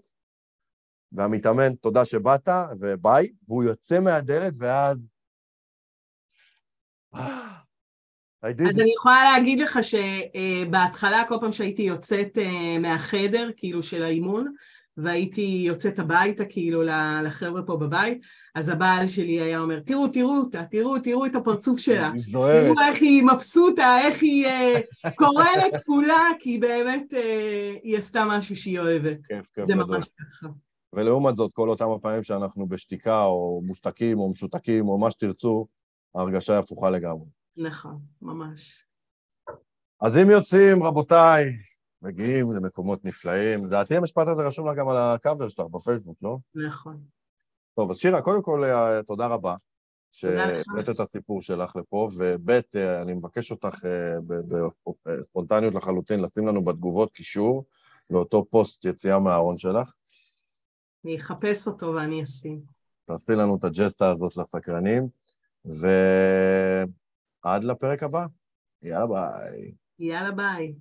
והמתאמן, 1.12 1.76
תודה 1.76 2.06
שבאת, 2.06 2.50
וביי, 2.80 3.30
והוא 3.48 3.64
יוצא 3.64 4.00
מהדלת, 4.00 4.54
ואז... 4.60 4.98
אז 8.42 8.80
אני 8.80 8.94
יכולה 8.96 9.24
להגיד 9.24 9.60
לך 9.60 9.80
שבהתחלה, 9.82 11.24
כל 11.28 11.36
פעם 11.42 11.52
שהייתי 11.52 11.82
יוצאת 11.82 12.38
אה, 12.38 12.80
מהחדר, 12.80 13.50
כאילו, 13.58 13.84
של 13.84 14.04
האימון, 14.04 14.54
והייתי 14.98 15.64
יוצאת 15.68 16.00
הביתה, 16.00 16.46
כאילו, 16.46 16.84
לחבר'ה 17.24 17.62
פה 17.64 17.78
בבית, 17.78 18.24
אז 18.56 18.70
הבעל 18.70 19.08
שלי 19.08 19.42
היה 19.42 19.60
אומר, 19.60 19.80
תראו, 19.80 20.08
תראו 20.08 20.38
אותה, 20.38 20.64
תראו, 20.72 21.00
תראו 21.00 21.26
את 21.26 21.36
הפרצוף 21.36 21.80
שלה. 21.80 22.12
תראו 22.32 22.48
איך 22.90 23.02
היא 23.02 23.24
מבסוטה, 23.24 23.98
איך 24.04 24.22
היא 24.22 24.48
uh, 24.48 25.10
קורנת 25.16 25.84
כולה, 25.86 26.30
כי 26.40 26.58
באמת 26.58 27.14
uh, 27.14 27.80
היא 27.84 27.98
עשתה 27.98 28.26
משהו 28.28 28.56
שהיא 28.56 28.80
אוהבת. 28.80 29.28
כיף, 29.28 29.48
כיף 29.54 29.66
זה 29.66 29.76
ממש 29.76 30.08
ככה. 30.20 30.48
ולעומת 30.94 31.36
זאת, 31.36 31.52
כל 31.54 31.70
אותם 31.70 31.90
הפעמים 31.90 32.24
שאנחנו 32.24 32.68
בשתיקה, 32.68 33.24
או 33.24 33.62
מושתקים, 33.66 34.20
או 34.20 34.32
משותקים, 34.32 34.88
או 34.88 34.98
מה 34.98 35.12
שתרצו, 35.12 35.68
ההרגשה 36.16 36.54
היא 36.54 36.60
הפוכה 36.60 36.90
לגמרי. 36.90 37.26
נכון, 37.58 38.00
ממש. 38.22 38.86
אז 40.02 40.18
אם 40.18 40.30
יוצאים, 40.30 40.84
רבותיי, 40.84 41.46
מגיעים 42.02 42.52
למקומות 42.52 43.06
נפלאים, 43.06 43.66
לדעתי 43.66 43.96
המשפט 43.96 44.28
הזה 44.28 44.48
רשום 44.48 44.68
לה 44.68 44.74
גם 44.74 44.90
על 44.90 44.98
הקאבר 44.98 45.50
שלך 45.50 45.66
בפייסבוק, 45.66 46.18
לא? 46.22 46.38
נכון. 46.56 47.04
טוב, 47.76 47.92
אז 47.92 47.98
שירה, 47.98 48.22
קודם 48.22 48.42
כל, 48.42 48.64
אה, 48.64 49.04
תודה 49.04 49.28
רבה 49.28 49.56
שהבאת 50.12 50.90
את 50.90 51.00
הסיפור 51.00 51.42
שלך 51.42 51.76
לפה, 51.76 52.10
וב' 52.16 52.50
אה, 52.50 53.02
אני 53.02 53.14
מבקש 53.14 53.52
אותך 53.52 53.86
אה, 53.86 54.14
בספונטניות 55.06 55.74
לחלוטין 55.74 56.20
לשים 56.20 56.48
לנו 56.48 56.64
בתגובות 56.64 57.12
קישור 57.14 57.66
לאותו 58.10 58.46
פוסט 58.50 58.86
יציאה 58.86 59.20
מהארון 59.20 59.58
שלך. 59.58 59.94
אני 61.06 61.18
אחפש 61.18 61.68
אותו 61.68 61.94
ואני 61.96 62.24
אשים. 62.24 62.62
תעשי 63.06 63.32
לנו 63.32 63.56
את 63.56 63.64
הג'סטה 63.64 64.10
הזאת 64.10 64.38
לסקרנים, 64.38 65.08
ועד 65.66 67.64
לפרק 67.64 68.04
הבא. 68.04 68.26
יאללה 68.82 69.08
ביי. 69.08 69.72
יאללה 70.00 70.32
ביי. 70.32 70.74